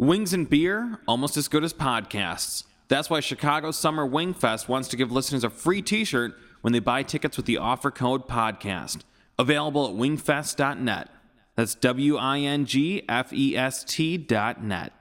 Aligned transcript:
Wings 0.00 0.32
and 0.32 0.48
beer, 0.48 0.98
almost 1.06 1.36
as 1.36 1.46
good 1.46 1.62
as 1.62 1.74
podcasts. 1.74 2.64
That's 2.88 3.10
why 3.10 3.20
Chicago 3.20 3.70
Summer 3.70 4.06
Wing 4.06 4.32
Fest 4.32 4.66
wants 4.66 4.88
to 4.88 4.96
give 4.96 5.12
listeners 5.12 5.44
a 5.44 5.50
free 5.50 5.82
t 5.82 6.06
shirt 6.06 6.32
when 6.62 6.72
they 6.72 6.78
buy 6.78 7.02
tickets 7.02 7.36
with 7.36 7.44
the 7.44 7.58
offer 7.58 7.90
code 7.90 8.26
podcast. 8.26 9.02
Available 9.38 9.86
at 9.90 9.94
wingfest.net. 9.94 11.10
That's 11.54 11.74
W 11.74 12.16
I 12.16 12.38
N 12.38 12.64
G 12.64 13.02
F 13.10 13.30
E 13.34 13.54
S 13.54 13.84
T 13.84 14.16
dot 14.16 14.64
net. 14.64 14.94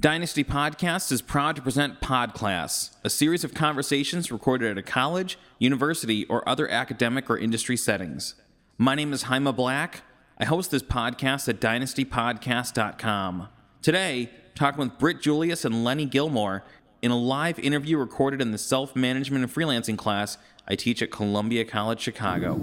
Dynasty 0.00 0.44
Podcast 0.44 1.12
is 1.12 1.20
proud 1.20 1.56
to 1.56 1.62
present 1.62 2.00
Podclass, 2.00 2.96
a 3.04 3.10
series 3.10 3.44
of 3.44 3.52
conversations 3.52 4.32
recorded 4.32 4.70
at 4.70 4.78
a 4.78 4.82
college, 4.82 5.38
university, 5.58 6.24
or 6.24 6.48
other 6.48 6.66
academic 6.70 7.28
or 7.28 7.36
industry 7.36 7.76
settings. 7.76 8.34
My 8.78 8.94
name 8.94 9.12
is 9.12 9.24
Haima 9.24 9.54
Black. 9.54 10.04
I 10.38 10.46
host 10.46 10.70
this 10.70 10.82
podcast 10.82 11.50
at 11.50 11.60
dynastypodcast.com. 11.60 13.48
Today, 13.82 14.28
talking 14.54 14.80
with 14.80 14.98
Britt 14.98 15.22
Julious 15.22 15.64
and 15.64 15.82
Lenny 15.82 16.04
Gilmore 16.04 16.64
in 17.00 17.10
a 17.10 17.16
live 17.16 17.58
interview 17.58 17.96
recorded 17.96 18.42
in 18.42 18.50
the 18.50 18.58
self 18.58 18.94
management 18.94 19.42
and 19.42 19.50
freelancing 19.50 19.96
class 19.96 20.36
I 20.68 20.74
teach 20.74 21.00
at 21.00 21.10
Columbia 21.10 21.64
College 21.64 21.98
Chicago. 21.98 22.60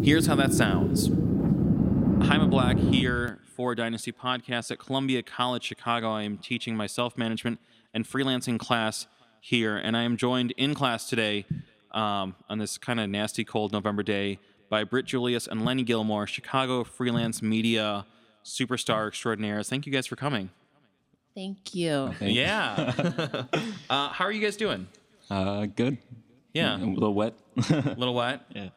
Here's 0.00 0.26
how 0.26 0.36
that 0.36 0.52
sounds. 0.52 1.08
Haima 1.08 2.48
Black 2.48 2.78
here 2.78 3.40
for 3.56 3.74
Dynasty 3.74 4.12
Podcast 4.12 4.70
at 4.70 4.78
Columbia 4.78 5.24
College 5.24 5.64
Chicago. 5.64 6.12
I 6.12 6.22
am 6.22 6.38
teaching 6.38 6.76
my 6.76 6.86
self 6.86 7.18
management 7.18 7.58
and 7.92 8.04
freelancing 8.04 8.56
class 8.56 9.08
here, 9.40 9.76
and 9.76 9.96
I 9.96 10.02
am 10.02 10.16
joined 10.16 10.52
in 10.52 10.74
class 10.74 11.08
today 11.08 11.46
um, 11.90 12.36
on 12.48 12.58
this 12.58 12.78
kind 12.78 13.00
of 13.00 13.10
nasty 13.10 13.42
cold 13.42 13.72
November 13.72 14.04
day 14.04 14.38
by 14.68 14.84
Britt 14.84 15.06
Julious 15.06 15.48
and 15.48 15.64
Lenny 15.64 15.82
Gilmore, 15.82 16.28
Chicago 16.28 16.84
freelance 16.84 17.42
media 17.42 18.06
superstar 18.44 19.08
extraordinaires. 19.08 19.68
Thank 19.68 19.84
you 19.84 19.92
guys 19.92 20.06
for 20.06 20.14
coming. 20.14 20.50
Thank 21.34 21.74
you. 21.74 22.12
Yeah. 22.20 22.92
uh, 23.90 24.08
how 24.08 24.24
are 24.24 24.32
you 24.32 24.40
guys 24.40 24.56
doing? 24.56 24.88
Uh, 25.30 25.66
good. 25.66 25.98
Yeah. 26.52 26.76
A 26.76 26.84
little 26.84 27.14
wet. 27.14 27.34
A 27.70 27.94
little 27.96 28.14
wet. 28.14 28.42
yeah. 28.54 28.68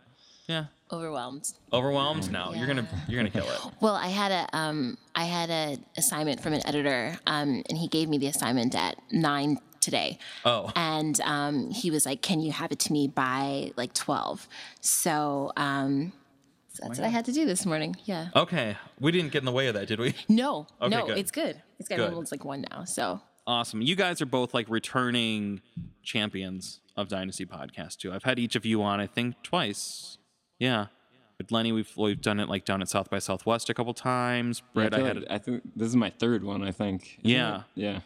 Yeah. 0.47 0.65
Overwhelmed. 0.91 1.47
Overwhelmed? 1.71 2.31
No, 2.31 2.53
you're 2.53 2.67
gonna 2.67 2.87
you're 3.07 3.17
gonna 3.19 3.31
kill 3.31 3.45
it. 3.49 3.59
Well, 3.81 3.95
I 3.95 4.07
had 4.07 4.31
a 4.31 4.55
um, 4.55 4.97
I 5.15 5.23
had 5.23 5.49
an 5.49 5.83
assignment 5.97 6.41
from 6.41 6.53
an 6.53 6.61
editor, 6.67 7.17
um, 7.25 7.63
and 7.67 7.77
he 7.77 7.87
gave 7.87 8.09
me 8.09 8.19
the 8.19 8.27
assignment 8.27 8.75
at 8.75 8.97
nine 9.11 9.57
today. 9.79 10.19
Oh. 10.45 10.71
And 10.75 11.19
um, 11.21 11.71
he 11.71 11.89
was 11.89 12.05
like, 12.05 12.21
"Can 12.21 12.39
you 12.41 12.51
have 12.51 12.71
it 12.71 12.77
to 12.79 12.93
me 12.93 13.07
by 13.07 13.71
like 13.75 13.93
12? 13.93 14.47
So, 14.81 15.51
um, 15.57 16.11
so 16.73 16.83
that's 16.85 16.99
what 16.99 17.05
I 17.05 17.09
had 17.09 17.25
to 17.25 17.31
do 17.31 17.45
this 17.45 17.65
morning. 17.65 17.95
Yeah. 18.05 18.27
Okay. 18.35 18.75
We 18.99 19.11
didn't 19.11 19.31
get 19.31 19.39
in 19.39 19.45
the 19.45 19.51
way 19.51 19.67
of 19.67 19.73
that, 19.75 19.87
did 19.87 19.99
we? 19.99 20.13
No, 20.27 20.67
Okay, 20.81 20.95
no, 20.95 21.07
good. 21.07 21.17
it's 21.17 21.31
good. 21.31 21.61
It's 21.89 21.89
good. 21.89 21.97
Good. 22.13 22.21
It's 22.21 22.31
like 22.31 22.45
one 22.45 22.65
now. 22.71 22.83
So 22.85 23.21
Awesome. 23.45 23.81
You 23.81 23.95
guys 23.95 24.21
are 24.21 24.25
both 24.25 24.53
like 24.53 24.69
returning 24.69 25.61
champions 26.01 26.79
of 26.95 27.09
Dynasty 27.09 27.45
Podcast 27.45 27.97
too. 27.97 28.13
I've 28.13 28.23
had 28.23 28.39
each 28.39 28.55
of 28.55 28.65
you 28.65 28.81
on, 28.83 28.99
I 29.01 29.07
think, 29.07 29.35
twice. 29.43 30.17
Yeah. 30.59 30.87
With 31.37 31.51
Lenny, 31.51 31.71
we've 31.71 31.91
we've 31.97 32.21
done 32.21 32.39
it 32.39 32.47
like 32.47 32.63
down 32.63 32.81
at 32.81 32.87
South 32.89 33.09
by 33.09 33.19
Southwest 33.19 33.69
a 33.69 33.73
couple 33.73 33.93
times. 33.93 34.61
I, 34.61 34.73
Brett, 34.73 34.93
I, 34.93 34.97
feel 34.97 35.05
had 35.05 35.15
like- 35.17 35.31
I 35.31 35.37
think 35.39 35.63
this 35.75 35.87
is 35.87 35.95
my 35.95 36.09
third 36.11 36.43
one. 36.43 36.63
I 36.63 36.71
think. 36.71 37.19
Yeah. 37.21 37.63
it? 37.75 37.81
Yeah. 37.81 37.99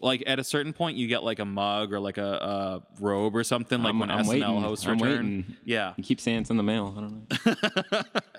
like 0.00 0.24
at 0.26 0.40
a 0.40 0.44
certain 0.44 0.72
point 0.72 0.96
you 0.96 1.06
get 1.06 1.22
like 1.22 1.38
a 1.38 1.44
mug 1.44 1.92
or 1.92 2.00
like 2.00 2.18
a, 2.18 2.24
a 2.24 2.82
robe 3.00 3.36
or 3.36 3.44
something 3.44 3.78
like 3.80 3.90
I'm- 3.90 3.98
when 4.00 4.10
I'm 4.10 4.24
SNL 4.24 4.28
waiting. 4.30 4.60
hosts 4.62 4.86
I'm 4.86 4.98
return. 4.98 5.08
waiting. 5.10 5.56
Yeah. 5.64 5.92
You 5.96 6.02
keep 6.02 6.20
saying 6.20 6.40
it's 6.40 6.50
in 6.50 6.56
the 6.56 6.62
mail. 6.64 6.92
I 6.96 7.00
don't 7.02 7.92
know. 7.92 8.02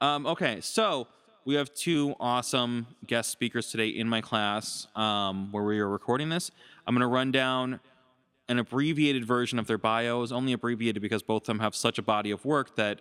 Um, 0.00 0.26
okay, 0.26 0.60
so 0.60 1.06
we 1.44 1.54
have 1.54 1.74
two 1.74 2.14
awesome 2.20 2.86
guest 3.06 3.30
speakers 3.30 3.70
today 3.70 3.88
in 3.88 4.08
my 4.08 4.20
class 4.20 4.86
um, 4.94 5.50
where 5.50 5.64
we 5.64 5.80
are 5.80 5.88
recording 5.88 6.28
this. 6.28 6.50
I'm 6.86 6.94
going 6.94 7.00
to 7.00 7.06
run 7.08 7.32
down 7.32 7.80
an 8.48 8.58
abbreviated 8.58 9.24
version 9.24 9.58
of 9.58 9.66
their 9.66 9.78
bios, 9.78 10.30
only 10.30 10.52
abbreviated 10.52 11.02
because 11.02 11.22
both 11.22 11.42
of 11.42 11.46
them 11.46 11.58
have 11.58 11.74
such 11.74 11.98
a 11.98 12.02
body 12.02 12.30
of 12.30 12.44
work 12.44 12.76
that 12.76 13.00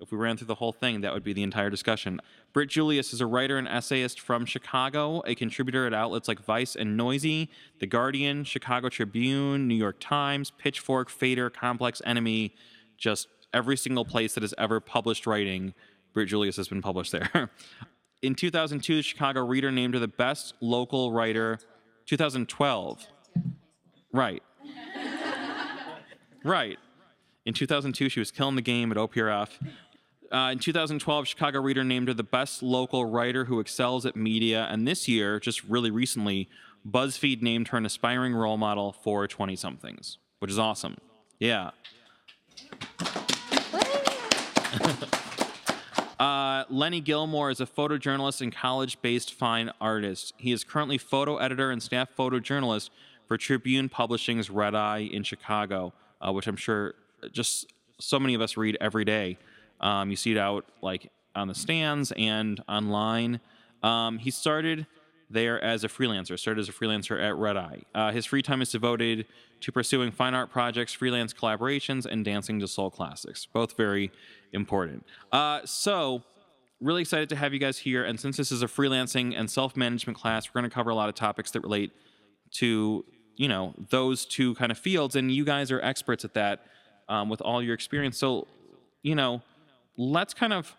if 0.00 0.10
we 0.10 0.18
ran 0.18 0.36
through 0.36 0.48
the 0.48 0.56
whole 0.56 0.72
thing, 0.72 1.02
that 1.02 1.12
would 1.12 1.22
be 1.22 1.32
the 1.32 1.42
entire 1.42 1.70
discussion. 1.70 2.20
Britt 2.52 2.70
Julious 2.70 3.12
is 3.12 3.20
a 3.20 3.26
writer 3.26 3.56
and 3.56 3.68
essayist 3.68 4.18
from 4.20 4.46
Chicago, 4.46 5.22
a 5.26 5.34
contributor 5.34 5.86
at 5.86 5.94
outlets 5.94 6.28
like 6.28 6.40
Vice 6.44 6.74
and 6.74 6.98
Noisey, 6.98 7.48
The 7.78 7.86
Guardian, 7.86 8.42
Chicago 8.42 8.88
Tribune, 8.88 9.68
New 9.68 9.76
York 9.76 9.96
Times, 10.00 10.50
Pitchfork, 10.50 11.08
Fader, 11.08 11.50
Complex 11.50 12.02
NME, 12.04 12.52
just 12.96 13.28
every 13.54 13.76
single 13.76 14.04
place 14.04 14.34
that 14.34 14.42
has 14.42 14.54
ever 14.58 14.80
published 14.80 15.26
writing. 15.26 15.74
Britt 16.12 16.28
Julious 16.28 16.56
has 16.56 16.68
been 16.68 16.82
published 16.82 17.12
there. 17.12 17.50
In 18.22 18.34
2002, 18.34 18.96
the 18.96 19.02
Chicago 19.02 19.44
Reader 19.44 19.72
named 19.72 19.94
her 19.94 20.00
the 20.00 20.06
best 20.06 20.54
local 20.60 21.10
writer. 21.12 21.58
2012. 22.06 23.06
Right. 24.12 24.42
Right. 26.44 26.76
In 27.44 27.54
2002, 27.54 28.08
she 28.08 28.18
was 28.20 28.32
killing 28.32 28.56
the 28.56 28.62
game 28.62 28.90
at 28.90 28.96
OPRF. 28.98 29.48
Uh, 30.32 30.50
in 30.52 30.58
2012, 30.58 31.28
Chicago 31.28 31.60
Reader 31.60 31.84
named 31.84 32.08
her 32.08 32.14
the 32.14 32.22
best 32.22 32.62
local 32.62 33.04
writer 33.04 33.44
who 33.44 33.60
excels 33.60 34.06
at 34.06 34.16
media. 34.16 34.66
And 34.70 34.88
this 34.88 35.06
year, 35.06 35.38
just 35.38 35.62
really 35.64 35.90
recently, 35.90 36.48
BuzzFeed 36.88 37.42
named 37.42 37.68
her 37.68 37.78
an 37.78 37.86
aspiring 37.86 38.34
role 38.34 38.56
model 38.56 38.92
for 38.92 39.28
20 39.28 39.54
somethings, 39.56 40.18
which 40.38 40.50
is 40.50 40.58
awesome. 40.58 40.96
Yeah. 41.38 41.70
Uh, 46.22 46.64
Lenny 46.70 47.00
Gilmore 47.00 47.50
is 47.50 47.60
a 47.60 47.66
photojournalist 47.66 48.42
and 48.42 48.54
college 48.54 49.02
based 49.02 49.34
fine 49.34 49.72
artist. 49.80 50.34
He 50.36 50.52
is 50.52 50.62
currently 50.62 50.96
photo 50.96 51.38
editor 51.38 51.72
and 51.72 51.82
staff 51.82 52.10
photojournalist 52.16 52.90
for 53.26 53.36
Tribune 53.36 53.88
Publishing's 53.88 54.48
Red 54.48 54.76
Eye 54.76 54.98
in 54.98 55.24
Chicago, 55.24 55.92
uh, 56.24 56.30
which 56.32 56.46
I'm 56.46 56.54
sure 56.54 56.94
just 57.32 57.72
so 57.98 58.20
many 58.20 58.34
of 58.34 58.40
us 58.40 58.56
read 58.56 58.76
every 58.80 59.04
day. 59.04 59.36
Um, 59.80 60.10
you 60.10 60.16
see 60.16 60.30
it 60.30 60.38
out 60.38 60.64
like 60.80 61.10
on 61.34 61.48
the 61.48 61.56
stands 61.56 62.12
and 62.16 62.62
online. 62.68 63.40
Um, 63.82 64.18
he 64.18 64.30
started 64.30 64.86
there 65.32 65.62
as 65.62 65.84
a 65.84 65.88
freelancer, 65.88 66.38
started 66.38 66.60
as 66.60 66.68
a 66.68 66.72
freelancer 66.72 67.20
at 67.22 67.36
Red 67.36 67.56
Eye. 67.56 67.82
Uh, 67.94 68.12
his 68.12 68.26
free 68.26 68.42
time 68.42 68.62
is 68.62 68.70
devoted 68.70 69.26
to 69.60 69.72
pursuing 69.72 70.10
fine 70.10 70.34
art 70.34 70.50
projects, 70.50 70.92
freelance 70.92 71.32
collaborations, 71.32 72.06
and 72.06 72.24
dancing 72.24 72.60
to 72.60 72.68
soul 72.68 72.90
classics. 72.90 73.46
Both 73.46 73.76
very 73.76 74.10
important. 74.52 75.04
Uh, 75.30 75.60
so, 75.64 76.22
really 76.80 77.02
excited 77.02 77.28
to 77.28 77.36
have 77.36 77.52
you 77.52 77.58
guys 77.58 77.78
here. 77.78 78.04
And 78.04 78.18
since 78.18 78.36
this 78.36 78.50
is 78.50 78.62
a 78.62 78.66
freelancing 78.66 79.38
and 79.38 79.50
self 79.50 79.76
management 79.76 80.18
class, 80.18 80.48
we're 80.48 80.60
going 80.60 80.70
to 80.70 80.74
cover 80.74 80.90
a 80.90 80.94
lot 80.94 81.08
of 81.08 81.14
topics 81.14 81.50
that 81.52 81.62
relate 81.62 81.92
to 82.52 83.04
you 83.36 83.48
know 83.48 83.74
those 83.90 84.24
two 84.24 84.54
kind 84.54 84.70
of 84.70 84.78
fields 84.78 85.16
and 85.16 85.32
you 85.32 85.44
guys 85.44 85.70
are 85.70 85.80
experts 85.80 86.24
at 86.24 86.34
that 86.34 86.66
um, 87.08 87.28
with 87.28 87.40
all 87.40 87.62
your 87.62 87.74
experience 87.74 88.18
so 88.18 88.46
you 89.02 89.14
know 89.14 89.42
let's 89.96 90.34
kind 90.34 90.52
of 90.52 90.76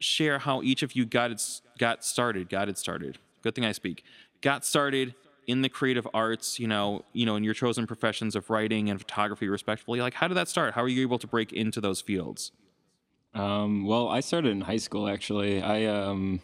share 0.00 0.38
how 0.38 0.62
each 0.62 0.82
of 0.82 0.96
you 0.96 1.04
got 1.04 1.30
it 1.30 1.42
got 1.78 2.04
started 2.04 2.48
got 2.48 2.68
it 2.68 2.76
started 2.76 3.18
good 3.42 3.54
thing 3.54 3.64
i 3.64 3.72
speak. 3.72 4.04
Got 4.40 4.64
started 4.64 5.14
in 5.48 5.62
the 5.62 5.68
creative 5.68 6.06
arts 6.14 6.60
you 6.60 6.68
know 6.68 7.04
you 7.12 7.26
know 7.26 7.34
in 7.34 7.42
your 7.42 7.54
chosen 7.54 7.84
professions 7.84 8.36
of 8.36 8.48
writing 8.48 8.88
and 8.88 9.00
photography 9.00 9.48
respectively 9.48 10.00
like 10.00 10.14
how 10.14 10.28
did 10.28 10.36
that 10.36 10.48
start? 10.48 10.74
How 10.74 10.82
were 10.82 10.88
you 10.88 11.02
able 11.02 11.18
to 11.18 11.26
break 11.26 11.52
into 11.52 11.80
those 11.80 12.00
fields? 12.00 12.52
Um, 13.34 13.86
well, 13.86 14.08
I 14.08 14.20
started 14.20 14.50
in 14.50 14.60
high 14.60 14.76
school 14.76 15.08
actually. 15.08 15.62
I 15.62 15.86
um, 15.86 16.40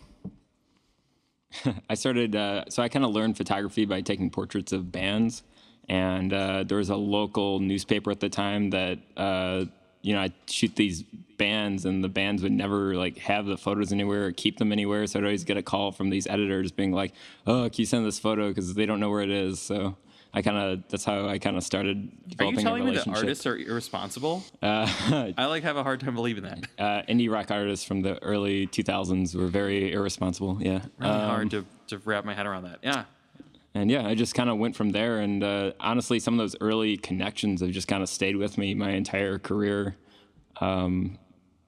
I 1.90 1.94
started 1.94 2.34
uh, 2.34 2.64
so 2.68 2.82
I 2.82 2.88
kind 2.88 3.04
of 3.04 3.12
learned 3.12 3.36
photography 3.36 3.84
by 3.84 4.00
taking 4.00 4.30
portraits 4.30 4.72
of 4.72 4.90
bands, 4.90 5.42
and 5.88 6.32
uh, 6.32 6.64
there 6.64 6.78
was 6.78 6.90
a 6.90 6.96
local 6.96 7.60
newspaper 7.60 8.10
at 8.10 8.20
the 8.20 8.28
time 8.28 8.70
that 8.70 8.98
uh, 9.16 9.66
you 10.02 10.14
know 10.14 10.20
I 10.20 10.32
shoot 10.46 10.74
these 10.76 11.02
bands, 11.38 11.84
and 11.84 12.02
the 12.02 12.08
bands 12.08 12.42
would 12.42 12.52
never 12.52 12.94
like 12.96 13.18
have 13.18 13.46
the 13.46 13.56
photos 13.56 13.92
anywhere 13.92 14.26
or 14.26 14.32
keep 14.32 14.58
them 14.58 14.72
anywhere. 14.72 15.06
So 15.06 15.18
I'd 15.18 15.24
always 15.24 15.44
get 15.44 15.56
a 15.56 15.62
call 15.62 15.92
from 15.92 16.10
these 16.10 16.26
editors 16.26 16.70
being 16.72 16.92
like, 16.92 17.12
"Oh, 17.46 17.62
can 17.64 17.74
you 17.76 17.86
send 17.86 18.06
this 18.06 18.18
photo?" 18.18 18.48
Because 18.48 18.74
they 18.74 18.86
don't 18.86 19.00
know 19.00 19.10
where 19.10 19.22
it 19.22 19.30
is. 19.30 19.60
So 19.60 19.96
I 20.34 20.42
kind 20.42 20.56
of 20.58 20.88
that's 20.88 21.04
how 21.04 21.26
I 21.28 21.38
kind 21.38 21.56
of 21.56 21.62
started 21.64 22.10
are 22.38 22.44
you 22.46 22.56
telling 22.56 22.84
me 22.84 22.94
that 22.94 23.08
artists 23.08 23.46
are 23.46 23.56
irresponsible 23.56 24.44
Uh, 24.62 25.32
i 25.38 25.46
like 25.46 25.62
have 25.62 25.76
a 25.78 25.82
hard 25.82 26.00
time 26.00 26.14
believing 26.14 26.44
that 26.44 26.58
uh, 26.78 27.02
indie 27.08 27.30
rock 27.30 27.50
artists 27.50 27.84
from 27.84 28.02
the 28.02 28.22
early 28.22 28.66
2000s 28.66 29.34
were 29.34 29.46
very 29.46 29.92
irresponsible. 29.92 30.58
Yeah. 30.60 30.82
really 30.98 31.12
Um, 31.14 31.20
hard 31.20 31.50
to, 31.52 31.64
to 31.88 31.98
wrap 32.04 32.24
my 32.26 32.34
head 32.34 32.46
around 32.46 32.64
that 32.64 32.78
yeah 32.82 33.04
and 33.74 33.90
yeah, 33.90 34.06
I 34.06 34.14
just 34.14 34.34
kind 34.34 34.50
of 34.50 34.58
went 34.58 34.76
from 34.76 34.90
there. 34.90 35.20
And 35.20 35.44
uh, 35.44 35.72
honestly, 35.80 36.18
some 36.18 36.34
of 36.34 36.38
those 36.38 36.56
early 36.60 36.96
connections 36.96 37.60
have 37.60 37.70
just 37.70 37.88
kind 37.88 38.02
of 38.02 38.08
stayed 38.08 38.36
with 38.36 38.58
me 38.58 38.74
my 38.74 38.90
entire 38.90 39.38
career. 39.38 39.96
Um, 40.60 41.18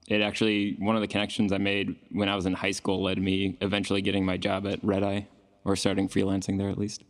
it 0.07 0.21
actually, 0.21 0.75
one 0.79 0.95
of 0.95 1.01
the 1.01 1.07
connections 1.07 1.53
I 1.53 1.57
made 1.57 1.95
when 2.11 2.27
I 2.27 2.35
was 2.35 2.45
in 2.45 2.53
high 2.53 2.71
school 2.71 3.01
led 3.01 3.17
me 3.17 3.57
eventually 3.61 4.01
getting 4.01 4.25
my 4.25 4.37
job 4.37 4.67
at 4.67 4.83
Red 4.83 5.03
Eye 5.03 5.27
or 5.63 5.75
starting 5.75 6.09
freelancing 6.09 6.57
there 6.57 6.69
at 6.69 6.77
least. 6.77 7.03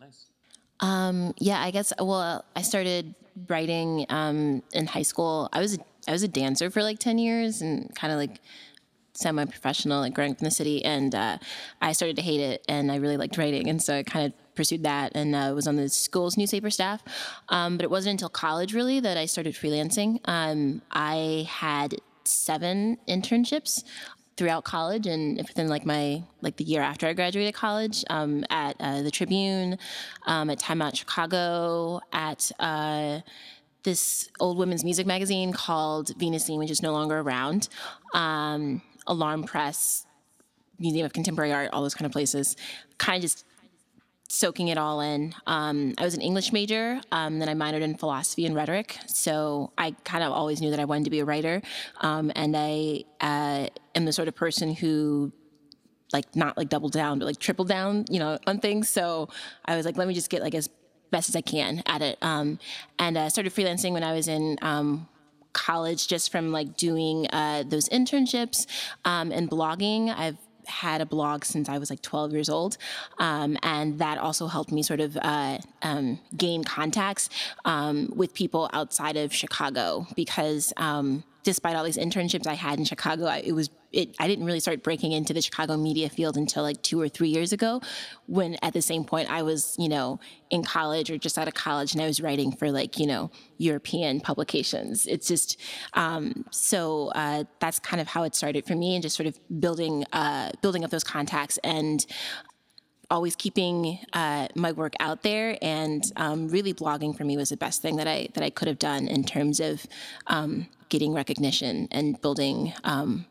nice 0.00 0.26
yeah, 1.38 1.62
I 1.62 1.70
guess. 1.70 1.92
Well, 1.98 2.44
I 2.54 2.62
started 2.62 3.14
writing 3.48 4.06
um, 4.08 4.62
in 4.72 4.86
high 4.86 5.02
school. 5.02 5.48
I 5.52 5.60
was 5.60 5.76
a, 5.76 5.78
I 6.08 6.12
was 6.12 6.22
a 6.22 6.28
dancer 6.28 6.68
for 6.68 6.82
like 6.82 6.98
ten 6.98 7.16
years 7.16 7.62
and 7.62 7.94
kind 7.94 8.12
of 8.12 8.18
like 8.18 8.40
semi-professional, 9.16 10.00
like 10.00 10.14
growing 10.14 10.32
up 10.32 10.38
in 10.38 10.44
the 10.44 10.50
city, 10.50 10.84
and 10.84 11.14
uh, 11.14 11.38
I 11.80 11.92
started 11.92 12.16
to 12.16 12.22
hate 12.22 12.40
it, 12.40 12.64
and 12.68 12.90
I 12.90 12.96
really 12.96 13.16
liked 13.16 13.36
writing, 13.38 13.68
and 13.68 13.82
so 13.82 13.96
I 13.96 14.02
kind 14.02 14.26
of 14.26 14.54
pursued 14.54 14.82
that, 14.84 15.12
and 15.14 15.34
uh, 15.34 15.52
was 15.54 15.66
on 15.66 15.76
the 15.76 15.88
school's 15.88 16.36
newspaper 16.36 16.70
staff. 16.70 17.02
Um, 17.48 17.76
but 17.76 17.84
it 17.84 17.90
wasn't 17.90 18.12
until 18.12 18.28
college 18.28 18.74
really 18.74 19.00
that 19.00 19.16
I 19.16 19.26
started 19.26 19.54
freelancing. 19.54 20.20
Um, 20.24 20.82
I 20.90 21.46
had 21.48 21.96
seven 22.24 22.98
internships 23.08 23.84
throughout 24.36 24.64
college 24.64 25.06
and 25.06 25.38
within 25.38 25.68
like 25.68 25.86
my 25.86 26.22
like 26.42 26.56
the 26.56 26.64
year 26.64 26.82
after 26.82 27.06
I 27.06 27.14
graduated 27.14 27.54
college 27.54 28.04
um, 28.10 28.44
at 28.50 28.76
uh, 28.80 29.02
the 29.02 29.10
Tribune, 29.10 29.78
um, 30.26 30.50
at 30.50 30.58
Time 30.58 30.82
Out 30.82 30.96
Chicago, 30.96 32.00
at 32.12 32.50
uh, 32.58 33.20
this 33.82 34.28
old 34.40 34.58
women's 34.58 34.84
music 34.84 35.06
magazine 35.06 35.52
called 35.52 36.10
Venus 36.18 36.48
Zine, 36.48 36.58
which 36.58 36.70
is 36.70 36.82
no 36.82 36.92
longer 36.92 37.20
around, 37.20 37.68
um, 38.14 38.82
Alarm 39.06 39.44
Press, 39.44 40.06
Museum 40.78 41.06
of 41.06 41.12
Contemporary 41.12 41.52
Art, 41.52 41.70
all 41.72 41.82
those 41.82 41.94
kind 41.94 42.06
of 42.06 42.12
places. 42.12 42.56
Kind 42.98 43.16
of 43.16 43.22
just 43.22 43.44
soaking 44.28 44.68
it 44.68 44.78
all 44.78 45.00
in. 45.00 45.34
Um, 45.46 45.94
I 45.98 46.04
was 46.04 46.14
an 46.14 46.20
English 46.20 46.52
major, 46.52 47.00
um, 47.12 47.38
then 47.38 47.48
I 47.48 47.54
minored 47.54 47.82
in 47.82 47.96
philosophy 47.96 48.44
and 48.44 48.54
rhetoric. 48.54 48.98
So 49.06 49.72
I 49.78 49.92
kind 50.04 50.24
of 50.24 50.32
always 50.32 50.60
knew 50.60 50.70
that 50.70 50.80
I 50.80 50.84
wanted 50.84 51.04
to 51.04 51.10
be 51.10 51.20
a 51.20 51.24
writer. 51.24 51.62
Um, 52.00 52.32
and 52.34 52.56
I 52.56 53.04
uh, 53.20 53.68
am 53.94 54.04
the 54.04 54.12
sort 54.12 54.28
of 54.28 54.34
person 54.34 54.74
who 54.74 55.32
like 56.12 56.34
not 56.34 56.56
like 56.56 56.68
double 56.68 56.88
down, 56.88 57.18
but 57.18 57.24
like 57.26 57.38
triple 57.38 57.64
down, 57.64 58.04
you 58.10 58.18
know, 58.18 58.38
on 58.46 58.58
things. 58.58 58.88
So 58.88 59.28
I 59.64 59.76
was 59.76 59.86
like, 59.86 59.96
let 59.96 60.08
me 60.08 60.14
just 60.14 60.30
get 60.30 60.42
like 60.42 60.54
as 60.54 60.68
best 61.10 61.28
as 61.28 61.36
I 61.36 61.40
can 61.40 61.82
at 61.86 62.02
it. 62.02 62.18
Um, 62.22 62.58
and 62.98 63.16
I 63.18 63.26
uh, 63.26 63.28
started 63.28 63.54
freelancing 63.54 63.92
when 63.92 64.02
I 64.02 64.12
was 64.12 64.28
in 64.28 64.58
um, 64.62 65.08
college 65.56 66.06
just 66.06 66.30
from 66.30 66.52
like 66.52 66.76
doing 66.76 67.26
uh, 67.32 67.64
those 67.66 67.88
internships 67.88 68.66
um, 69.04 69.32
and 69.32 69.50
blogging. 69.50 70.14
I've 70.16 70.36
had 70.66 71.00
a 71.00 71.06
blog 71.06 71.44
since 71.44 71.68
I 71.68 71.78
was 71.78 71.90
like 71.90 72.02
12 72.02 72.32
years 72.32 72.48
old. 72.48 72.76
Um, 73.18 73.56
and 73.62 73.98
that 73.98 74.18
also 74.18 74.46
helped 74.46 74.70
me 74.70 74.82
sort 74.82 75.00
of 75.00 75.16
uh, 75.16 75.58
um, 75.82 76.20
gain 76.36 76.64
contacts 76.64 77.30
um, 77.64 78.12
with 78.14 78.34
people 78.34 78.68
outside 78.72 79.16
of 79.16 79.32
Chicago 79.32 80.06
because 80.14 80.72
um, 80.76 81.24
despite 81.42 81.76
all 81.76 81.84
these 81.84 81.96
internships 81.96 82.46
I 82.46 82.54
had 82.54 82.78
in 82.78 82.84
Chicago, 82.84 83.26
I, 83.26 83.38
it 83.38 83.52
was 83.52 83.70
it, 83.96 84.14
I 84.18 84.28
didn't 84.28 84.44
really 84.44 84.60
start 84.60 84.82
breaking 84.82 85.12
into 85.12 85.32
the 85.32 85.40
Chicago 85.40 85.76
media 85.76 86.10
field 86.10 86.36
until 86.36 86.62
like 86.62 86.82
two 86.82 87.00
or 87.00 87.08
three 87.08 87.30
years 87.30 87.52
ago, 87.52 87.80
when 88.26 88.58
at 88.62 88.74
the 88.74 88.82
same 88.82 89.04
point 89.04 89.30
I 89.30 89.42
was, 89.42 89.74
you 89.78 89.88
know, 89.88 90.20
in 90.50 90.62
college 90.62 91.10
or 91.10 91.16
just 91.16 91.38
out 91.38 91.48
of 91.48 91.54
college 91.54 91.94
and 91.94 92.02
I 92.02 92.06
was 92.06 92.20
writing 92.20 92.52
for 92.52 92.70
like, 92.70 92.98
you 92.98 93.06
know, 93.06 93.30
European 93.56 94.20
publications. 94.20 95.06
It's 95.06 95.26
just, 95.26 95.58
um, 95.94 96.44
so 96.50 97.08
uh, 97.14 97.44
that's 97.58 97.78
kind 97.78 98.00
of 98.00 98.06
how 98.06 98.24
it 98.24 98.34
started 98.34 98.66
for 98.66 98.76
me 98.76 98.94
and 98.94 99.02
just 99.02 99.16
sort 99.16 99.26
of 99.26 99.40
building, 99.60 100.04
uh, 100.12 100.50
building 100.60 100.84
up 100.84 100.90
those 100.90 101.04
contacts 101.04 101.58
and 101.64 102.04
always 103.10 103.34
keeping 103.34 103.98
uh, 104.12 104.48
my 104.54 104.72
work 104.72 104.92
out 105.00 105.22
there 105.22 105.56
and 105.62 106.12
um, 106.16 106.48
really 106.48 106.74
blogging 106.74 107.16
for 107.16 107.24
me 107.24 107.36
was 107.36 107.48
the 107.48 107.56
best 107.56 107.80
thing 107.80 107.96
that 107.96 108.08
I 108.08 108.28
that 108.34 108.42
I 108.42 108.50
could 108.50 108.66
have 108.66 108.80
done 108.80 109.06
in 109.06 109.22
terms 109.22 109.60
of 109.60 109.86
um, 110.26 110.66
getting 110.88 111.12
recognition 111.12 111.86
and 111.92 112.20
building 112.20 112.72
um, 112.82 113.24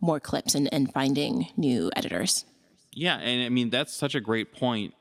more 0.00 0.20
clips 0.20 0.54
and, 0.54 0.72
and 0.72 0.92
finding 0.92 1.48
new 1.56 1.90
editors. 1.96 2.44
Yeah, 2.92 3.16
and 3.16 3.44
I 3.44 3.48
mean 3.48 3.70
that's 3.70 3.94
such 3.94 4.14
a 4.14 4.20
great 4.20 4.52
point. 4.52 4.94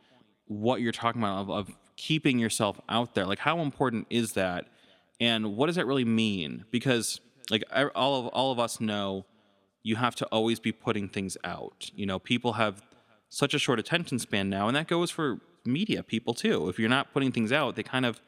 What 0.45 0.81
you're 0.81 0.91
talking 0.91 1.21
about 1.21 1.41
of, 1.41 1.49
of 1.49 1.69
keeping 1.95 2.39
yourself 2.39 2.79
out 2.89 3.15
there, 3.15 3.25
like 3.25 3.39
how 3.39 3.59
important 3.59 4.07
is 4.09 4.33
that, 4.33 4.65
and 5.19 5.55
what 5.55 5.67
does 5.67 5.75
that 5.75 5.85
really 5.85 6.05
mean? 6.05 6.65
Because 6.71 7.19
like 7.49 7.63
all 7.95 8.19
of 8.19 8.27
all 8.27 8.51
of 8.51 8.59
us 8.59 8.79
know, 8.79 9.25
you 9.83 9.95
have 9.95 10.15
to 10.15 10.25
always 10.27 10.59
be 10.59 10.71
putting 10.71 11.09
things 11.09 11.37
out. 11.43 11.89
You 11.95 12.05
know, 12.05 12.19
people 12.19 12.53
have 12.53 12.83
such 13.29 13.53
a 13.53 13.59
short 13.59 13.79
attention 13.79 14.19
span 14.19 14.49
now, 14.49 14.67
and 14.67 14.75
that 14.75 14.87
goes 14.87 15.11
for 15.11 15.39
media 15.65 16.03
people 16.03 16.33
too. 16.33 16.69
If 16.69 16.79
you're 16.79 16.89
not 16.89 17.13
putting 17.13 17.31
things 17.31 17.51
out, 17.51 17.75
they 17.75 17.83
kind 17.83 18.05
of 18.05 18.21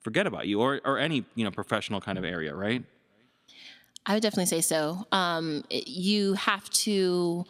forget 0.00 0.26
about 0.26 0.46
you, 0.46 0.60
or 0.60 0.80
or 0.84 0.98
any 0.98 1.24
you 1.34 1.44
know 1.44 1.50
professional 1.50 2.00
kind 2.00 2.18
of 2.18 2.24
area, 2.24 2.54
right? 2.54 2.84
I 4.08 4.14
would 4.14 4.22
definitely 4.22 4.46
say 4.46 4.62
so. 4.62 5.06
Um, 5.12 5.64
you 5.70 6.32
have 6.34 6.68
to 6.70 7.44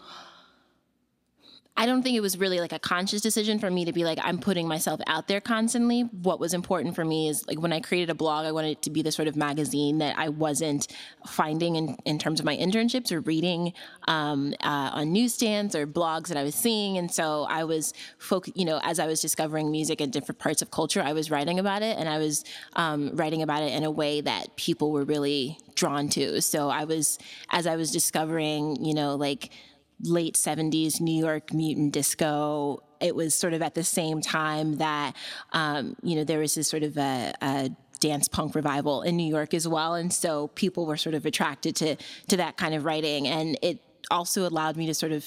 I 1.79 1.87
don't 1.87 2.03
think 2.03 2.17
it 2.17 2.21
was 2.21 2.37
really 2.37 2.59
like 2.59 2.73
a 2.73 2.79
conscious 2.81 3.21
decision 3.21 3.61
for 3.61 3.71
me 3.71 3.85
to 3.85 3.93
be 3.93 4.03
like, 4.03 4.19
I'm 4.21 4.39
putting 4.39 4.67
myself 4.67 5.01
out 5.07 5.29
there 5.29 5.41
constantly. 5.41 6.01
What 6.01 6.41
was 6.41 6.53
important 6.53 6.97
for 6.97 7.05
me 7.05 7.29
is 7.29 7.47
like 7.47 7.61
when 7.61 7.73
I 7.73 7.79
created 7.79 8.11
a 8.11 8.17
blog, 8.17 8.47
I 8.47 8.51
wanted 8.51 8.73
it 8.73 8.83
to 8.83 8.91
be 8.91 9.01
the 9.01 9.13
sort 9.13 9.29
of 9.29 9.37
magazine 9.37 9.99
that 9.99 10.19
I 10.19 10.29
wasn't 10.29 10.89
finding 11.25 11.77
in, 11.77 11.97
in 12.05 12.19
terms 12.19 12.41
of 12.41 12.47
my 12.47 12.57
internships 12.57 13.13
or 13.13 13.21
reading 13.21 13.75
um, 14.09 14.55
uh, 14.61 14.91
on 14.93 15.13
newsstands 15.13 15.77
or 15.77 15.87
blogs 15.87 16.27
that 16.27 16.37
I 16.37 16.43
was 16.43 16.57
seeing. 16.57 16.99
And 16.99 17.13
so 17.13 17.47
I 17.49 17.63
was, 17.63 17.95
folk, 18.19 18.49
you 18.57 18.65
know, 18.65 18.81
as 18.83 18.99
I 18.99 19.07
was 19.07 19.21
discovering 19.21 19.71
music 19.71 20.01
in 20.01 20.11
different 20.11 20.41
parts 20.41 20.63
of 20.63 20.73
culture, 20.73 21.01
I 21.01 21.13
was 21.13 21.31
writing 21.31 21.61
about 21.61 21.83
it 21.83 21.97
and 21.97 22.09
I 22.09 22.19
was 22.19 22.45
um, 22.75 23.15
writing 23.15 23.41
about 23.41 23.63
it 23.63 23.73
in 23.73 23.85
a 23.85 23.91
way 23.91 24.21
that 24.21 24.57
people 24.57 24.91
were 24.91 25.05
really 25.05 25.61
drawn 25.77 26.09
to. 26.09 26.43
So 26.43 26.71
I 26.71 26.83
was, 26.83 27.21
as 27.51 27.69
I 27.69 27.77
was 27.77 27.93
discovering, 27.93 28.85
you 28.85 28.95
know, 28.95 29.15
like, 29.15 29.53
late 30.03 30.35
70s 30.35 31.01
New 31.01 31.19
York 31.19 31.53
mutant 31.53 31.93
disco. 31.93 32.83
It 33.01 33.15
was 33.15 33.35
sort 33.35 33.53
of 33.53 33.63
at 33.63 33.75
the 33.75 33.85
same 33.85 34.21
time 34.21 34.77
that, 34.77 35.15
um, 35.53 35.97
you 36.03 36.17
know, 36.17 36.25
there 36.25 36.39
was 36.39 36.55
this 36.55 36.69
sort 36.69 36.83
of 36.83 36.97
a, 36.97 37.33
a 37.43 37.71
dance 38.01 38.29
punk 38.29 38.55
revival 38.55 39.03
in 39.03 39.17
New 39.17 39.29
York 39.29 39.55
as 39.55 39.67
well. 39.67 39.95
And 39.95 40.13
so 40.13 40.49
people 40.49 40.87
were 40.87 40.97
sort 40.97 41.15
of 41.15 41.27
attracted 41.27 41.77
to, 41.77 41.97
to 42.29 42.37
that 42.37 42.57
kind 42.57 42.75
of 42.75 42.85
writing. 42.85 43.27
And 43.27 43.59
it 43.63 43.81
also 44.11 44.47
allowed 44.47 44.77
me 44.77 44.87
to 44.87 44.95
sort 44.95 45.13
of 45.13 45.27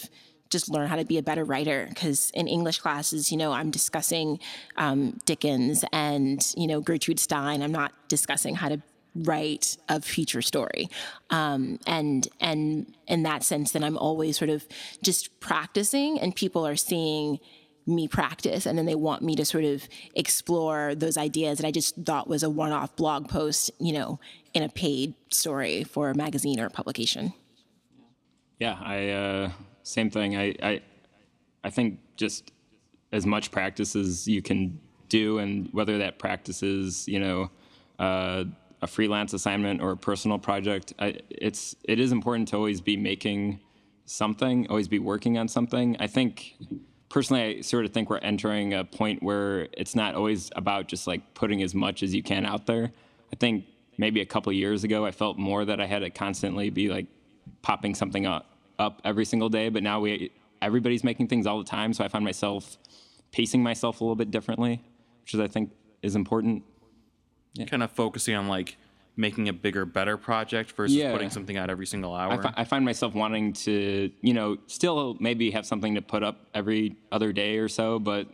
just 0.50 0.69
learn 0.69 0.88
how 0.88 0.97
to 0.97 1.06
be 1.06 1.18
a 1.18 1.23
better 1.23 1.45
writer 1.45 1.85
because 1.88 2.29
in 2.31 2.45
english 2.45 2.77
classes 2.79 3.31
you 3.31 3.38
know 3.38 3.53
i'm 3.53 3.71
discussing 3.71 4.38
um, 4.75 5.18
dickens 5.25 5.85
and 5.94 6.53
you 6.57 6.68
know 6.68 6.81
gertrude 6.81 7.19
stein 7.19 7.62
i'm 7.62 7.71
not 7.71 7.94
discussing 8.09 8.53
how 8.53 8.68
to 8.68 8.81
write 9.16 9.78
a 9.90 10.02
feature 10.02 10.42
story. 10.42 10.90
Um, 11.30 11.80
and 11.88 12.28
and 12.40 12.94
in 13.08 13.24
that 13.24 13.44
sense 13.44 13.72
then 13.72 13.84
i'm 13.84 13.98
always 13.98 14.38
sort 14.38 14.50
of 14.50 14.66
just 15.04 15.40
practicing 15.40 16.19
and 16.19 16.36
people 16.36 16.66
are 16.66 16.75
seeing 16.75 17.40
me 17.86 18.08
practice 18.08 18.66
and 18.66 18.78
then 18.78 18.86
they 18.86 18.96
want 18.96 19.22
me 19.22 19.36
to 19.36 19.44
sort 19.44 19.63
of 19.63 19.88
explore 20.16 20.96
those 20.96 21.18
ideas 21.18 21.58
that 21.58 21.68
i 21.68 21.72
just 21.72 21.96
thought 22.06 22.28
was 22.28 22.44
a 22.44 22.50
one-off 22.50 22.96
blog 22.96 23.28
post 23.28 23.72
you 23.80 23.92
know 23.92 24.19
in 24.54 24.63
a 24.63 24.69
paid 24.69 25.14
story 25.30 25.84
for 25.84 26.10
a 26.10 26.16
magazine 26.16 26.60
or 26.60 26.66
a 26.66 26.69
publication. 26.69 27.34
Yeah 28.60 28.78
i 28.81 29.10
uh, 29.10 29.52
same 29.84 30.10
thing. 30.10 30.38
I, 30.38 30.56
I 30.62 30.81
i 31.64 31.69
think 31.69 32.00
just 32.16 32.52
as 33.12 33.25
much 33.25 33.52
practice 33.52 33.96
as 33.96 34.28
you 34.28 34.42
can 34.42 34.80
do 35.09 35.40
and 35.40 35.68
whether 35.74 35.97
that 35.97 36.18
practice 36.19 36.64
is 36.64 37.07
you 37.07 37.19
know 37.19 37.50
uh, 38.00 38.45
a 38.81 38.88
freelance 38.88 39.33
assignment 39.33 39.81
or 39.81 39.92
a 39.92 39.97
personal 39.97 40.40
project, 40.40 40.94
I, 41.00 41.19
it's 41.30 41.76
it 41.83 42.00
is 42.00 42.11
important 42.11 42.47
to 42.50 42.57
always 42.57 42.81
be 42.81 42.97
making 42.97 43.59
something, 44.06 44.68
always 44.69 44.88
be 44.88 45.00
working 45.00 45.38
on 45.38 45.47
something. 45.47 45.95
I 46.00 46.07
think 46.07 46.56
personally, 47.09 47.57
I 47.57 47.61
sort 47.61 47.85
of 47.85 47.94
think 47.94 48.09
we're 48.09 48.18
entering 48.19 48.73
a 48.73 48.83
point 48.83 49.21
where 49.21 49.68
it's 49.73 49.95
not 49.95 50.16
always 50.16 50.50
about 50.56 50.88
just 50.88 51.07
like 51.07 51.33
putting 51.33 51.61
as 51.61 51.76
much 51.76 52.04
as 52.04 52.14
you 52.14 52.23
can 52.23 52.45
out 52.45 52.66
there. 52.66 52.92
I 53.31 53.35
think 53.35 53.66
maybe 53.97 54.21
a 54.21 54.26
couple 54.26 54.52
years 54.52 54.83
ago, 54.83 55.06
I 55.06 55.11
felt 55.11 55.38
more 55.38 55.64
that 55.66 55.80
I 55.80 55.85
had 55.85 56.00
to 56.00 56.09
constantly 56.09 56.69
be 56.69 56.90
like 56.90 57.06
popping 57.61 57.94
something 57.94 58.26
up, 58.26 58.57
up 58.80 59.02
every 59.06 59.26
single 59.26 59.50
day. 59.50 59.69
But 59.69 59.83
now 59.83 60.00
we 60.00 60.31
everybody's 60.61 61.04
making 61.04 61.28
things 61.28 61.45
all 61.45 61.59
the 61.59 61.69
time, 61.69 61.94
so 61.94 62.04
I 62.04 62.07
find 62.07 62.23
myself 62.26 62.78
pacing 63.31 63.64
myself 63.64 64.02
a 64.02 64.04
little 64.04 64.16
bit 64.16 64.31
differently, 64.31 64.83
which 65.21 65.33
is 65.33 65.40
I 65.40 65.47
think 65.47 65.71
is 66.02 66.16
important 66.16 66.64
yeah. 67.54 67.66
kind 67.66 67.84
of 67.84 67.92
focusing 67.92 68.36
on 68.36 68.48
like 68.48 68.78
making 69.18 69.50
a 69.50 69.54
bigger, 69.54 69.86
better 69.86 70.18
project 70.18 70.72
versus 70.72 70.96
yeah. 70.96 71.12
putting 71.12 71.30
something 71.30 71.58
out 71.58 71.70
every 71.70 71.86
single 71.86 72.16
hour. 72.16 72.34
I, 72.34 72.42
fi- 72.42 72.54
I 72.58 72.64
find 72.64 72.86
myself 72.86 73.14
wanting 73.14 73.54
to, 73.54 74.12
you 74.22 74.34
know, 74.34 74.58
still 74.68 75.18
maybe 75.20 75.52
have 75.52 75.66
something 75.66 75.96
to 75.96 76.02
put 76.02 76.24
up 76.24 76.48
every 76.54 76.96
other 77.12 77.34
day 77.34 77.58
or 77.58 77.68
so, 77.68 78.00
but 78.00 78.28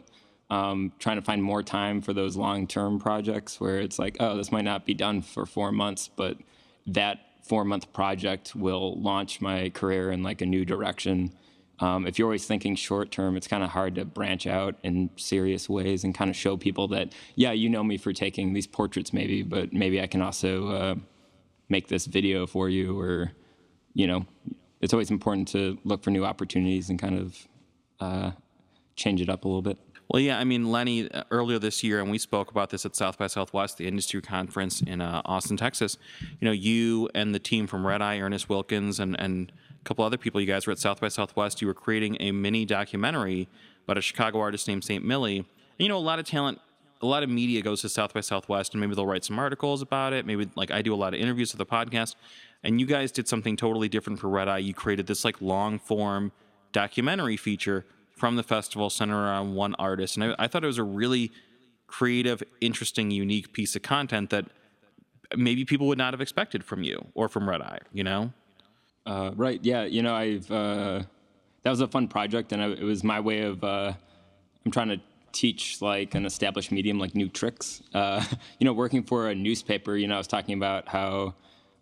um, 0.49 0.93
trying 0.99 1.17
to 1.17 1.21
find 1.21 1.43
more 1.43 1.63
time 1.63 2.01
for 2.01 2.13
those 2.13 2.37
long-term 2.37 2.99
projects 2.99 3.59
where 3.59 3.79
it's 3.79 3.99
like, 3.99 4.17
oh, 4.19 4.37
this 4.37 4.51
might 4.51 4.63
not 4.63 4.85
be 4.85 4.93
done 4.93 5.21
for 5.21 5.45
four 5.45 5.71
months, 5.71 6.09
but 6.15 6.37
that 6.85 7.19
four-month 7.43 7.91
project 7.91 8.55
will 8.55 8.99
launch 9.01 9.41
my 9.41 9.69
career 9.69 10.11
in 10.11 10.23
like 10.23 10.41
a 10.41 10.45
new 10.45 10.63
direction 10.63 11.33
um, 11.79 12.07
if 12.07 12.17
you're 12.17 12.27
always 12.27 12.45
thinking 12.45 12.75
short 12.75 13.11
term, 13.11 13.37
it's 13.37 13.47
kind 13.47 13.63
of 13.63 13.69
hard 13.69 13.95
to 13.95 14.05
branch 14.05 14.47
out 14.47 14.75
in 14.83 15.09
serious 15.15 15.69
ways 15.69 16.03
and 16.03 16.15
kind 16.15 16.29
of 16.29 16.35
show 16.35 16.57
people 16.57 16.87
that, 16.89 17.13
yeah, 17.35 17.51
you 17.51 17.69
know 17.69 17.83
me 17.83 17.97
for 17.97 18.13
taking 18.13 18.53
these 18.53 18.65
portraits, 18.65 19.13
maybe, 19.13 19.43
but 19.43 19.73
maybe 19.73 20.01
I 20.01 20.07
can 20.07 20.21
also 20.21 20.69
uh, 20.69 20.95
make 21.69 21.87
this 21.87 22.07
video 22.07 22.47
for 22.47 22.67
you. 22.67 22.99
Or, 22.99 23.31
you 23.93 24.07
know, 24.07 24.25
it's 24.81 24.93
always 24.93 25.11
important 25.11 25.47
to 25.49 25.77
look 25.83 26.03
for 26.03 26.09
new 26.09 26.25
opportunities 26.25 26.89
and 26.89 26.97
kind 26.97 27.19
of 27.19 27.47
uh, 27.99 28.31
change 28.95 29.21
it 29.21 29.29
up 29.29 29.45
a 29.45 29.47
little 29.47 29.61
bit. 29.61 29.77
Well, 30.09 30.21
yeah, 30.21 30.39
I 30.39 30.45
mean, 30.45 30.71
Lenny, 30.71 31.11
uh, 31.11 31.25
earlier 31.31 31.59
this 31.59 31.83
year, 31.83 31.99
and 31.99 32.09
we 32.09 32.17
spoke 32.17 32.49
about 32.49 32.69
this 32.69 32.85
at 32.85 32.95
South 32.95 33.17
by 33.17 33.27
Southwest, 33.27 33.77
the 33.77 33.87
industry 33.87 34.21
conference 34.21 34.81
in 34.81 35.01
uh, 35.01 35.21
Austin, 35.25 35.57
Texas. 35.57 35.97
You 36.39 36.45
know, 36.45 36.53
you 36.53 37.09
and 37.13 37.35
the 37.35 37.39
team 37.39 37.67
from 37.67 37.85
Red 37.85 38.01
Eye, 38.01 38.19
Ernest 38.19 38.47
Wilkins, 38.47 39.01
and 39.01 39.19
and 39.19 39.51
couple 39.87 40.03
other 40.03 40.17
people. 40.17 40.41
You 40.41 40.47
guys 40.47 40.67
were 40.67 40.73
at 40.73 40.79
South 40.79 40.99
by 40.99 41.07
Southwest. 41.07 41.61
You 41.61 41.67
were 41.67 41.73
creating 41.73 42.17
a 42.19 42.31
mini 42.31 42.65
documentary 42.65 43.47
about 43.85 43.97
a 43.97 44.01
Chicago 44.01 44.39
artist 44.39 44.67
named 44.67 44.83
St. 44.83 45.03
Millie. 45.03 45.37
And 45.37 45.45
you 45.79 45.87
know, 45.87 45.97
a 45.97 45.99
lot 45.99 46.19
of 46.19 46.25
talent, 46.25 46.59
a 47.01 47.05
lot 47.05 47.23
of 47.23 47.29
media 47.29 47.61
goes 47.61 47.81
to 47.81 47.89
South 47.89 48.13
by 48.13 48.19
Southwest, 48.19 48.73
and 48.73 48.81
maybe 48.81 48.95
they'll 48.95 49.07
write 49.07 49.23
some 49.23 49.39
articles 49.39 49.81
about 49.81 50.13
it. 50.13 50.25
Maybe 50.25 50.49
like 50.55 50.71
I 50.71 50.81
do 50.81 50.93
a 50.93 50.97
lot 50.97 51.13
of 51.13 51.19
interviews 51.19 51.51
for 51.51 51.57
the 51.57 51.65
podcast, 51.65 52.15
and 52.63 52.79
you 52.79 52.85
guys 52.85 53.11
did 53.11 53.27
something 53.27 53.55
totally 53.55 53.87
different 53.87 54.19
for 54.19 54.29
Red 54.29 54.49
Eye. 54.49 54.57
You 54.57 54.73
created 54.73 55.07
this 55.07 55.23
like 55.23 55.41
long 55.41 55.79
form 55.79 56.31
documentary 56.73 57.37
feature 57.37 57.85
from 58.11 58.35
the 58.35 58.43
festival 58.43 58.89
centered 58.89 59.15
around 59.15 59.55
one 59.55 59.73
artist, 59.75 60.17
and 60.17 60.25
I, 60.25 60.35
I 60.37 60.47
thought 60.47 60.63
it 60.63 60.67
was 60.67 60.79
a 60.79 60.83
really 60.83 61.31
creative, 61.87 62.43
interesting, 62.59 63.11
unique 63.11 63.53
piece 63.53 63.75
of 63.75 63.81
content 63.83 64.31
that 64.31 64.45
maybe 65.37 65.63
people 65.63 65.87
would 65.87 65.97
not 65.97 66.13
have 66.13 66.19
expected 66.19 66.63
from 66.63 66.83
you 66.83 67.07
or 67.13 67.29
from 67.29 67.47
Red 67.47 67.61
Eye. 67.61 67.79
You 67.93 68.03
know. 68.03 68.33
Uh, 69.07 69.31
right. 69.35 69.59
Yeah. 69.63 69.85
You 69.85 70.03
know, 70.03 70.13
I've 70.13 70.51
uh, 70.51 71.03
that 71.63 71.69
was 71.69 71.79
a 71.79 71.87
fun 71.87 72.09
project, 72.09 72.51
and 72.51 72.61
I, 72.61 72.67
it 72.71 72.83
was 72.83 73.03
my 73.03 73.21
way 73.21 73.41
of 73.41 73.63
uh, 73.63 73.93
I'm 74.65 74.71
trying 74.71 74.89
to 74.89 74.99
teach 75.31 75.81
like 75.81 76.13
an 76.13 76.25
established 76.25 76.71
medium 76.71 76.99
like 76.99 77.15
new 77.15 77.29
tricks. 77.29 77.81
Uh, 77.93 78.23
you 78.59 78.65
know, 78.65 78.73
working 78.73 79.03
for 79.03 79.29
a 79.29 79.35
newspaper. 79.35 79.95
You 79.95 80.07
know, 80.07 80.15
I 80.15 80.17
was 80.17 80.27
talking 80.27 80.55
about 80.55 80.89
how 80.89 81.35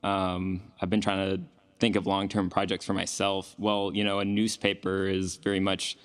um, 0.03 0.61
I've 0.79 0.91
been 0.91 1.01
trying 1.01 1.37
to 1.37 1.43
think 1.79 1.95
of 1.95 2.05
long-term 2.05 2.51
projects 2.51 2.85
for 2.85 2.93
myself. 2.93 3.55
Well, 3.57 3.91
you 3.93 4.03
know, 4.03 4.19
a 4.19 4.25
newspaper 4.25 5.07
is 5.07 5.37
very 5.37 5.59
much 5.59 5.97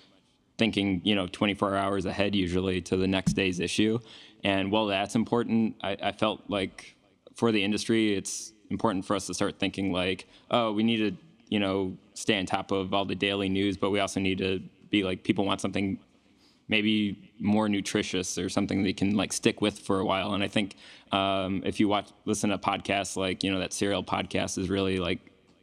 thinking, 0.57 1.03
you 1.05 1.15
know, 1.15 1.27
24 1.27 1.77
hours 1.77 2.07
ahead 2.07 2.35
usually 2.35 2.81
to 2.83 2.97
the 2.97 3.07
next 3.07 3.35
day's 3.35 3.61
issue. 3.61 3.99
And 4.43 4.73
while 4.73 4.87
that's 4.87 5.15
important, 5.15 5.77
I, 5.83 5.97
I 6.03 6.13
felt 6.13 6.43
like 6.49 6.97
for 7.35 7.53
the 7.53 7.63
industry, 7.63 8.15
it's 8.15 8.53
important 8.71 9.05
for 9.05 9.17
us 9.17 9.27
to 9.27 9.35
start 9.35 9.59
thinking 9.59 9.93
like, 9.93 10.27
oh, 10.51 10.73
we 10.73 10.83
need 10.83 10.99
to, 10.99 11.17
you 11.49 11.59
know, 11.59 11.97
stay 12.15 12.39
on 12.39 12.47
top 12.47 12.71
of 12.71 12.95
all 12.95 13.05
the 13.05 13.15
daily 13.15 13.49
news, 13.49 13.77
but 13.77 13.91
we 13.91 14.01
also 14.01 14.21
need 14.21 14.39
to 14.39 14.61
be 14.91 15.03
like, 15.03 15.25
people 15.25 15.45
want 15.45 15.61
something 15.61 15.99
maybe 16.69 17.33
more 17.41 17.69
nutritious 17.69 18.39
or 18.39 18.49
something 18.49 18.85
they 18.85 18.93
can 18.93 19.17
like 19.17 19.33
stick 19.33 19.61
with 19.61 19.79
for 19.79 19.99
a 19.99 20.05
while. 20.05 20.35
And 20.35 20.45
I 20.45 20.49
think 20.49 20.77
um, 21.11 21.63
if 21.65 21.81
you 21.81 21.89
watch, 21.89 22.09
listen 22.27 22.51
to 22.51 22.59
podcasts 22.59 23.17
like, 23.17 23.43
you 23.43 23.51
know, 23.51 23.59
that 23.59 23.73
serial 23.73 24.05
podcast 24.05 24.57
is 24.57 24.71
really 24.71 24.99
like 24.99 25.19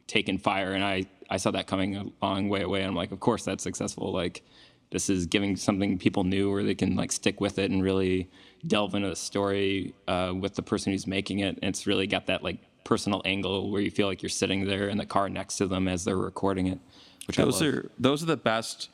taken 0.06 0.36
fire. 0.36 0.72
And 0.72 0.84
I, 0.84 1.06
I 1.30 1.38
saw 1.38 1.50
that 1.52 1.66
coming 1.66 1.96
a 1.96 2.04
long 2.22 2.50
way 2.50 2.60
away. 2.60 2.80
And 2.80 2.88
I'm 2.88 2.94
like, 2.94 3.10
of 3.10 3.20
course 3.20 3.42
that's 3.42 3.64
successful. 3.64 4.12
Like 4.12 4.42
this 4.90 5.08
is 5.08 5.24
giving 5.26 5.56
something 5.56 5.98
people 5.98 6.24
new 6.24 6.50
where 6.52 6.62
they 6.62 6.74
can 6.74 6.94
like 6.94 7.10
stick 7.10 7.40
with 7.40 7.58
it 7.58 7.70
and 7.70 7.82
really 7.82 8.28
delve 8.66 8.94
into 8.94 9.08
the 9.08 9.16
story 9.16 9.94
uh, 10.08 10.32
with 10.38 10.54
the 10.56 10.62
person 10.62 10.92
who's 10.92 11.06
making 11.06 11.38
it. 11.38 11.58
And 11.62 11.70
it's 11.70 11.86
really 11.86 12.06
got 12.06 12.26
that 12.26 12.44
like 12.44 12.58
personal 12.88 13.20
angle 13.26 13.70
where 13.70 13.82
you 13.82 13.90
feel 13.90 14.06
like 14.06 14.22
you're 14.22 14.30
sitting 14.30 14.64
there 14.64 14.88
in 14.88 14.96
the 14.96 15.04
car 15.04 15.28
next 15.28 15.58
to 15.58 15.66
them 15.66 15.86
as 15.86 16.04
they're 16.04 16.16
recording 16.16 16.68
it. 16.68 16.78
Which 17.26 17.36
those 17.36 17.60
are 17.60 17.90
those 17.98 18.22
are 18.22 18.26
the 18.26 18.38
best 18.38 18.88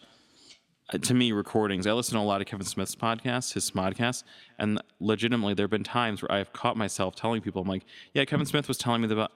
uh, 0.93 0.99
to 0.99 1.15
me 1.15 1.31
recordings. 1.31 1.87
I 1.87 1.93
listen 1.93 2.15
to 2.15 2.21
a 2.21 2.23
lot 2.23 2.41
of 2.41 2.49
Kevin 2.49 2.67
Smith's 2.67 2.97
podcasts, 2.97 3.53
his 3.55 3.71
Smodcasts, 3.71 4.25
and 4.59 4.83
legitimately 4.99 5.55
there 5.55 5.65
have 5.65 5.71
been 5.71 5.85
times 5.85 6.23
where 6.23 6.33
I've 6.33 6.53
caught 6.53 6.77
myself 6.77 7.15
telling 7.15 7.41
people, 7.41 7.63
I'm 7.63 7.69
like, 7.69 7.85
yeah, 8.13 8.25
Kevin 8.25 8.47
Smith 8.47 8.67
was 8.67 8.79
telling 8.79 9.01
me 9.01 9.13
about. 9.13 9.31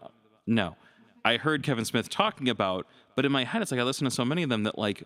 No, 0.45 0.77
I 1.25 1.37
heard 1.37 1.63
Kevin 1.63 1.85
Smith 1.85 2.09
talking 2.09 2.49
about, 2.49 2.89
but 3.15 3.25
in 3.25 3.31
my 3.31 3.45
head 3.45 3.63
it's 3.63 3.71
like 3.71 3.81
I 3.81 3.85
listen 3.85 4.07
to 4.07 4.11
so 4.11 4.25
many 4.25 4.43
of 4.43 4.49
them 4.49 4.65
that 4.65 4.77
like 4.77 5.05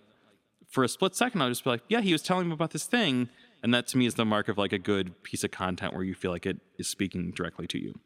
for 0.70 0.82
a 0.82 0.88
split 0.88 1.14
second 1.14 1.42
I'll 1.42 1.50
just 1.50 1.64
be 1.64 1.68
like, 1.68 1.82
yeah, 1.90 2.00
he 2.00 2.12
was 2.12 2.22
telling 2.22 2.48
me 2.48 2.54
about 2.54 2.70
this 2.70 2.86
thing, 2.86 3.28
and 3.62 3.74
that 3.74 3.86
to 3.88 3.98
me 3.98 4.06
is 4.06 4.14
the 4.14 4.24
mark 4.24 4.48
of 4.48 4.56
like 4.56 4.72
a 4.72 4.78
good 4.78 5.22
piece 5.22 5.44
of 5.44 5.50
content 5.50 5.92
where 5.92 6.04
you 6.04 6.14
feel 6.14 6.30
like 6.30 6.46
it 6.46 6.58
is 6.78 6.88
speaking 6.88 7.32
directly 7.32 7.66
to 7.66 7.78
you. 7.78 8.00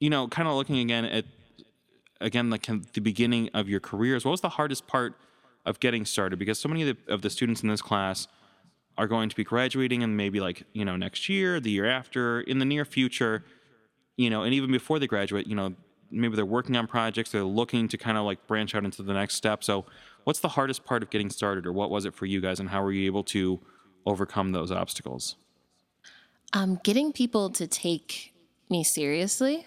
You 0.00 0.10
know, 0.10 0.26
kind 0.28 0.48
of 0.48 0.54
looking 0.54 0.78
again 0.78 1.04
at 1.04 1.24
again 2.20 2.50
like 2.50 2.66
the 2.92 3.00
beginning 3.00 3.50
of 3.54 3.68
your 3.68 3.80
careers. 3.80 4.24
What 4.24 4.32
was 4.32 4.40
the 4.40 4.48
hardest 4.48 4.86
part 4.86 5.14
of 5.64 5.80
getting 5.80 6.04
started? 6.04 6.38
Because 6.38 6.58
so 6.58 6.68
many 6.68 6.88
of 6.88 6.96
the, 6.96 7.12
of 7.12 7.22
the 7.22 7.30
students 7.30 7.62
in 7.62 7.68
this 7.68 7.82
class 7.82 8.26
are 8.98 9.06
going 9.06 9.28
to 9.28 9.36
be 9.36 9.44
graduating 9.44 10.02
and 10.02 10.16
maybe 10.16 10.40
like 10.40 10.64
you 10.72 10.84
know 10.84 10.96
next 10.96 11.28
year, 11.28 11.60
the 11.60 11.70
year 11.70 11.86
after, 11.86 12.40
in 12.40 12.58
the 12.58 12.64
near 12.64 12.84
future, 12.84 13.44
you 14.16 14.30
know, 14.30 14.42
and 14.42 14.52
even 14.54 14.70
before 14.70 14.98
they 14.98 15.06
graduate, 15.06 15.46
you 15.46 15.54
know, 15.54 15.74
maybe 16.10 16.36
they're 16.36 16.44
working 16.44 16.76
on 16.76 16.86
projects, 16.86 17.30
they're 17.30 17.44
looking 17.44 17.88
to 17.88 17.96
kind 17.96 18.18
of 18.18 18.24
like 18.24 18.46
branch 18.46 18.74
out 18.74 18.84
into 18.84 19.02
the 19.02 19.14
next 19.14 19.34
step. 19.34 19.64
So, 19.64 19.86
what's 20.24 20.40
the 20.40 20.48
hardest 20.48 20.84
part 20.84 21.02
of 21.02 21.10
getting 21.10 21.30
started, 21.30 21.66
or 21.66 21.72
what 21.72 21.90
was 21.90 22.04
it 22.04 22.14
for 22.14 22.26
you 22.26 22.40
guys, 22.40 22.60
and 22.60 22.68
how 22.68 22.82
were 22.82 22.92
you 22.92 23.06
able 23.06 23.24
to 23.24 23.60
overcome 24.06 24.52
those 24.52 24.70
obstacles? 24.70 25.36
Um, 26.52 26.80
getting 26.82 27.12
people 27.12 27.50
to 27.50 27.66
take 27.66 28.32
me 28.68 28.82
seriously. 28.82 29.66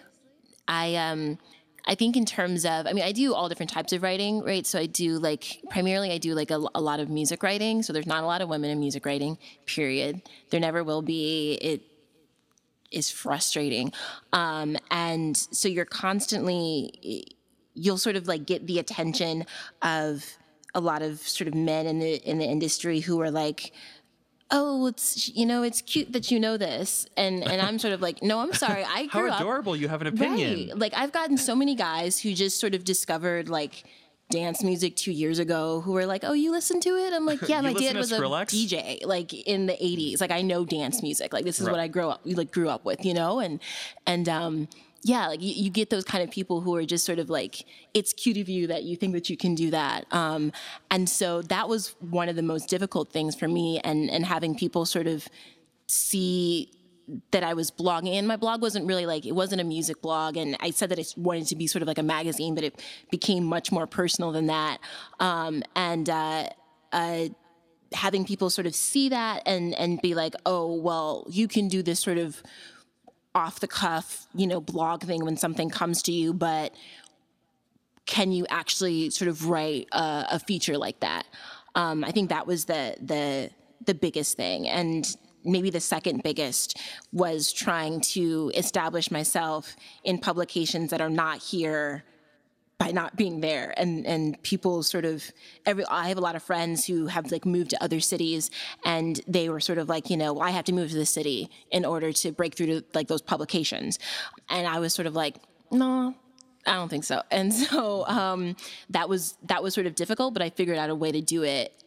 I 0.68 0.96
um, 0.96 1.38
I 1.86 1.96
think 1.96 2.16
in 2.16 2.26
terms 2.26 2.66
of, 2.66 2.88
I 2.88 2.94
mean, 2.94 3.04
I 3.04 3.12
do 3.12 3.34
all 3.34 3.50
different 3.50 3.72
types 3.72 3.92
of 3.92 4.04
writing, 4.04 4.42
right? 4.42 4.66
So 4.66 4.80
I 4.80 4.86
do 4.86 5.20
like 5.20 5.62
primarily 5.70 6.12
I 6.12 6.18
do 6.18 6.34
like 6.34 6.50
a, 6.50 6.62
a 6.74 6.82
lot 6.82 7.00
of 7.00 7.10
music 7.10 7.44
writing. 7.44 7.84
So 7.84 7.92
there's 7.92 8.08
not 8.08 8.24
a 8.24 8.26
lot 8.26 8.42
of 8.42 8.48
women 8.48 8.70
in 8.70 8.80
music 8.80 9.06
writing. 9.06 9.38
Period. 9.66 10.22
There 10.50 10.60
never 10.60 10.84
will 10.84 11.02
be. 11.02 11.58
It 11.62 11.82
is 12.92 13.10
frustrating, 13.10 13.92
um, 14.34 14.78
and 14.92 15.36
so 15.36 15.68
you're 15.68 15.84
constantly 15.84 17.26
you'll 17.74 17.98
sort 17.98 18.16
of 18.16 18.28
like 18.28 18.46
get 18.46 18.68
the 18.68 18.78
attention 18.80 19.46
of 19.82 20.38
a 20.76 20.80
lot 20.80 21.02
of 21.02 21.20
sort 21.20 21.48
of 21.48 21.56
men 21.56 21.88
in 21.88 22.00
the 22.00 22.16
in 22.18 22.38
the 22.38 22.46
industry 22.46 23.00
who 23.00 23.20
are 23.20 23.32
like 23.32 23.74
oh 24.56 24.86
it's 24.86 25.28
you 25.36 25.46
know 25.46 25.64
it's 25.64 25.82
cute 25.82 26.14
that 26.14 26.30
you 26.32 26.40
know 26.40 26.56
this 26.58 27.06
and 27.18 27.44
and 27.44 27.62
i'm 27.62 27.78
sort 27.80 27.94
of 27.94 28.02
like 28.02 28.22
no 28.22 28.40
i'm 28.40 28.54
sorry 28.54 28.84
i 28.88 29.08
grew 29.08 29.28
up 29.30 29.34
How 29.38 29.44
adorable! 29.44 29.76
You 29.76 29.88
have 29.90 30.00
an 30.02 30.08
opinion. 30.08 30.70
Right. 30.70 30.78
Like 30.78 30.94
I've 30.96 31.12
gotten 31.12 31.38
so 31.38 31.56
many 31.56 31.76
guys 31.76 32.20
who 32.22 32.34
just 32.34 32.60
sort 32.60 32.76
of 32.76 32.84
discovered 32.86 33.50
like 33.50 33.84
dance 34.30 34.64
music 34.64 34.96
two 34.96 35.12
years 35.12 35.38
ago 35.38 35.82
who 35.82 35.92
were 35.92 36.06
like, 36.06 36.24
"Oh, 36.24 36.34
you 36.34 36.52
listen 36.52 36.80
to 36.82 36.90
it?" 36.90 37.14
I'm 37.14 37.26
like, 37.26 37.42
"Yeah, 37.48 37.62
my 37.62 37.74
dad 37.74 37.96
was 37.96 38.12
a 38.12 38.20
DJ 38.20 39.06
like 39.06 39.34
in 39.34 39.66
the 39.66 39.74
'80s. 39.74 40.22
Like 40.22 40.32
I 40.32 40.42
know 40.42 40.66
dance 40.66 41.02
music. 41.04 41.34
Like 41.34 41.46
this 41.46 41.60
is 41.60 41.66
Right. 41.66 41.72
what 41.74 41.82
I 41.82 41.88
grew 41.88 42.10
up 42.10 42.22
like 42.26 42.52
grew 42.52 42.70
up 42.70 42.86
with, 42.86 43.04
you 43.06 43.14
know." 43.14 43.40
And 43.40 43.60
and 44.06 44.30
um 44.30 44.68
yeah, 45.04 45.28
like 45.28 45.42
you, 45.42 45.54
you 45.54 45.70
get 45.70 45.90
those 45.90 46.06
kind 46.06 46.24
of 46.24 46.32
people 46.32 46.62
who 46.62 46.76
are 46.76 46.86
just 46.86 47.06
sort 47.06 47.20
of 47.20 47.30
like, 47.30 47.66
it's 47.94 48.14
cute 48.14 48.38
of 48.38 48.48
you 48.48 48.68
that 48.68 48.84
you 48.84 48.96
think 48.96 49.14
that 49.14 49.30
you 49.30 49.36
can 49.36 49.54
do 49.54 49.70
that. 49.72 50.06
Um, 50.12 50.54
and 50.90 51.10
so 51.10 51.42
that 51.44 51.68
was 51.68 51.96
one 52.00 52.30
of 52.30 52.38
the 52.38 52.42
most 52.42 52.70
difficult 52.70 53.12
things 53.12 53.36
for 53.36 53.48
me, 53.48 53.80
and 53.84 54.10
and 54.10 54.26
having 54.26 54.56
people 54.56 54.86
sort 54.86 55.08
of 55.08 55.28
see 55.88 56.72
that 57.32 57.44
I 57.44 57.54
was 57.54 57.70
blogging 57.70 58.14
and 58.14 58.26
my 58.28 58.38
blog 58.38 58.62
wasn't 58.62 58.88
really 58.88 59.06
like 59.06 59.26
it 59.26 59.34
wasn't 59.34 59.60
a 59.60 59.66
music 59.66 60.02
blog 60.02 60.38
and 60.38 60.56
I 60.62 60.72
said 60.72 60.88
that 60.88 61.00
I 61.00 61.04
wanted 61.18 61.48
to 61.48 61.56
be 61.58 61.68
sort 61.68 61.82
of 61.82 61.88
like 61.90 61.98
a 61.98 62.04
magazine 62.04 62.56
but 62.56 62.64
it 62.64 62.82
became 63.12 63.44
much 63.44 63.74
more 63.74 63.86
personal 63.86 64.32
than 64.32 64.48
that 64.48 64.78
um, 65.20 65.64
and 65.76 66.10
uh, 66.10 66.48
uh, 66.94 67.26
having 67.92 68.24
people 68.24 68.50
sort 68.50 68.68
of 68.68 68.74
see 68.74 69.10
that 69.10 69.44
and 69.46 69.74
and 69.76 70.02
be 70.02 70.16
like 70.16 70.34
oh 70.46 70.74
well 70.74 71.28
you 71.30 71.50
can 71.50 71.68
do 71.68 71.84
this 71.84 72.00
sort 72.00 72.18
of 72.18 72.42
off 73.36 73.60
the 73.60 73.68
cuff 73.68 74.28
you 74.36 74.46
know 74.46 74.62
blog 74.62 75.02
thing 75.04 75.24
when 75.26 75.36
something 75.36 75.70
comes 75.70 76.02
to 76.04 76.12
you 76.12 76.34
but 76.34 76.74
can 78.06 78.32
you 78.32 78.46
actually 78.50 79.10
sort 79.10 79.30
of 79.30 79.48
write 79.48 79.88
a, 79.92 80.26
a 80.32 80.40
feature 80.40 80.78
like 80.78 81.00
that? 81.00 81.26
Um, 81.76 82.04
I 82.04 82.12
think 82.12 82.30
that 82.30 82.46
was 82.46 82.66
the 82.66 82.96
the 83.02 83.50
the 83.86 83.94
biggest 83.94 84.38
thing. 84.38 84.68
And 84.68 85.16
maybe 85.44 85.70
the 85.70 85.80
second 85.80 86.24
biggest 86.24 86.80
was 87.12 87.52
trying 87.52 88.00
to 88.00 88.52
establish 88.56 89.12
myself 89.12 89.76
in 90.04 90.18
publications 90.18 90.90
that 90.92 91.02
are 91.02 91.10
not 91.10 91.40
here 91.40 92.04
by 92.78 92.92
not 92.92 93.16
being 93.16 93.42
there. 93.42 93.74
And 93.78 94.06
and 94.06 94.42
people 94.44 94.84
sort 94.84 95.06
of 95.06 95.24
every 95.66 95.86
I 95.86 96.10
have 96.10 96.18
a 96.18 96.22
lot 96.22 96.36
of 96.36 96.44
friends 96.44 96.86
who 96.86 97.08
have 97.08 97.32
like 97.32 97.46
moved 97.46 97.72
to 97.72 97.84
other 97.84 98.00
cities 98.00 98.52
and 98.86 99.20
they 99.28 99.50
were 99.50 99.60
sort 99.60 99.78
of 99.78 99.90
like 99.90 100.10
you 100.10 100.18
know 100.18 100.40
I 100.40 100.52
have 100.52 100.66
to 100.66 100.74
move 100.74 100.90
to 100.92 100.98
the 100.98 101.06
city 101.06 101.50
in 101.72 101.86
order 101.86 102.12
to 102.12 102.32
break 102.32 102.56
through 102.56 102.68
to 102.68 102.84
like 102.94 103.08
those 103.08 103.22
publications. 103.22 104.00
And 104.50 104.68
I 104.68 104.80
was 104.80 104.94
sort 104.94 105.08
of 105.08 105.16
like 105.16 105.38
no 105.72 106.16
I 106.66 106.76
don't 106.76 106.90
think 106.90 107.04
so. 107.04 107.22
And 107.30 107.54
so 107.66 108.06
um, 108.08 108.56
that 108.90 109.10
was 109.10 109.38
that 109.44 109.62
was 109.64 109.74
sort 109.74 109.88
of 109.88 109.96
difficult 109.96 110.34
but 110.34 110.42
I 110.42 110.50
figured 110.50 110.78
out 110.78 110.90
a 110.90 110.96
way 110.96 111.12
to 111.12 111.22
do 111.22 111.44
it 111.44 111.83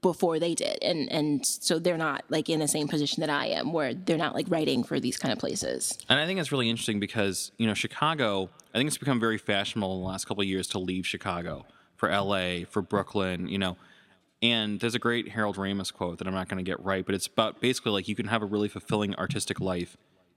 before 0.00 0.38
they 0.38 0.54
did 0.54 0.78
and 0.82 1.10
and 1.10 1.44
so 1.44 1.78
they're 1.78 1.96
not 1.96 2.24
like 2.28 2.48
in 2.48 2.60
the 2.60 2.68
same 2.68 2.86
position 2.86 3.20
that 3.20 3.30
I 3.30 3.46
am 3.46 3.72
where 3.72 3.94
they're 3.94 4.16
not 4.16 4.34
like 4.34 4.46
writing 4.48 4.84
for 4.84 5.00
these 5.00 5.16
kind 5.18 5.32
of 5.32 5.38
places 5.38 5.98
And 6.08 6.20
I 6.20 6.26
think 6.26 6.38
it's 6.38 6.52
really 6.52 6.70
interesting 6.70 7.00
because, 7.00 7.50
you 7.58 7.66
know, 7.66 7.74
Chicago, 7.74 8.48
I 8.72 8.78
think 8.78 8.86
it's 8.86 8.98
become 8.98 9.18
very 9.18 9.38
fashionable 9.38 9.94
in 9.94 10.00
the 10.00 10.06
last 10.06 10.26
couple 10.26 10.42
of 10.42 10.48
years 10.48 10.68
to 10.68 10.78
leave 10.78 11.06
Chicago 11.06 11.66
for 11.96 12.08
LA, 12.10 12.60
for 12.70 12.80
Brooklyn, 12.80 13.48
you 13.48 13.58
know. 13.58 13.76
And 14.40 14.78
there's 14.78 14.94
a 14.94 15.00
great 15.00 15.30
Harold 15.30 15.56
Ramis 15.56 15.92
quote 15.92 16.18
that 16.18 16.28
I'm 16.28 16.34
not 16.34 16.48
going 16.48 16.64
to 16.64 16.68
get 16.68 16.82
right, 16.84 17.04
but 17.04 17.14
it's 17.14 17.26
about 17.26 17.60
basically 17.60 17.90
like 17.90 18.06
you 18.06 18.14
can 18.14 18.28
have 18.28 18.40
a 18.40 18.46
really 18.46 18.68
fulfilling 18.68 19.16
artistic 19.16 19.58
life 19.58 19.96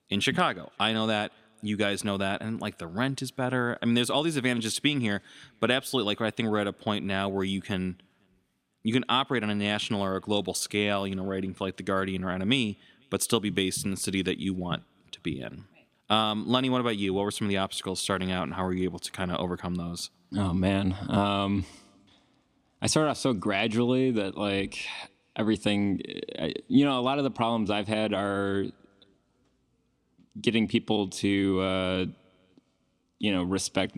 in 0.09 0.19
Chicago. 0.21 0.71
I 0.79 0.91
know 0.93 1.07
that. 1.07 1.31
You 1.61 1.77
guys 1.77 2.03
know 2.03 2.17
that. 2.17 2.41
And 2.41 2.59
like 2.59 2.79
the 2.79 2.87
rent 2.87 3.21
is 3.21 3.29
better. 3.29 3.77
I 3.79 3.85
mean, 3.85 3.93
there's 3.93 4.09
all 4.09 4.23
these 4.23 4.37
advantages 4.37 4.75
to 4.75 4.81
being 4.81 5.01
here, 5.01 5.21
but 5.59 5.69
absolutely, 5.69 6.07
like 6.11 6.21
I 6.21 6.31
think 6.31 6.49
we're 6.49 6.57
at 6.57 6.65
a 6.65 6.73
point 6.73 7.05
now 7.05 7.29
where 7.29 7.43
you 7.43 7.61
can 7.61 8.01
you 8.83 8.93
can 8.93 9.05
operate 9.09 9.43
on 9.43 9.50
a 9.50 9.55
national 9.55 10.01
or 10.01 10.15
a 10.15 10.21
global 10.21 10.53
scale, 10.53 11.05
you 11.05 11.15
know, 11.15 11.23
writing 11.23 11.53
for 11.53 11.65
like 11.65 11.77
The 11.77 11.83
Guardian 11.83 12.23
or 12.23 12.27
NME, 12.27 12.77
but 13.09 13.21
still 13.21 13.39
be 13.39 13.50
based 13.50 13.85
in 13.85 13.91
the 13.91 13.97
city 13.97 14.21
that 14.23 14.39
you 14.39 14.53
want 14.53 14.83
to 15.11 15.19
be 15.19 15.41
in. 15.41 15.65
Um, 16.09 16.47
Lenny, 16.47 16.69
what 16.69 16.81
about 16.81 16.97
you? 16.97 17.13
What 17.13 17.23
were 17.23 17.31
some 17.31 17.47
of 17.47 17.50
the 17.50 17.57
obstacles 17.57 18.01
starting 18.01 18.31
out, 18.31 18.43
and 18.43 18.53
how 18.53 18.65
were 18.65 18.73
you 18.73 18.83
able 18.83 19.00
to 19.00 19.11
kind 19.11 19.31
of 19.31 19.39
overcome 19.39 19.75
those? 19.75 20.09
Oh 20.35 20.53
man, 20.53 20.95
um, 21.09 21.65
I 22.81 22.88
started 22.88 23.09
off 23.11 23.17
so 23.17 23.33
gradually 23.33 24.11
that 24.11 24.38
like 24.38 24.77
everything, 25.35 26.01
you 26.67 26.83
know, 26.83 27.00
a 27.00 27.01
lot 27.01 27.17
of 27.17 27.23
the 27.23 27.31
problems 27.31 27.69
I've 27.69 27.88
had 27.88 28.13
are 28.13 28.65
getting 30.39 30.67
people 30.67 31.09
to, 31.09 31.61
uh, 31.61 32.05
you 33.19 33.31
know, 33.31 33.43
respect 33.43 33.97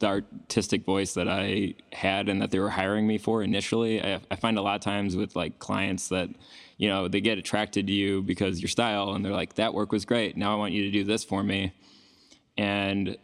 the 0.00 0.06
artistic 0.06 0.84
voice 0.84 1.14
that 1.14 1.28
I 1.28 1.74
had 1.92 2.28
and 2.28 2.42
that 2.42 2.50
they 2.50 2.58
were 2.58 2.70
hiring 2.70 3.06
me 3.06 3.18
for 3.18 3.42
initially. 3.42 4.02
I, 4.02 4.20
I 4.30 4.36
find 4.36 4.58
a 4.58 4.62
lot 4.62 4.74
of 4.74 4.80
times 4.80 5.16
with 5.16 5.36
like 5.36 5.58
clients 5.58 6.08
that, 6.08 6.28
you 6.76 6.88
know, 6.88 7.08
they 7.08 7.20
get 7.20 7.38
attracted 7.38 7.86
to 7.86 7.92
you 7.92 8.22
because 8.22 8.60
your 8.60 8.68
style 8.68 9.12
and 9.14 9.24
they're 9.24 9.32
like, 9.32 9.54
that 9.54 9.72
work 9.72 9.92
was 9.92 10.04
great. 10.04 10.36
Now 10.36 10.52
I 10.52 10.56
want 10.56 10.72
you 10.72 10.82
to 10.82 10.90
do 10.90 11.04
this 11.04 11.24
for 11.24 11.42
me. 11.42 11.72
And 12.56 13.16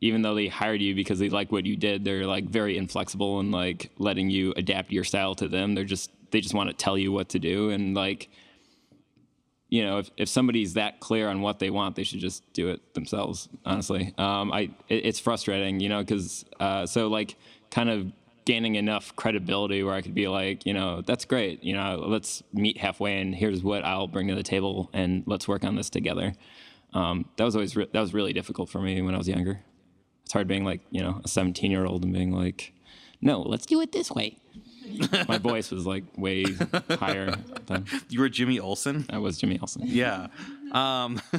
even 0.00 0.22
though 0.22 0.34
they 0.34 0.48
hired 0.48 0.80
you 0.80 0.94
because 0.94 1.18
they 1.18 1.28
like 1.28 1.50
what 1.50 1.66
you 1.66 1.76
did, 1.76 2.04
they're 2.04 2.26
like 2.26 2.44
very 2.44 2.76
inflexible 2.76 3.40
and 3.40 3.50
like 3.50 3.90
letting 3.98 4.30
you 4.30 4.52
adapt 4.56 4.92
your 4.92 5.04
style 5.04 5.34
to 5.36 5.48
them. 5.48 5.74
They're 5.74 5.84
just 5.84 6.10
they 6.30 6.40
just 6.40 6.54
want 6.54 6.68
to 6.70 6.76
tell 6.76 6.98
you 6.98 7.10
what 7.10 7.30
to 7.30 7.38
do 7.38 7.70
and 7.70 7.94
like 7.94 8.28
you 9.68 9.84
know 9.84 9.98
if, 9.98 10.10
if 10.16 10.28
somebody's 10.28 10.74
that 10.74 11.00
clear 11.00 11.28
on 11.28 11.40
what 11.40 11.58
they 11.58 11.70
want 11.70 11.96
they 11.96 12.04
should 12.04 12.20
just 12.20 12.50
do 12.52 12.68
it 12.68 12.94
themselves 12.94 13.48
honestly. 13.64 14.14
Um, 14.18 14.52
I 14.52 14.70
it, 14.88 15.06
it's 15.06 15.20
frustrating 15.20 15.80
you 15.80 15.88
know 15.88 16.00
because 16.00 16.44
uh, 16.60 16.86
so 16.86 17.08
like 17.08 17.36
kind 17.70 17.90
of 17.90 18.12
gaining 18.44 18.76
enough 18.76 19.14
credibility 19.14 19.82
where 19.82 19.94
I 19.94 20.00
could 20.00 20.14
be 20.14 20.26
like 20.26 20.64
you 20.64 20.72
know 20.72 21.02
that's 21.02 21.26
great 21.26 21.62
you 21.62 21.74
know 21.74 22.02
let's 22.06 22.42
meet 22.52 22.78
halfway 22.78 23.20
and 23.20 23.34
here's 23.34 23.62
what 23.62 23.84
I'll 23.84 24.08
bring 24.08 24.28
to 24.28 24.34
the 24.34 24.42
table 24.42 24.88
and 24.92 25.22
let's 25.26 25.46
work 25.46 25.64
on 25.64 25.76
this 25.76 25.90
together. 25.90 26.32
Um, 26.94 27.26
that 27.36 27.44
was 27.44 27.54
always 27.54 27.76
re- 27.76 27.88
that 27.92 28.00
was 28.00 28.14
really 28.14 28.32
difficult 28.32 28.70
for 28.70 28.80
me 28.80 29.02
when 29.02 29.14
I 29.14 29.18
was 29.18 29.28
younger. 29.28 29.60
It's 30.24 30.32
hard 30.32 30.48
being 30.48 30.64
like 30.64 30.80
you 30.90 31.02
know 31.02 31.20
a 31.24 31.28
17 31.28 31.70
year 31.70 31.84
old 31.84 32.04
and 32.04 32.12
being 32.12 32.32
like 32.32 32.72
no 33.20 33.42
let's 33.42 33.66
do 33.66 33.80
it 33.80 33.92
this 33.92 34.10
way 34.10 34.38
my 35.28 35.38
voice 35.38 35.70
was 35.70 35.86
like 35.86 36.04
way 36.16 36.44
higher 36.90 37.34
than 37.66 37.86
You 38.08 38.20
were 38.20 38.28
Jimmy 38.28 38.58
Olsen. 38.58 39.06
I 39.10 39.18
was 39.18 39.38
Jimmy 39.38 39.58
Olsen. 39.60 39.82
Yeah. 39.84 40.28
Um, 40.72 41.20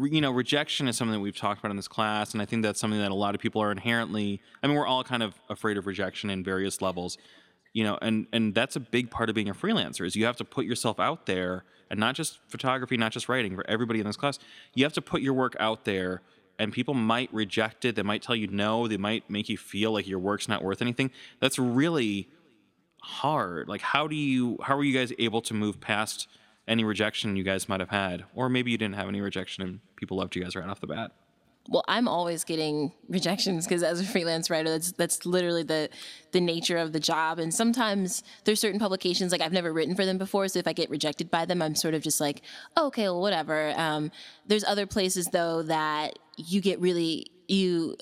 you 0.00 0.20
know, 0.20 0.30
rejection 0.30 0.88
is 0.88 0.96
something 0.96 1.12
that 1.12 1.20
we've 1.20 1.36
talked 1.36 1.60
about 1.60 1.70
in 1.70 1.76
this 1.76 1.88
class, 1.88 2.32
and 2.32 2.42
I 2.42 2.44
think 2.44 2.62
that's 2.62 2.80
something 2.80 2.98
that 2.98 3.10
a 3.10 3.14
lot 3.14 3.34
of 3.34 3.40
people 3.40 3.62
are 3.62 3.70
inherently. 3.70 4.40
I 4.62 4.66
mean, 4.66 4.76
we're 4.76 4.86
all 4.86 5.04
kind 5.04 5.22
of 5.22 5.34
afraid 5.48 5.76
of 5.76 5.86
rejection 5.86 6.30
in 6.30 6.42
various 6.42 6.82
levels. 6.82 7.18
You 7.72 7.84
know, 7.84 7.98
and 8.00 8.26
and 8.32 8.54
that's 8.54 8.76
a 8.76 8.80
big 8.80 9.10
part 9.10 9.28
of 9.28 9.34
being 9.34 9.48
a 9.48 9.54
freelancer 9.54 10.06
is 10.06 10.14
you 10.14 10.24
have 10.26 10.36
to 10.36 10.44
put 10.44 10.64
yourself 10.64 11.00
out 11.00 11.26
there, 11.26 11.64
and 11.90 11.98
not 11.98 12.14
just 12.14 12.38
photography, 12.48 12.96
not 12.96 13.12
just 13.12 13.28
writing. 13.28 13.54
For 13.56 13.68
everybody 13.68 14.00
in 14.00 14.06
this 14.06 14.16
class, 14.16 14.38
you 14.74 14.84
have 14.84 14.92
to 14.94 15.02
put 15.02 15.22
your 15.22 15.34
work 15.34 15.56
out 15.58 15.84
there. 15.84 16.22
And 16.56 16.72
people 16.72 16.94
might 16.94 17.34
reject 17.34 17.84
it. 17.84 17.96
They 17.96 18.02
might 18.02 18.22
tell 18.22 18.36
you 18.36 18.46
no. 18.46 18.86
They 18.86 18.96
might 18.96 19.28
make 19.28 19.48
you 19.48 19.58
feel 19.58 19.90
like 19.90 20.06
your 20.06 20.20
work's 20.20 20.48
not 20.48 20.62
worth 20.62 20.80
anything. 20.80 21.10
That's 21.40 21.58
really 21.58 22.28
hard. 23.04 23.68
Like, 23.68 23.80
how 23.80 24.08
do 24.08 24.16
you, 24.16 24.58
how 24.62 24.76
were 24.76 24.84
you 24.84 24.96
guys 24.96 25.12
able 25.18 25.42
to 25.42 25.54
move 25.54 25.80
past 25.80 26.28
any 26.66 26.84
rejection 26.84 27.36
you 27.36 27.44
guys 27.44 27.68
might 27.68 27.80
have 27.80 27.90
had, 27.90 28.24
or 28.34 28.48
maybe 28.48 28.70
you 28.70 28.78
didn't 28.78 28.94
have 28.94 29.08
any 29.08 29.20
rejection 29.20 29.62
and 29.62 29.80
people 29.96 30.16
loved 30.16 30.34
you 30.34 30.42
guys 30.42 30.56
right 30.56 30.68
off 30.68 30.80
the 30.80 30.86
bat? 30.86 31.12
Well, 31.68 31.84
I'm 31.88 32.08
always 32.08 32.44
getting 32.44 32.92
rejections 33.08 33.66
because 33.66 33.82
as 33.82 34.00
a 34.00 34.04
freelance 34.04 34.50
writer, 34.50 34.68
that's 34.68 34.92
that's 34.92 35.24
literally 35.24 35.62
the 35.62 35.88
the 36.32 36.40
nature 36.40 36.76
of 36.76 36.92
the 36.92 37.00
job. 37.00 37.38
And 37.38 37.54
sometimes 37.54 38.22
there's 38.44 38.60
certain 38.60 38.78
publications 38.78 39.32
like 39.32 39.40
I've 39.40 39.52
never 39.52 39.72
written 39.72 39.94
for 39.94 40.04
them 40.04 40.18
before, 40.18 40.48
so 40.48 40.58
if 40.58 40.66
I 40.66 40.72
get 40.72 40.90
rejected 40.90 41.30
by 41.30 41.44
them, 41.44 41.62
I'm 41.62 41.74
sort 41.74 41.94
of 41.94 42.02
just 42.02 42.20
like, 42.20 42.42
oh, 42.76 42.88
okay, 42.88 43.04
well, 43.04 43.20
whatever. 43.20 43.72
Um, 43.76 44.10
there's 44.46 44.64
other 44.64 44.86
places 44.86 45.28
though 45.28 45.62
that 45.62 46.18
you 46.36 46.60
get 46.60 46.80
really 46.80 47.26
you 47.48 47.96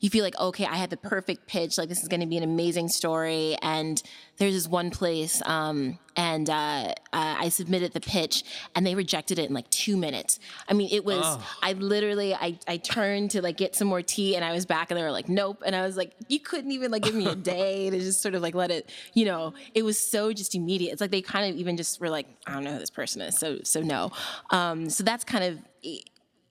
you 0.00 0.10
feel 0.10 0.24
like 0.24 0.38
okay 0.38 0.64
i 0.66 0.76
had 0.76 0.90
the 0.90 0.96
perfect 0.96 1.46
pitch 1.46 1.78
like 1.78 1.88
this 1.88 2.02
is 2.02 2.08
going 2.08 2.20
to 2.20 2.26
be 2.26 2.36
an 2.36 2.42
amazing 2.42 2.88
story. 2.88 3.56
And 3.62 4.02
there's 4.38 4.52
this 4.52 4.68
one 4.68 4.90
place 4.90 5.40
um, 5.46 5.98
and 6.14 6.50
uh, 6.50 6.92
uh, 7.12 7.36
i 7.38 7.48
submitted 7.48 7.92
the 7.92 8.00
pitch 8.00 8.44
and 8.74 8.86
they 8.86 8.94
rejected 8.94 9.38
it 9.38 9.48
in 9.48 9.54
like 9.54 9.68
two 9.70 9.96
minutes. 9.96 10.38
I 10.68 10.74
mean 10.74 10.88
it 10.92 11.04
was 11.04 11.38
i 11.62 11.72
literally 11.72 12.34
I, 12.34 12.58
I 12.68 12.76
turned 12.76 13.32
to 13.32 13.42
like 13.42 13.56
get 13.56 13.74
some 13.74 13.88
more 13.88 14.02
tea 14.02 14.36
and 14.36 14.44
i 14.44 14.52
was 14.52 14.66
back 14.66 14.90
and 14.90 14.98
they 14.98 15.02
were 15.02 15.12
like 15.12 15.28
nope. 15.28 15.62
And 15.64 15.74
i 15.74 15.82
was 15.82 15.96
like 15.96 16.12
you 16.28 16.40
couldn't 16.40 16.72
even 16.72 16.90
like 16.90 17.02
give 17.02 17.14
me 17.14 17.26
a 17.26 17.34
day 17.56 17.90
to 17.90 17.98
just 17.98 18.22
sort 18.22 18.34
of 18.34 18.42
like 18.42 18.54
let 18.54 18.70
it 18.70 18.90
you 19.14 19.24
know? 19.24 19.54
It 19.74 19.84
was 19.84 19.98
so 19.98 20.32
just 20.32 20.54
immediate. 20.54 20.92
It's 20.92 21.00
like 21.00 21.10
they 21.10 21.22
kind 21.22 21.52
of 21.52 21.58
even 21.58 21.76
just 21.76 22.00
were 22.00 22.10
like 22.10 22.26
i 22.46 22.52
don't 22.52 22.64
know 22.64 22.72
who 22.72 22.78
this 22.78 22.90
person 22.90 23.22
is 23.22 23.38
so 23.38 23.58
so 23.62 23.80
no. 23.80 24.12
Um, 24.50 24.90
so 24.90 25.04
that's 25.04 25.24
kind 25.24 25.44
of 25.44 25.58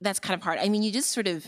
that's 0.02 0.20
kind 0.20 0.38
of 0.38 0.44
hard. 0.44 0.60
I 0.60 0.70
mean 0.70 0.84
you 0.84 0.92
just 0.92 1.12
sort 1.12 1.28
of 1.28 1.46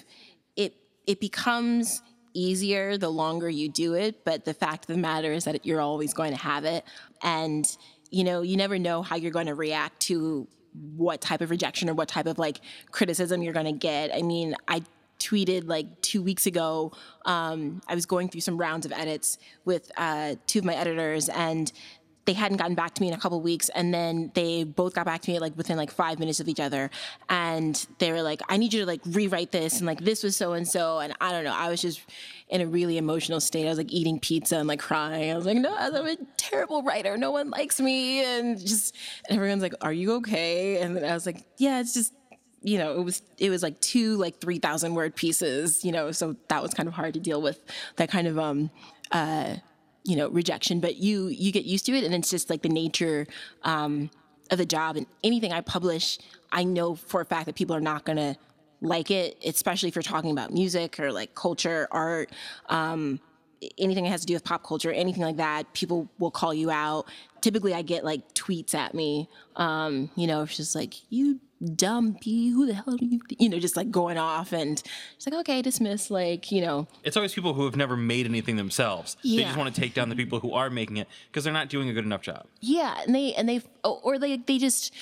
it 1.08 1.20
becomes 1.20 2.04
easier 2.34 2.98
the 2.98 3.10
longer 3.10 3.50
you 3.50 3.68
do 3.68 3.96
it 3.96 4.24
but 4.24 4.46
the 4.46 4.54
fact 4.54 4.88
of 4.88 4.96
the 4.96 5.02
matter 5.02 5.32
is 5.32 5.46
that 5.46 5.66
you're 5.66 5.82
always 5.82 6.14
going 6.14 6.32
to 6.32 6.38
have 6.40 6.66
it. 6.66 6.84
And 7.24 7.66
you 8.12 8.24
know 8.24 8.42
you 8.42 8.56
never 8.56 8.78
know 8.78 9.02
how 9.02 9.16
you're 9.16 9.32
going 9.32 9.48
to 9.48 9.56
react 9.56 10.00
to 10.02 10.48
what 10.96 11.20
type 11.20 11.42
of 11.42 11.50
rejection 11.50 11.90
or 11.90 11.94
what 11.94 12.08
type 12.08 12.28
of 12.28 12.38
like 12.38 12.62
criticism 12.92 13.42
you're 13.42 13.54
going 13.54 13.66
to 13.66 13.72
get. 13.72 14.14
I 14.14 14.22
mean 14.22 14.56
i 14.68 14.84
tweeted 15.20 15.68
like 15.68 16.00
two 16.02 16.22
weeks 16.22 16.46
ago 16.46 16.92
um, 17.26 17.82
i 17.88 17.96
was 17.96 18.06
going 18.06 18.30
through 18.30 18.42
some 18.42 18.56
rounds 18.56 18.86
of 18.86 18.92
edits 18.92 19.40
with 19.66 19.92
uh, 19.98 20.36
two 20.46 20.60
of 20.60 20.66
my 20.66 20.76
editors 20.76 21.28
and 21.30 21.72
they 22.28 22.34
hadn't 22.34 22.58
gotten 22.58 22.76
back 22.76 22.94
to 22.94 23.02
me 23.02 23.08
in 23.08 23.14
a 23.14 23.18
couple 23.18 23.40
weeks 23.42 23.70
and 23.70 23.94
then 23.94 24.32
they 24.36 24.66
both 24.66 24.94
got 24.94 25.06
back 25.06 25.22
to 25.22 25.32
me 25.32 25.40
like 25.40 25.56
within 25.58 25.78
like 25.78 25.90
five 25.90 26.20
minutes 26.20 26.42
of 26.42 26.50
each 26.50 26.60
other. 26.60 26.92
And 27.30 27.88
they 27.98 28.12
were 28.12 28.22
like 28.22 28.42
i 28.50 28.58
need 28.58 28.74
you 28.74 28.82
to 28.82 28.86
like 28.86 29.02
rewrite 29.06 29.52
this 29.52 29.78
and 29.78 29.88
like 29.88 30.02
this 30.02 30.22
was 30.24 30.36
so 30.36 30.54
and 30.54 30.68
so 30.68 31.00
and 31.00 31.14
i 31.22 31.32
don't 31.32 31.46
know 31.46 31.56
i 31.56 31.70
was 31.70 31.82
just 31.82 32.02
in 32.50 32.62
a 32.62 32.68
really 32.68 32.98
emotional 32.98 33.42
state. 33.42 33.66
I 33.66 33.70
was 33.70 33.78
like 33.78 33.92
eating 33.92 34.20
pizza 34.20 34.58
and 34.58 34.68
like 34.70 34.80
crying. 34.80 35.32
I 35.32 35.36
was 35.36 35.46
like 35.46 35.58
no 35.58 35.74
i'm 35.76 35.96
a 36.06 36.18
terrible 36.38 36.84
writer 36.84 37.18
no 37.18 37.32
one 37.32 37.50
likes 37.50 37.80
me 37.80 38.24
and 38.24 38.60
just 38.60 38.96
and 39.30 39.38
everyone's 39.38 39.64
like 39.64 39.74
are 39.82 39.94
you 39.94 40.14
okay? 40.16 40.82
And 40.82 40.96
then 40.96 41.06
i 41.06 41.14
was 41.14 41.26
like 41.26 41.44
yeah 41.58 41.80
it's 41.80 41.94
just 41.94 42.14
you 42.64 42.78
know, 42.78 43.00
it 43.00 43.04
was 43.04 43.22
it 43.38 43.50
was 43.50 43.64
like 43.64 43.80
two 43.80 44.18
like 44.18 44.42
three 44.42 44.60
thousand 44.60 44.96
word 44.96 45.16
pieces, 45.16 45.86
you 45.86 45.92
know, 45.92 46.12
so 46.12 46.36
that 46.50 46.62
was 46.62 46.74
kind 46.74 46.90
of 46.90 46.94
hard 46.96 47.14
to 47.14 47.20
deal 47.20 47.42
with 47.42 47.62
that 47.96 48.10
kind 48.10 48.28
of 48.28 48.38
um 48.38 48.70
uh 49.12 49.56
you 50.08 50.16
know 50.16 50.30
rejection 50.30 50.80
but 50.80 50.96
you 50.96 51.28
you 51.28 51.52
get 51.52 51.66
used 51.66 51.86
to 51.86 51.94
it 51.94 52.04
and 52.04 52.14
it's 52.14 52.30
just 52.30 52.50
like 52.50 52.62
the 52.62 52.70
nature 52.70 53.28
um, 53.64 54.10
of 54.50 54.58
the 54.58 54.66
job 54.66 54.96
and 54.96 55.06
anything 55.24 55.52
i 55.52 55.62
publish 55.62 56.18
i 56.52 56.64
know 56.64 56.96
for 56.96 57.22
a 57.22 57.26
fact 57.26 57.46
that 57.46 57.56
people 57.56 57.76
are 57.76 57.82
not 57.82 58.06
going 58.06 58.18
to 58.18 58.36
like 58.82 59.12
it 59.12 59.38
especially 59.46 59.90
if 59.90 59.96
you're 59.96 60.04
talking 60.04 60.32
about 60.32 60.52
music 60.54 61.00
or 61.00 61.12
like 61.12 61.36
culture 61.36 61.88
art 61.92 62.32
um, 62.70 63.20
anything 63.78 64.04
that 64.04 64.12
has 64.12 64.22
to 64.22 64.28
do 64.28 64.34
with 64.34 64.44
pop 64.44 64.64
culture 64.64 64.92
anything 64.92 65.24
like 65.24 65.38
that 65.38 65.72
people 65.74 66.08
will 66.20 66.32
call 66.32 66.54
you 66.54 66.72
out. 66.72 67.06
Typically 67.42 67.74
i 67.74 67.82
get 67.82 68.06
like 68.06 68.34
tweets 68.34 68.74
at 68.74 68.94
me 68.94 69.28
um, 69.56 70.10
you 70.16 70.28
know 70.28 70.44
it's 70.44 70.58
just 70.58 70.76
like 70.76 70.94
you 71.10 71.40
bee 71.60 72.50
who 72.50 72.66
the 72.68 72.74
hell 72.74 72.94
are 72.94 72.98
you 73.02 73.20
you 73.40 73.50
know 73.50 73.60
just 73.60 73.76
like 73.76 73.90
going 73.90 74.18
off 74.18 74.52
and 74.54 74.84
it's 75.16 75.26
like 75.26 75.34
okay 75.34 75.62
dismiss 75.62 76.12
like 76.12 76.52
you 76.52 76.62
know 76.62 76.88
It's 77.04 77.18
always 77.18 77.34
people 77.34 77.54
who 77.54 77.66
have 77.66 77.76
never 77.76 77.98
made 77.98 78.26
anything 78.26 78.58
themselves. 78.58 79.18
Yeah. 79.24 79.38
They 79.38 79.44
just 79.46 79.58
want 79.58 79.74
to 79.74 79.82
take 79.82 79.94
down 79.94 80.10
the 80.10 80.16
people 80.16 80.40
who 80.40 80.54
are 80.54 80.70
making 80.70 80.98
it 80.98 81.08
because 81.30 81.44
they're 81.44 81.54
not 81.54 81.70
doing 81.70 81.90
a 81.90 81.94
good 81.94 82.06
enough 82.06 82.22
job. 82.22 82.46
Yeah, 82.62 83.02
and 83.06 83.16
they 83.16 83.34
and 83.34 83.48
they 83.50 83.62
oh, 83.84 84.00
or 84.04 84.20
they 84.20 84.38
they 84.38 84.58
just 84.58 84.94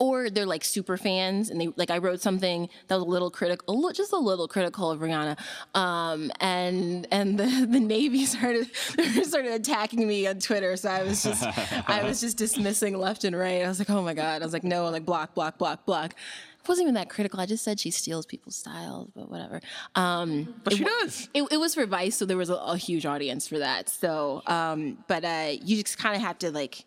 or 0.00 0.30
they're 0.30 0.46
like 0.46 0.64
super 0.64 0.96
fans 0.96 1.50
and 1.50 1.60
they 1.60 1.68
like 1.76 1.90
I 1.90 1.98
wrote 1.98 2.20
something 2.20 2.68
that 2.86 2.94
was 2.94 3.02
a 3.04 3.06
little 3.06 3.30
critical, 3.30 3.90
just 3.92 4.12
a 4.12 4.16
little 4.16 4.46
critical 4.48 4.90
of 4.90 5.00
Rihanna, 5.00 5.36
um, 5.74 6.30
and 6.40 7.06
and 7.10 7.38
the 7.38 7.66
the 7.70 7.80
Navy 7.80 8.24
started 8.24 8.68
started 9.24 9.52
attacking 9.52 10.06
me 10.06 10.26
on 10.26 10.38
Twitter, 10.38 10.76
so 10.76 10.88
I 10.90 11.02
was 11.02 11.22
just 11.22 11.42
I 11.88 12.04
was 12.04 12.20
just 12.20 12.36
dismissing 12.36 12.96
left 12.98 13.24
and 13.24 13.36
right. 13.36 13.62
I 13.64 13.68
was 13.68 13.78
like, 13.78 13.90
oh 13.90 14.02
my 14.02 14.14
god, 14.14 14.42
I 14.42 14.44
was 14.44 14.52
like, 14.52 14.64
no, 14.64 14.88
like 14.90 15.04
block, 15.04 15.34
block, 15.34 15.58
block, 15.58 15.84
block. 15.84 16.14
It 16.60 16.68
wasn't 16.68 16.84
even 16.86 16.94
that 16.96 17.08
critical. 17.08 17.40
I 17.40 17.46
just 17.46 17.64
said 17.64 17.80
she 17.80 17.90
steals 17.90 18.26
people's 18.26 18.56
styles, 18.56 19.08
but 19.16 19.30
whatever. 19.30 19.60
Um, 19.94 20.54
But 20.64 20.74
she 20.74 20.82
wa- 20.84 20.90
does. 21.00 21.26
it, 21.32 21.42
it 21.50 21.56
was 21.56 21.74
for 21.74 21.86
Vice, 21.86 22.16
so 22.16 22.26
there 22.26 22.36
was 22.36 22.50
a, 22.50 22.56
a 22.56 22.76
huge 22.76 23.06
audience 23.06 23.48
for 23.48 23.58
that. 23.58 23.88
So, 23.88 24.42
um, 24.46 24.98
but 25.08 25.24
uh, 25.24 25.52
you 25.64 25.82
just 25.82 25.96
kind 25.96 26.14
of 26.14 26.20
have 26.20 26.36
to 26.40 26.50
like, 26.50 26.84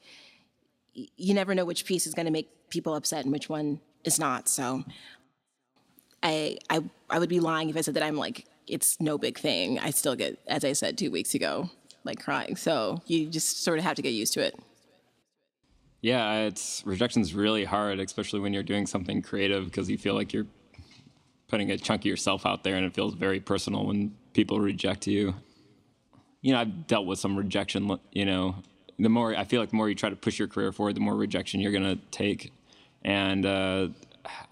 you 0.94 1.34
never 1.34 1.56
know 1.56 1.66
which 1.66 1.86
piece 1.86 2.06
is 2.06 2.14
going 2.14 2.28
to 2.28 2.32
make 2.32 2.50
people 2.72 2.96
upset 2.96 3.24
and 3.24 3.32
which 3.32 3.50
one 3.50 3.80
is 4.04 4.20
not. 4.20 4.50
So, 4.50 4.84
I, 6.24 6.58
I 6.70 6.84
I 7.10 7.20
would 7.20 7.30
be 7.30 7.40
lying 7.40 7.70
if 7.70 7.78
I 7.78 7.82
said 7.82 7.94
that 7.94 8.04
I'm 8.04 8.18
like 8.18 8.46
it's 8.68 9.00
no 9.02 9.18
big 9.18 9.38
thing. 9.38 9.80
I 9.80 9.90
still 9.90 10.16
get, 10.16 10.40
as 10.48 10.64
I 10.64 10.74
said 10.74 10.98
two 10.98 11.12
weeks 11.12 11.36
ago, 11.36 11.70
like 12.04 12.24
crying. 12.24 12.56
So 12.56 13.02
you 13.06 13.28
just 13.28 13.64
sort 13.64 13.78
of 13.78 13.84
have 13.84 13.96
to 13.96 14.02
get 14.02 14.14
used 14.14 14.34
to 14.34 14.42
it. 14.42 14.58
Yeah, 16.02 16.46
it's 16.46 16.82
rejection's 16.86 17.36
really 17.36 17.66
hard, 17.66 18.00
especially 18.00 18.40
when 18.40 18.54
you're 18.54 18.64
doing 18.64 18.88
something 18.88 19.22
creative 19.22 19.66
because 19.66 19.90
you 19.90 19.98
feel 19.98 20.16
like 20.16 20.34
you're 20.34 20.48
putting 21.48 21.70
a 21.70 21.78
chunk 21.78 22.02
of 22.02 22.06
yourself 22.06 22.46
out 22.46 22.64
there 22.64 22.76
and 22.76 22.86
it 22.86 22.96
feels 22.96 23.14
very 23.14 23.40
personal 23.40 23.86
when 23.86 24.16
people 24.34 24.60
reject 24.60 25.06
you. 25.06 25.36
You 26.42 26.54
know, 26.54 26.60
I've 26.60 26.88
dealt 26.88 27.06
with 27.06 27.20
some 27.20 27.36
rejection, 27.36 28.00
you 28.14 28.26
know, 28.26 28.56
the 28.98 29.10
more 29.10 29.36
I 29.36 29.44
feel 29.44 29.60
like 29.60 29.70
the 29.70 29.76
more 29.76 29.90
you 29.90 29.96
try 29.96 30.10
to 30.10 30.16
push 30.16 30.40
your 30.40 30.48
career 30.48 30.72
forward, 30.72 30.96
the 30.96 31.02
more 31.02 31.16
rejection 31.16 31.60
you're 31.60 31.72
going 31.72 31.84
to 31.84 32.00
take. 32.10 32.52
And 33.04 33.46
uh, 33.46 33.88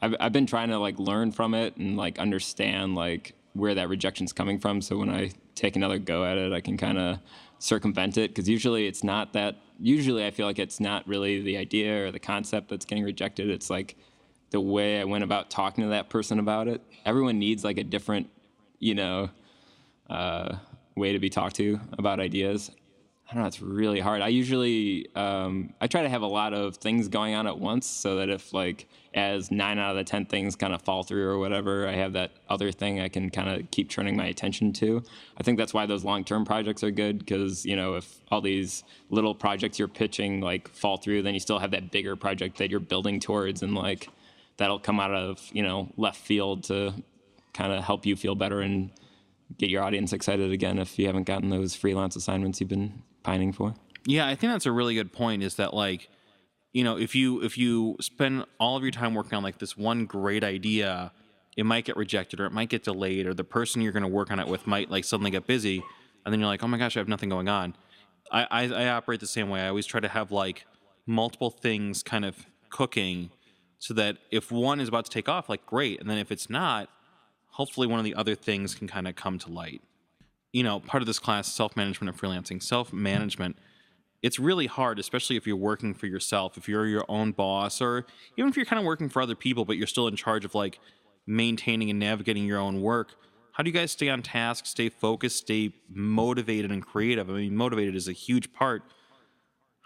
I've, 0.02 0.16
I've 0.20 0.34
been 0.34 0.46
trying 0.46 0.70
to 0.70 0.80
like 0.80 1.00
learn 1.00 1.32
from 1.32 1.54
it 1.54 1.76
and 1.78 1.98
like 1.98 2.20
understand 2.20 2.96
like 2.96 3.34
where 3.54 3.76
that 3.76 3.90
rejection's 3.90 4.34
coming 4.34 4.60
from. 4.60 4.82
So 4.82 4.98
when 4.98 5.10
I 5.10 5.32
take 5.56 5.76
another 5.76 6.00
go 6.00 6.26
at 6.26 6.38
it, 6.38 6.54
I 6.54 6.62
can 6.62 6.78
kind 6.78 6.98
of 6.98 7.20
circumvent 7.60 8.18
it 8.18 8.32
because 8.32 8.48
usually 8.48 8.88
it's 8.88 9.04
not 9.04 9.34
that. 9.34 9.58
Usually, 9.82 10.26
I 10.26 10.32
feel 10.32 10.46
like 10.46 10.60
it's 10.60 10.82
not 10.82 11.08
really 11.08 11.42
the 11.42 11.56
idea 11.56 12.06
or 12.06 12.12
the 12.12 12.20
concept 12.20 12.70
that's 12.70 12.86
getting 12.86 13.04
rejected. 13.04 13.50
It's 13.50 13.70
like 13.70 13.96
the 14.50 14.60
way 14.60 15.00
I 15.00 15.06
went 15.06 15.24
about 15.24 15.50
talking 15.50 15.86
to 15.86 15.92
that 15.92 16.10
person 16.10 16.40
about 16.40 16.68
it. 16.68 16.82
Everyone 17.06 17.40
needs 17.40 17.64
like 17.64 17.78
a 17.78 17.84
different, 17.84 18.30
you 18.80 18.96
know, 18.96 19.30
uh, 20.10 20.58
way 20.96 21.14
to 21.14 21.20
be 21.20 21.30
talked 21.30 21.56
to 21.58 21.80
about 21.98 22.20
ideas. 22.20 22.72
I 23.30 23.36
don't 23.36 23.44
know. 23.44 23.48
It's 23.48 23.62
really 23.62 24.00
hard. 24.00 24.24
I 24.24 24.30
usually 24.30 25.08
um, 25.15 25.76
I 25.80 25.86
try 25.86 26.02
to 26.02 26.10
have 26.10 26.24
a 26.24 26.28
lot 26.28 26.52
of 26.52 26.78
things 26.78 27.08
going 27.08 27.36
on 27.36 27.46
at 27.46 27.60
once, 27.60 27.86
so 27.86 28.15
that 28.15 28.30
if 28.30 28.54
like 28.54 28.88
as 29.13 29.52
nine 29.52 29.78
out 29.78 29.92
of 29.92 29.98
the 29.98 30.04
ten 30.04 30.26
things 30.26 30.56
kind 30.56 30.74
of 30.74 30.82
fall 30.82 31.04
through 31.04 31.30
or 31.30 31.38
whatever, 31.38 31.88
I 31.88 31.92
have 31.94 32.13
that 32.13 32.32
other 32.50 32.72
thing 32.72 33.00
I 33.00 33.08
can 33.08 33.30
kind 33.30 33.48
of 33.48 33.70
keep 33.70 33.92
turning 33.92 34.18
my 34.18 34.26
attention 34.26 34.74
to. 34.74 35.04
I 35.38 35.44
think 35.44 35.60
that's 35.60 35.76
why 35.76 35.86
those 35.86 36.04
long 36.04 36.24
term 36.24 36.44
projects 36.44 36.84
are 36.84 36.89
good 36.89 37.20
because 37.20 37.68
you 37.68 37.76
know 37.76 37.94
if 37.94 38.20
all 38.32 38.42
these 38.42 38.84
little 39.12 39.36
projects 39.36 39.78
you're 39.78 39.88
pitching 39.88 40.42
like 40.42 40.68
fall 40.68 40.98
through, 40.98 41.22
then 41.22 41.36
you 41.36 41.39
still 41.39 41.60
have 41.60 41.70
that 41.72 41.92
bigger 41.92 42.15
project 42.15 42.58
that 42.58 42.72
you're 42.72 42.80
building 42.80 43.20
towards, 43.20 43.62
and 43.62 43.76
like 43.76 44.10
that'll 44.58 44.80
come 44.80 45.00
out 45.00 45.13
of 45.13 45.48
you 45.54 45.62
know 45.62 45.88
left 45.98 46.20
field 46.20 46.63
to 46.63 46.96
kind 47.54 47.74
of 47.74 47.84
help 47.84 48.08
you 48.08 48.15
feel 48.15 48.34
better 48.34 48.62
and 48.62 48.89
get 49.60 49.70
your 49.70 49.84
audience 49.84 50.13
excited 50.13 50.52
again 50.52 50.80
if 50.80 50.98
you 50.98 51.06
haven't 51.06 51.24
gotten 51.24 51.50
those 51.50 51.76
freelance 51.76 52.15
assignments 52.15 52.60
you've 52.60 52.70
been 52.70 53.02
pining 53.24 53.54
for. 53.54 53.74
Yeah, 54.06 54.28
I 54.28 54.36
think 54.36 54.52
that's 54.54 54.66
a 54.66 54.72
really 54.72 54.96
good 54.96 55.12
point. 55.12 55.44
Is 55.44 55.56
that 55.56 55.74
like, 55.74 56.10
you 56.74 56.84
know, 56.84 56.98
if 56.98 57.16
you 57.16 57.42
if 57.44 57.58
you 57.58 57.98
spend 58.02 58.46
all 58.60 58.78
of 58.78 58.84
your 58.84 58.92
time 58.92 59.14
working 59.14 59.36
on 59.36 59.44
like 59.44 59.60
this 59.60 59.78
one 59.78 60.06
great 60.06 60.44
idea, 60.44 61.12
it 61.58 61.66
might 61.66 61.86
get 61.86 61.98
rejected 61.98 62.40
or 62.40 62.46
it 62.46 62.52
might 62.52 62.70
get 62.70 62.84
delayed, 62.84 63.28
or 63.28 63.34
the 63.34 63.44
person 63.44 63.82
you're 63.82 63.92
going 63.92 64.04
to 64.04 64.10
work 64.10 64.32
on 64.32 64.40
it 64.40 64.48
with 64.48 64.68
might 64.68 64.90
like 64.90 65.04
suddenly 65.04 65.32
get 65.32 65.46
busy, 65.48 65.84
and 66.26 66.34
then 66.34 66.40
you're 66.40 66.48
like, 66.48 66.64
oh 66.64 66.68
my 66.68 66.78
gosh, 66.78 66.96
I 66.96 67.00
have 67.00 67.08
nothing 67.08 67.30
going 67.30 67.50
on. 67.50 67.76
I, 68.32 68.48
I, 68.50 68.64
I 68.68 68.88
operate 68.90 69.20
the 69.20 69.28
same 69.28 69.50
way. 69.50 69.62
I 69.62 69.68
always 69.70 69.86
try 69.86 70.00
to 70.00 70.08
have 70.08 70.32
like 70.32 70.66
multiple 71.06 71.50
things 71.50 72.04
kind 72.04 72.26
of 72.26 72.46
cooking, 72.70 73.32
so 73.80 73.94
that 73.96 74.18
if 74.32 74.52
one 74.52 74.80
is 74.80 74.88
about 74.88 75.06
to 75.06 75.12
take 75.12 75.28
off, 75.28 75.50
like 75.50 75.66
great, 75.66 76.00
and 76.00 76.10
then 76.10 76.18
if 76.18 76.32
it's 76.32 76.50
not, 76.50 76.90
hopefully 77.52 77.88
one 77.88 78.00
of 78.00 78.06
the 78.06 78.16
other 78.16 78.36
things 78.36 78.76
can 78.76 78.88
kind 78.88 79.08
of 79.08 79.16
come 79.16 79.40
to 79.40 79.52
light 79.52 79.82
you 80.52 80.64
know, 80.64 80.80
part 80.80 81.02
of 81.02 81.08
this 81.08 81.20
class, 81.20 81.52
self 81.52 81.76
management 81.76 82.10
and 82.10 82.20
freelancing. 82.20 82.62
Self 82.62 82.92
management, 82.92 83.58
it's 84.22 84.40
really 84.40 84.68
hard, 84.68 85.00
especially 85.00 85.36
if 85.38 85.48
you're 85.48 85.56
working 85.56 85.94
for 85.94 86.08
yourself, 86.08 86.58
if 86.58 86.68
you're 86.68 86.88
your 86.88 87.06
own 87.08 87.32
boss, 87.32 87.82
or 87.82 88.06
even 88.38 88.50
if 88.50 88.58
you're 88.58 88.66
kind 88.66 88.80
of 88.80 88.86
working 88.86 89.10
for 89.10 89.22
other 89.22 89.36
people, 89.36 89.66
but 89.66 89.78
you're 89.78 89.88
still 89.88 90.08
in 90.08 90.16
charge 90.16 90.46
of 90.46 90.56
like 90.56 90.80
maintaining 91.26 91.90
and 91.90 92.00
navigating 92.00 92.46
your 92.46 92.60
own 92.60 92.82
work. 92.82 93.16
How 93.54 93.64
do 93.64 93.70
you 93.70 93.74
guys 93.74 93.92
stay 93.92 94.10
on 94.10 94.22
task, 94.22 94.66
stay 94.66 94.90
focused, 94.90 95.38
stay 95.38 95.74
motivated 95.90 96.72
and 96.72 96.86
creative? 96.86 97.30
I 97.30 97.34
mean, 97.34 97.56
motivated 97.56 97.96
is 97.96 98.08
a 98.08 98.14
huge 98.14 98.54
part. 98.54 98.84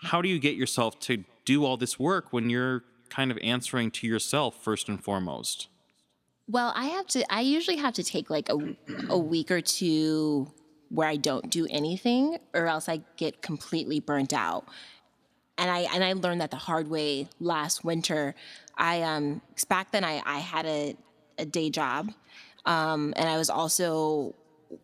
How 0.03 0.21
do 0.21 0.29
you 0.29 0.39
get 0.39 0.55
yourself 0.55 0.99
to 1.01 1.23
do 1.45 1.65
all 1.65 1.77
this 1.77 1.99
work 1.99 2.31
when 2.31 2.49
you're 2.49 2.83
kind 3.09 3.31
of 3.31 3.37
answering 3.41 3.91
to 3.91 4.07
yourself 4.07 4.63
first 4.63 4.89
and 4.89 5.03
foremost? 5.03 5.69
Well, 6.47 6.73
I 6.75 6.85
have 6.87 7.07
to. 7.07 7.33
I 7.33 7.41
usually 7.41 7.77
have 7.77 7.93
to 7.95 8.03
take 8.03 8.29
like 8.29 8.49
a 8.49 8.75
a 9.09 9.17
week 9.17 9.49
or 9.51 9.61
two 9.61 10.51
where 10.89 11.07
I 11.07 11.15
don't 11.15 11.49
do 11.49 11.67
anything, 11.69 12.37
or 12.53 12.67
else 12.67 12.89
I 12.89 13.01
get 13.17 13.41
completely 13.41 13.99
burnt 13.99 14.33
out. 14.33 14.65
And 15.57 15.69
I 15.71 15.81
and 15.93 16.03
I 16.03 16.13
learned 16.13 16.41
that 16.41 16.51
the 16.51 16.57
hard 16.57 16.89
way 16.89 17.27
last 17.39 17.83
winter. 17.85 18.35
I 18.77 19.03
um 19.03 19.41
back 19.69 19.91
then 19.91 20.03
I 20.03 20.21
I 20.25 20.39
had 20.39 20.65
a 20.65 20.95
a 21.37 21.45
day 21.45 21.69
job, 21.69 22.11
um, 22.65 23.13
and 23.17 23.29
I 23.29 23.37
was 23.37 23.49
also 23.49 24.35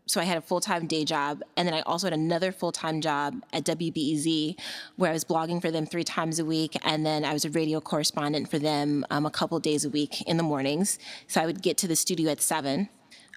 so 0.06 0.20
I 0.22 0.24
had 0.24 0.38
a 0.38 0.42
full 0.42 0.62
time 0.62 0.88
day 0.88 1.06
job, 1.06 1.42
and 1.56 1.68
then 1.68 1.74
I 1.74 1.82
also 1.82 2.08
had 2.08 2.14
another 2.14 2.52
full 2.52 2.72
time 2.72 3.02
job 3.02 3.44
at 3.54 3.64
WBEZ, 3.64 4.60
where 4.96 5.10
I 5.10 5.14
was 5.14 5.24
blogging 5.24 5.62
for 5.62 5.72
them 5.72 5.86
three 5.86 6.04
times 6.04 6.40
a 6.40 6.46
week, 6.46 6.76
and 6.84 7.06
then 7.06 7.26
I 7.26 7.34
was 7.34 7.46
a 7.46 7.50
radio 7.50 7.80
correspondent 7.80 8.50
for 8.50 8.60
them 8.60 9.06
um, 9.10 9.26
a 9.26 9.32
couple 9.32 9.60
days 9.60 9.86
a 9.86 9.90
week 9.90 10.22
in 10.24 10.38
the 10.38 10.44
mornings. 10.44 11.00
So 11.28 11.42
I 11.42 11.46
would 11.46 11.62
get 11.62 11.78
to 11.78 11.88
the 11.88 11.96
studio 11.96 12.32
at 12.32 12.42
seven. 12.42 12.90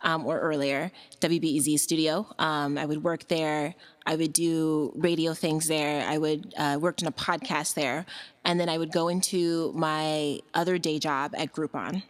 Um, 0.05 0.27
or 0.27 0.41
earlier, 0.41 0.91
WBEZ 1.21 1.79
studio. 1.79 2.27
Um, 2.37 2.77
I 2.77 2.87
would 2.87 3.05
work 3.05 3.29
there. 3.29 3.77
I 4.05 4.17
would 4.17 4.33
do 4.33 4.93
radio 4.97 5.33
things 5.33 5.69
there. 5.69 6.05
I 6.05 6.19
would 6.19 6.53
uh, 6.57 6.77
worked 6.81 7.03
in 7.03 7.07
a 7.07 7.13
podcast 7.13 7.75
there, 7.75 8.05
and 8.45 8.59
then 8.59 8.69
I 8.69 8.79
would 8.79 8.91
go 8.91 9.07
into 9.07 9.73
my 9.77 10.41
other 10.55 10.77
day 10.77 10.99
job 10.99 11.37
at 11.37 11.53
Groupon, 11.53 12.03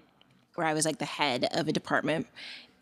where 0.55 0.67
I 0.67 0.73
was 0.73 0.87
like 0.87 0.99
the 0.99 1.05
head 1.05 1.47
of 1.53 1.69
a 1.69 1.73
department, 1.73 2.29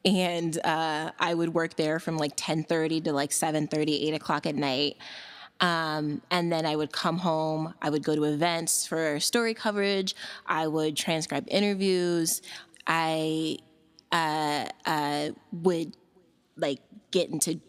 and 0.04 0.58
uh, 0.64 1.10
I 1.18 1.34
would 1.34 1.54
work 1.54 1.76
there 1.76 1.98
from 1.98 2.16
like 2.16 2.36
10:30 2.36 3.04
to 3.04 3.12
like 3.12 3.30
7:30, 3.30 4.08
8 4.08 4.14
o'clock 4.14 4.46
at 4.46 4.54
night. 4.54 4.96
Um, 5.60 6.22
and 6.30 6.50
then 6.50 6.64
I 6.64 6.74
would 6.74 6.90
come 6.90 7.18
home. 7.18 7.74
I 7.82 7.90
would 7.90 8.02
go 8.02 8.16
to 8.16 8.24
events 8.24 8.86
for 8.86 9.20
story 9.20 9.52
coverage. 9.52 10.14
I 10.46 10.66
would 10.66 10.96
transcribe 10.96 11.44
interviews. 11.48 12.40
I 12.86 13.58
uh, 14.10 14.66
uh, 14.86 15.28
would 15.52 15.96
like 16.56 16.80
get 17.10 17.28
into 17.28 17.60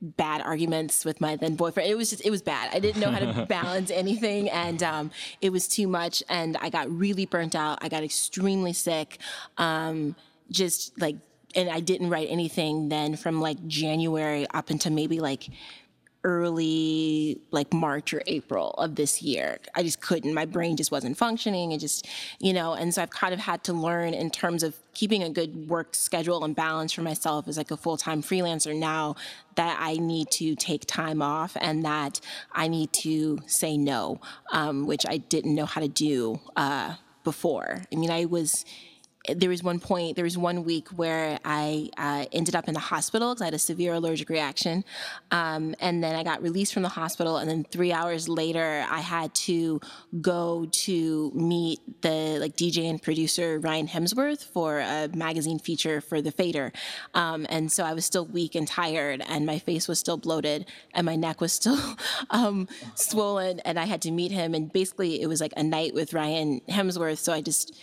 bad 0.00 0.40
arguments 0.40 1.04
with 1.04 1.20
my 1.20 1.36
then 1.36 1.54
boyfriend. 1.54 1.88
It 1.88 1.96
was 1.96 2.10
just 2.10 2.24
it 2.24 2.30
was 2.30 2.42
bad. 2.42 2.70
I 2.72 2.78
didn't 2.78 3.00
know 3.00 3.10
how 3.10 3.18
to 3.18 3.46
balance 3.48 3.90
anything, 3.90 4.48
and 4.50 4.82
um, 4.82 5.10
it 5.40 5.50
was 5.50 5.66
too 5.66 5.88
much. 5.88 6.22
And 6.28 6.56
I 6.58 6.70
got 6.70 6.90
really 6.90 7.26
burnt 7.26 7.56
out. 7.56 7.78
I 7.82 7.88
got 7.88 8.04
extremely 8.04 8.72
sick. 8.72 9.18
Um, 9.58 10.14
just 10.50 11.00
like 11.00 11.16
and 11.54 11.68
I 11.68 11.80
didn't 11.80 12.10
write 12.10 12.28
anything 12.30 12.88
then 12.88 13.16
from 13.16 13.40
like 13.40 13.66
January 13.66 14.46
up 14.52 14.70
until 14.70 14.92
maybe 14.92 15.20
like 15.20 15.48
early 16.24 17.40
like 17.50 17.72
March 17.72 18.14
or 18.14 18.22
April 18.26 18.70
of 18.78 18.94
this 18.94 19.22
year. 19.22 19.58
I 19.74 19.82
just 19.82 20.00
couldn't. 20.00 20.32
My 20.34 20.44
brain 20.44 20.76
just 20.76 20.92
wasn't 20.92 21.16
functioning. 21.16 21.72
It 21.72 21.78
just, 21.78 22.06
you 22.38 22.52
know, 22.52 22.74
and 22.74 22.94
so 22.94 23.02
I've 23.02 23.10
kind 23.10 23.34
of 23.34 23.40
had 23.40 23.64
to 23.64 23.72
learn 23.72 24.14
in 24.14 24.30
terms 24.30 24.62
of 24.62 24.76
keeping 24.94 25.22
a 25.22 25.30
good 25.30 25.68
work 25.68 25.94
schedule 25.94 26.44
and 26.44 26.54
balance 26.54 26.92
for 26.92 27.02
myself 27.02 27.48
as 27.48 27.56
like 27.56 27.70
a 27.70 27.76
full-time 27.76 28.22
freelancer 28.22 28.76
now 28.76 29.16
that 29.56 29.76
I 29.80 29.94
need 29.94 30.30
to 30.32 30.54
take 30.54 30.86
time 30.86 31.22
off 31.22 31.56
and 31.60 31.84
that 31.84 32.20
I 32.52 32.68
need 32.68 32.92
to 32.94 33.38
say 33.46 33.76
no, 33.76 34.20
um, 34.52 34.86
which 34.86 35.04
I 35.06 35.16
didn't 35.16 35.54
know 35.54 35.66
how 35.66 35.80
to 35.80 35.88
do 35.88 36.40
uh, 36.56 36.94
before. 37.24 37.82
I 37.92 37.96
mean, 37.96 38.10
I 38.10 38.26
was 38.26 38.64
there 39.28 39.50
was 39.50 39.62
one 39.62 39.78
point, 39.78 40.16
there 40.16 40.24
was 40.24 40.36
one 40.36 40.64
week 40.64 40.88
where 40.88 41.38
I 41.44 41.90
uh, 41.96 42.24
ended 42.32 42.56
up 42.56 42.66
in 42.66 42.74
the 42.74 42.80
hospital 42.80 43.30
because 43.32 43.42
I 43.42 43.44
had 43.46 43.54
a 43.54 43.58
severe 43.58 43.94
allergic 43.94 44.28
reaction. 44.28 44.84
Um, 45.30 45.74
and 45.80 46.02
then 46.02 46.16
I 46.16 46.24
got 46.24 46.42
released 46.42 46.74
from 46.74 46.82
the 46.82 46.88
hospital. 46.88 47.36
And 47.36 47.48
then 47.48 47.64
three 47.64 47.92
hours 47.92 48.28
later, 48.28 48.84
I 48.90 49.00
had 49.00 49.32
to 49.34 49.80
go 50.20 50.66
to 50.70 51.30
meet 51.34 51.80
the 52.02 52.38
like 52.40 52.56
DJ 52.56 52.90
and 52.90 53.00
producer 53.00 53.60
Ryan 53.60 53.86
Hemsworth 53.86 54.44
for 54.44 54.80
a 54.80 55.08
magazine 55.14 55.58
feature 55.60 56.00
for 56.00 56.20
The 56.20 56.32
Fader. 56.32 56.72
Um, 57.14 57.46
and 57.48 57.70
so 57.70 57.84
I 57.84 57.94
was 57.94 58.04
still 58.04 58.26
weak 58.26 58.54
and 58.54 58.66
tired, 58.66 59.22
and 59.28 59.46
my 59.46 59.58
face 59.58 59.86
was 59.86 59.98
still 59.98 60.16
bloated, 60.16 60.66
and 60.94 61.06
my 61.06 61.16
neck 61.16 61.40
was 61.40 61.52
still 61.52 61.78
um, 62.30 62.66
swollen. 62.96 63.60
And 63.60 63.78
I 63.78 63.84
had 63.84 64.02
to 64.02 64.10
meet 64.10 64.32
him. 64.32 64.54
And 64.54 64.72
basically, 64.72 65.22
it 65.22 65.28
was 65.28 65.40
like 65.40 65.52
a 65.56 65.62
night 65.62 65.94
with 65.94 66.12
Ryan 66.12 66.60
Hemsworth. 66.68 67.18
So 67.18 67.32
I 67.32 67.40
just, 67.40 67.78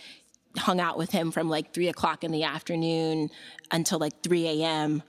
hung 0.56 0.80
out 0.80 0.98
with 0.98 1.10
him 1.10 1.30
from 1.30 1.48
like 1.48 1.72
three 1.72 1.88
o'clock 1.88 2.24
in 2.24 2.32
the 2.32 2.44
afternoon 2.44 3.30
until 3.70 3.98
like 3.98 4.22
3 4.22 4.62
a.m. 4.62 5.02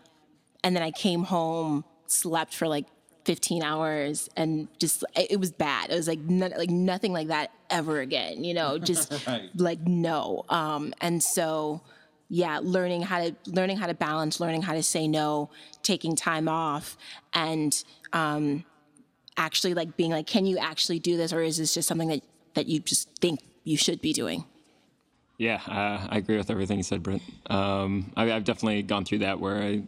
And 0.63 0.75
then 0.75 0.83
I 0.83 0.91
came 0.91 1.23
home, 1.23 1.83
slept 2.05 2.53
for 2.53 2.67
like 2.67 2.85
15 3.25 3.63
hours 3.63 4.29
and 4.35 4.67
just 4.79 5.03
it 5.15 5.39
was 5.39 5.51
bad 5.51 5.91
it 5.91 5.95
was 5.95 6.07
like 6.07 6.19
no, 6.19 6.47
like 6.47 6.71
nothing 6.71 7.13
like 7.13 7.27
that 7.27 7.51
ever 7.69 7.99
again 7.99 8.43
you 8.43 8.53
know 8.53 8.79
just 8.79 9.11
right. 9.27 9.49
like 9.55 9.79
no 9.81 10.43
um 10.49 10.91
and 11.01 11.21
so 11.21 11.81
yeah 12.29 12.59
learning 12.63 13.03
how 13.03 13.19
to 13.19 13.35
learning 13.45 13.77
how 13.77 13.85
to 13.85 13.93
balance 13.93 14.39
learning 14.39 14.63
how 14.63 14.73
to 14.73 14.81
say 14.81 15.07
no 15.07 15.51
taking 15.83 16.15
time 16.15 16.47
off 16.47 16.97
and 17.33 17.83
um 18.11 18.65
actually 19.37 19.75
like 19.75 19.95
being 19.95 20.11
like 20.11 20.25
can 20.25 20.47
you 20.47 20.57
actually 20.57 20.97
do 20.97 21.15
this 21.15 21.31
or 21.31 21.41
is 21.41 21.57
this 21.57 21.75
just 21.75 21.87
something 21.87 22.09
that 22.09 22.23
that 22.55 22.65
you 22.65 22.79
just 22.79 23.07
think 23.19 23.39
you 23.63 23.77
should 23.77 24.01
be 24.01 24.13
doing 24.13 24.43
yeah, 25.41 25.59
uh, 25.67 26.05
I 26.07 26.17
agree 26.17 26.37
with 26.37 26.51
everything 26.51 26.77
you 26.77 26.83
said, 26.83 27.01
Brent. 27.01 27.23
Um, 27.49 28.13
I, 28.15 28.25
have 28.25 28.43
definitely 28.43 28.83
gone 28.83 29.05
through 29.05 29.19
that 29.19 29.39
where 29.39 29.57
I, 29.57 29.81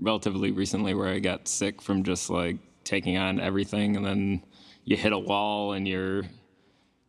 relatively 0.00 0.52
recently, 0.52 0.94
where 0.94 1.08
I 1.08 1.18
got 1.18 1.48
sick 1.48 1.82
from 1.82 2.02
just 2.02 2.30
like 2.30 2.56
taking 2.82 3.18
on 3.18 3.40
everything, 3.40 3.94
and 3.94 4.06
then 4.06 4.42
you 4.86 4.96
hit 4.96 5.12
a 5.12 5.18
wall 5.18 5.74
and 5.74 5.86
you're 5.86 6.22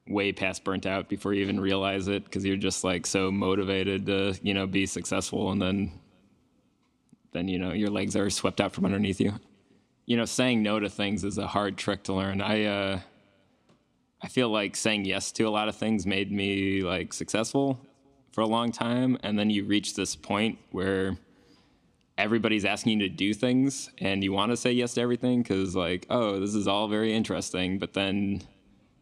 way 0.05 0.33
past 0.33 0.65
burnt 0.65 0.85
out 0.85 1.07
before 1.07 1.33
you 1.33 1.43
even 1.43 1.61
realize 1.61 2.09
it 2.09 2.25
because 2.25 2.43
you're 2.43 2.57
just 2.57 2.83
like 2.83 3.05
so 3.05 3.31
motivated 3.31 4.05
to 4.07 4.37
you 4.43 4.53
know 4.53 4.67
be 4.67 4.85
successful, 4.85 5.49
and 5.53 5.61
then 5.61 5.93
then 7.31 7.47
you 7.47 7.57
know 7.57 7.71
your 7.71 7.89
legs 7.89 8.17
are 8.17 8.29
swept 8.29 8.59
out 8.59 8.73
from 8.73 8.83
underneath 8.83 9.21
you. 9.21 9.31
You 10.05 10.17
know, 10.17 10.25
saying 10.25 10.61
no 10.61 10.77
to 10.77 10.89
things 10.89 11.23
is 11.23 11.37
a 11.37 11.47
hard 11.47 11.77
trick 11.77 12.03
to 12.03 12.13
learn. 12.13 12.41
I. 12.41 12.65
Uh, 12.65 12.99
I 14.23 14.27
feel 14.27 14.49
like 14.49 14.75
saying 14.75 15.05
yes 15.05 15.31
to 15.33 15.43
a 15.43 15.49
lot 15.49 15.67
of 15.67 15.75
things 15.75 16.05
made 16.05 16.31
me 16.31 16.81
like 16.81 17.13
successful 17.13 17.79
for 18.31 18.41
a 18.41 18.47
long 18.47 18.71
time 18.71 19.17
and 19.23 19.37
then 19.37 19.49
you 19.49 19.65
reach 19.65 19.95
this 19.95 20.15
point 20.15 20.57
where 20.71 21.17
everybody's 22.17 22.65
asking 22.65 22.99
you 22.99 23.09
to 23.09 23.13
do 23.13 23.33
things 23.33 23.89
and 23.97 24.23
you 24.23 24.31
want 24.31 24.51
to 24.51 24.57
say 24.57 24.71
yes 24.71 24.93
to 24.93 25.01
everything 25.01 25.41
because 25.41 25.75
like 25.75 26.05
oh 26.09 26.39
this 26.39 26.53
is 26.53 26.67
all 26.67 26.87
very 26.87 27.13
interesting 27.13 27.79
but 27.79 27.93
then 27.93 28.41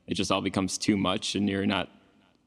it 0.08 0.14
just 0.14 0.32
all 0.32 0.42
becomes 0.42 0.78
too 0.78 0.96
much 0.96 1.36
and 1.36 1.50
you're 1.50 1.66
not 1.66 1.90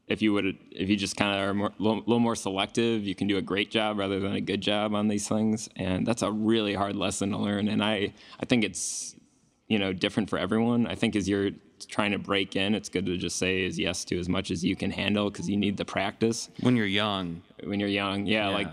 if 0.07 0.21
you 0.21 0.33
would 0.33 0.57
if 0.71 0.89
you 0.89 0.97
just 0.97 1.15
kind 1.15 1.33
of 1.33 1.57
are 1.57 1.67
a 1.67 1.71
little, 1.79 2.19
more 2.19 2.35
selective 2.35 3.05
you 3.05 3.15
can 3.15 3.27
do 3.27 3.37
a 3.37 3.41
great 3.41 3.71
job 3.71 3.97
rather 3.97 4.19
than 4.19 4.33
a 4.33 4.41
good 4.41 4.61
job 4.61 4.93
on 4.93 5.07
these 5.07 5.27
things 5.27 5.69
and 5.75 6.05
that's 6.05 6.23
a 6.23 6.31
really 6.31 6.73
hard 6.73 6.95
lesson 6.95 7.31
to 7.31 7.37
learn 7.37 7.67
and 7.67 7.83
i 7.83 8.11
i 8.39 8.45
think 8.45 8.63
it's 8.63 9.15
you 9.73 9.79
know 9.79 9.91
different 9.91 10.29
for 10.29 10.37
everyone. 10.37 10.85
I 10.87 10.95
think 10.95 11.15
as 11.15 11.27
you're 11.27 11.51
trying 11.89 12.11
to 12.11 12.19
break 12.19 12.55
in 12.55 12.75
it's 12.75 12.89
good 12.89 13.05
to 13.05 13.17
just 13.17 13.37
say 13.37 13.63
is 13.63 13.77
yes 13.77 14.05
to 14.05 14.17
as 14.19 14.29
much 14.29 14.51
as 14.51 14.63
you 14.63 14.75
can 14.75 14.91
handle 14.91 15.29
because 15.29 15.49
you 15.49 15.57
need 15.57 15.75
the 15.77 15.85
practice 15.85 16.49
When 16.61 16.75
you're 16.75 16.85
young, 16.85 17.41
when 17.63 17.79
you're 17.79 17.89
young. 17.89 18.25
Yeah, 18.25 18.49
like 18.49 18.67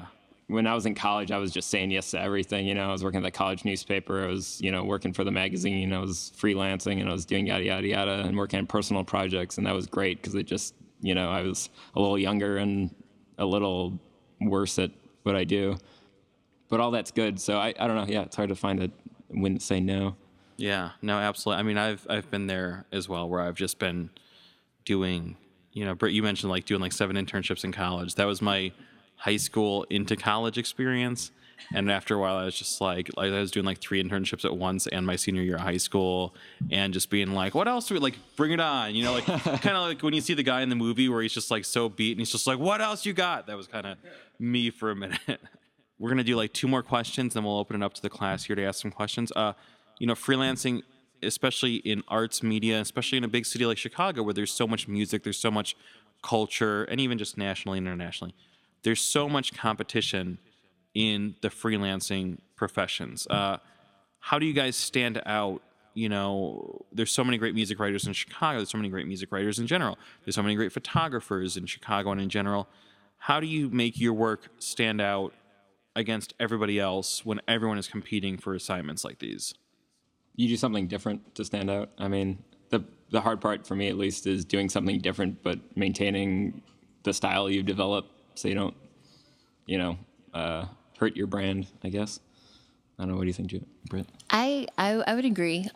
when 0.50 0.66
I 0.66 0.74
was 0.74 0.84
in 0.84 0.94
college, 0.94 1.30
I 1.30 1.38
was 1.38 1.52
just 1.52 1.70
saying 1.70 1.92
yes 1.92 2.10
to 2.10 2.20
everything. 2.20 2.66
You 2.66 2.74
know, 2.74 2.88
I 2.88 2.92
was 2.92 3.04
working 3.04 3.18
at 3.18 3.22
the 3.22 3.30
college 3.30 3.64
newspaper. 3.64 4.24
I 4.24 4.26
was, 4.26 4.60
you 4.60 4.72
know, 4.72 4.82
working 4.82 5.12
for 5.12 5.22
the 5.22 5.30
magazine. 5.30 5.92
I 5.92 5.98
was 5.98 6.32
freelancing 6.36 7.00
and 7.00 7.08
I 7.08 7.12
was 7.12 7.24
doing 7.24 7.46
yada 7.46 7.64
yada 7.64 7.86
yada 7.86 8.24
and 8.26 8.36
working 8.36 8.58
on 8.58 8.66
personal 8.66 9.04
projects, 9.04 9.58
and 9.58 9.66
that 9.66 9.74
was 9.74 9.86
great 9.86 10.20
because 10.20 10.34
it 10.34 10.44
just, 10.44 10.74
you 11.00 11.14
know, 11.14 11.30
I 11.30 11.42
was 11.42 11.70
a 11.94 12.00
little 12.00 12.18
younger 12.18 12.56
and 12.58 12.92
a 13.38 13.46
little 13.46 13.98
worse 14.40 14.78
at 14.78 14.90
what 15.22 15.36
I 15.36 15.44
do. 15.44 15.76
But 16.68 16.80
all 16.80 16.90
that's 16.90 17.10
good. 17.10 17.40
So 17.40 17.58
I, 17.58 17.74
I 17.78 17.86
don't 17.86 17.96
know. 17.96 18.06
Yeah, 18.12 18.22
it's 18.22 18.36
hard 18.36 18.48
to 18.48 18.56
find 18.56 18.82
a 18.82 18.90
when 19.28 19.54
to 19.54 19.60
say 19.60 19.80
no. 19.80 20.16
Yeah, 20.60 20.90
no, 21.00 21.16
absolutely. 21.18 21.60
I 21.60 21.62
mean, 21.62 21.78
I've 21.78 22.06
I've 22.10 22.30
been 22.30 22.46
there 22.46 22.84
as 22.92 23.08
well, 23.08 23.28
where 23.28 23.40
I've 23.40 23.54
just 23.54 23.78
been 23.78 24.10
doing, 24.84 25.38
you 25.72 25.86
know, 25.86 25.94
Britt, 25.94 26.12
you 26.12 26.22
mentioned 26.22 26.50
like 26.50 26.66
doing 26.66 26.82
like 26.82 26.92
seven 26.92 27.16
internships 27.16 27.64
in 27.64 27.72
college. 27.72 28.16
That 28.16 28.26
was 28.26 28.42
my 28.42 28.72
high 29.16 29.38
school 29.38 29.86
into 29.88 30.16
college 30.16 30.58
experience, 30.58 31.30
and 31.72 31.90
after 31.90 32.14
a 32.14 32.18
while, 32.18 32.36
I 32.36 32.44
was 32.44 32.54
just 32.54 32.78
like, 32.78 33.08
like 33.16 33.32
I 33.32 33.40
was 33.40 33.50
doing 33.50 33.64
like 33.64 33.80
three 33.80 34.02
internships 34.04 34.44
at 34.44 34.54
once, 34.54 34.86
and 34.86 35.06
my 35.06 35.16
senior 35.16 35.40
year 35.40 35.54
of 35.54 35.62
high 35.62 35.78
school, 35.78 36.34
and 36.70 36.92
just 36.92 37.08
being 37.08 37.32
like, 37.32 37.54
what 37.54 37.66
else 37.66 37.88
do 37.88 37.94
we 37.94 38.00
like? 38.00 38.18
Bring 38.36 38.52
it 38.52 38.60
on, 38.60 38.94
you 38.94 39.02
know, 39.02 39.14
like 39.14 39.24
kind 39.24 39.76
of 39.76 39.88
like 39.88 40.02
when 40.02 40.12
you 40.12 40.20
see 40.20 40.34
the 40.34 40.42
guy 40.42 40.60
in 40.60 40.68
the 40.68 40.76
movie 40.76 41.08
where 41.08 41.22
he's 41.22 41.32
just 41.32 41.50
like 41.50 41.64
so 41.64 41.88
beat, 41.88 42.12
and 42.12 42.20
he's 42.20 42.32
just 42.32 42.46
like, 42.46 42.58
what 42.58 42.82
else 42.82 43.06
you 43.06 43.14
got? 43.14 43.46
That 43.46 43.56
was 43.56 43.66
kind 43.66 43.86
of 43.86 43.96
me 44.38 44.68
for 44.68 44.90
a 44.90 44.96
minute. 44.96 45.20
We're 45.98 46.10
gonna 46.10 46.22
do 46.22 46.36
like 46.36 46.52
two 46.52 46.68
more 46.68 46.82
questions, 46.82 47.32
then 47.32 47.44
we'll 47.44 47.58
open 47.58 47.80
it 47.80 47.84
up 47.84 47.94
to 47.94 48.02
the 48.02 48.10
class 48.10 48.44
here 48.44 48.56
to 48.56 48.64
ask 48.64 48.82
some 48.82 48.90
questions. 48.90 49.32
Uh, 49.34 49.54
you 50.00 50.06
know, 50.06 50.14
freelancing, 50.14 50.82
especially 51.22 51.76
in 51.76 52.02
arts 52.08 52.42
media, 52.42 52.80
especially 52.80 53.18
in 53.18 53.24
a 53.24 53.28
big 53.28 53.46
city 53.46 53.66
like 53.66 53.78
Chicago, 53.78 54.22
where 54.24 54.34
there's 54.34 54.50
so 54.50 54.66
much 54.66 54.88
music, 54.88 55.22
there's 55.22 55.38
so 55.38 55.50
much 55.50 55.76
culture, 56.22 56.84
and 56.84 57.00
even 57.00 57.18
just 57.18 57.38
nationally 57.38 57.78
and 57.78 57.86
internationally, 57.86 58.34
there's 58.82 59.00
so 59.00 59.28
much 59.28 59.54
competition 59.54 60.38
in 60.94 61.36
the 61.42 61.48
freelancing 61.48 62.38
professions. 62.56 63.26
Uh, 63.28 63.58
how 64.18 64.38
do 64.38 64.46
you 64.46 64.54
guys 64.54 64.74
stand 64.74 65.22
out? 65.26 65.62
You 65.94 66.08
know, 66.08 66.84
there's 66.92 67.12
so 67.12 67.22
many 67.22 67.36
great 67.36 67.54
music 67.54 67.78
writers 67.78 68.06
in 68.06 68.12
Chicago. 68.14 68.58
There's 68.58 68.70
so 68.70 68.78
many 68.78 68.88
great 68.88 69.06
music 69.06 69.30
writers 69.30 69.58
in 69.58 69.66
general. 69.66 69.98
There's 70.24 70.34
so 70.34 70.42
many 70.42 70.54
great 70.54 70.72
photographers 70.72 71.56
in 71.56 71.66
Chicago 71.66 72.10
and 72.10 72.20
in 72.20 72.30
general. 72.30 72.68
How 73.18 73.38
do 73.38 73.46
you 73.46 73.68
make 73.68 74.00
your 74.00 74.14
work 74.14 74.48
stand 74.58 75.00
out 75.00 75.34
against 75.94 76.32
everybody 76.40 76.80
else 76.80 77.24
when 77.24 77.40
everyone 77.46 77.76
is 77.76 77.86
competing 77.86 78.38
for 78.38 78.54
assignments 78.54 79.04
like 79.04 79.18
these? 79.18 79.52
You 80.36 80.48
do 80.48 80.56
something 80.56 80.86
different 80.86 81.34
to 81.34 81.44
stand 81.44 81.70
out. 81.70 81.90
I 81.98 82.08
mean, 82.08 82.42
the 82.70 82.84
the 83.10 83.20
hard 83.20 83.40
part 83.40 83.66
for 83.66 83.74
me 83.74 83.88
at 83.88 83.96
least 83.96 84.26
is 84.26 84.44
doing 84.44 84.68
something 84.68 84.98
different, 85.00 85.42
but 85.42 85.58
maintaining 85.76 86.62
the 87.02 87.12
style 87.12 87.50
you've 87.50 87.66
developed, 87.66 88.10
so 88.34 88.48
you 88.48 88.54
don't, 88.54 88.74
you 89.66 89.78
know, 89.78 89.98
uh, 90.34 90.66
hurt 90.98 91.16
your 91.16 91.26
brand. 91.26 91.66
I 91.82 91.88
guess. 91.88 92.20
I 92.98 93.02
don't 93.02 93.12
know. 93.12 93.16
What 93.16 93.22
do 93.22 93.28
you 93.28 93.32
think, 93.32 93.54
Britt? 93.88 94.06
I, 94.28 94.66
I 94.76 94.92
I 95.06 95.14
would 95.14 95.24
agree. 95.24 95.68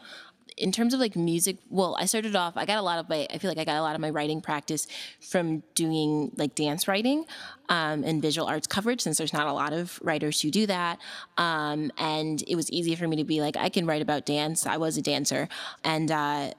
In 0.57 0.71
terms 0.71 0.95
of 0.95 1.01
like 1.01 1.17
music, 1.17 1.57
well, 1.69 1.97
I 1.99 2.07
started 2.07 2.37
off. 2.37 2.57
I 2.57 2.65
got 2.65 2.79
a 2.79 2.83
lot 2.83 2.99
of 2.99 3.09
my. 3.09 3.27
I 3.33 3.39
feel 3.39 3.51
like 3.51 3.59
I 3.59 3.65
got 3.65 3.77
a 3.77 3.83
lot 3.83 3.97
of 3.97 4.01
my 4.01 4.11
writing 4.11 4.41
practice 4.41 4.87
from 5.21 5.65
doing 5.75 6.31
like 6.37 6.55
dance 6.55 6.87
writing 6.87 7.27
um, 7.69 8.05
and 8.05 8.23
visual 8.23 8.47
arts 8.47 8.69
coverage, 8.69 9.01
since 9.01 9.19
there's 9.19 9.33
not 9.33 9.49
a 9.49 9.53
lot 9.53 9.73
of 9.73 9.99
writers 10.03 10.41
who 10.41 10.51
do 10.53 10.67
that. 10.67 11.01
Um, 11.39 11.91
and 11.99 12.45
it 12.47 12.55
was 12.55 12.71
easy 12.71 12.95
for 12.95 13.09
me 13.09 13.17
to 13.17 13.25
be 13.25 13.41
like, 13.41 13.57
I 13.57 13.69
can 13.69 13.85
write 13.85 14.03
about 14.03 14.27
dance. 14.27 14.65
I 14.65 14.77
was 14.77 14.97
a 14.97 15.03
dancer, 15.03 15.49
and 15.83 16.11
uh, 16.11 16.53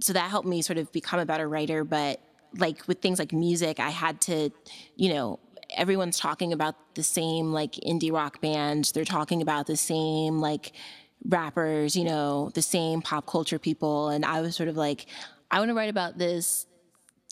so 0.00 0.14
that 0.14 0.30
helped 0.30 0.48
me 0.48 0.62
sort 0.62 0.78
of 0.78 0.90
become 0.92 1.20
a 1.20 1.26
better 1.26 1.48
writer. 1.48 1.84
But 1.84 2.20
like 2.56 2.86
with 2.88 3.00
things 3.00 3.18
like 3.18 3.32
music, 3.32 3.80
I 3.80 3.90
had 3.90 4.20
to, 4.22 4.50
you 4.96 5.12
know, 5.12 5.38
everyone's 5.76 6.18
talking 6.18 6.52
about 6.52 6.94
the 6.94 7.02
same 7.02 7.52
like 7.52 7.72
indie 7.72 8.12
rock 8.12 8.40
bands. 8.40 8.92
They're 8.92 9.04
talking 9.04 9.42
about 9.42 9.66
the 9.66 9.76
same 9.76 10.40
like 10.40 10.72
rappers, 11.26 11.96
you 11.96 12.04
know, 12.04 12.50
the 12.54 12.62
same 12.62 13.02
pop 13.02 13.26
culture 13.26 13.58
people. 13.58 14.08
And 14.08 14.24
I 14.24 14.40
was 14.40 14.56
sort 14.56 14.68
of 14.68 14.76
like, 14.76 15.06
I 15.50 15.58
want 15.58 15.68
to 15.68 15.74
write 15.74 15.90
about 15.90 16.18
this, 16.18 16.66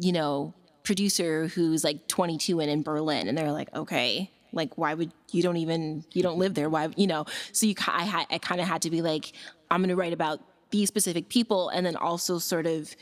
you 0.01 0.13
know, 0.13 0.55
producer 0.83 1.49
who's 1.49 1.85
like 1.85 2.09
22 2.09 2.61
and 2.61 2.71
in 2.71 2.83
Berlin. 2.83 3.29
And 3.29 3.37
they're 3.37 3.53
like, 3.53 3.75
okay, 3.75 4.31
like 4.53 4.77
why 4.77 4.95
would 4.95 5.13
you 5.31 5.43
don't 5.43 5.57
even 5.57 6.05
you 6.13 6.23
don't 6.23 6.39
live 6.39 6.55
there? 6.55 6.69
Why 6.69 6.89
you 6.97 7.07
know? 7.07 7.27
So 7.53 7.67
you 7.67 7.75
I 7.87 8.05
had 8.05 8.27
I 8.31 8.39
kind 8.39 8.61
of 8.61 8.67
had 8.67 8.83
to 8.83 8.91
be 8.91 9.03
like, 9.03 9.33
I'm 9.71 9.81
going 9.81 9.91
to 9.91 9.97
write 9.97 10.13
about 10.13 10.41
these 10.71 10.89
specific 10.89 11.29
people, 11.29 11.69
and 11.69 11.85
then 11.85 11.97
also 11.97 12.39
sort 12.39 12.67
of 12.67 12.95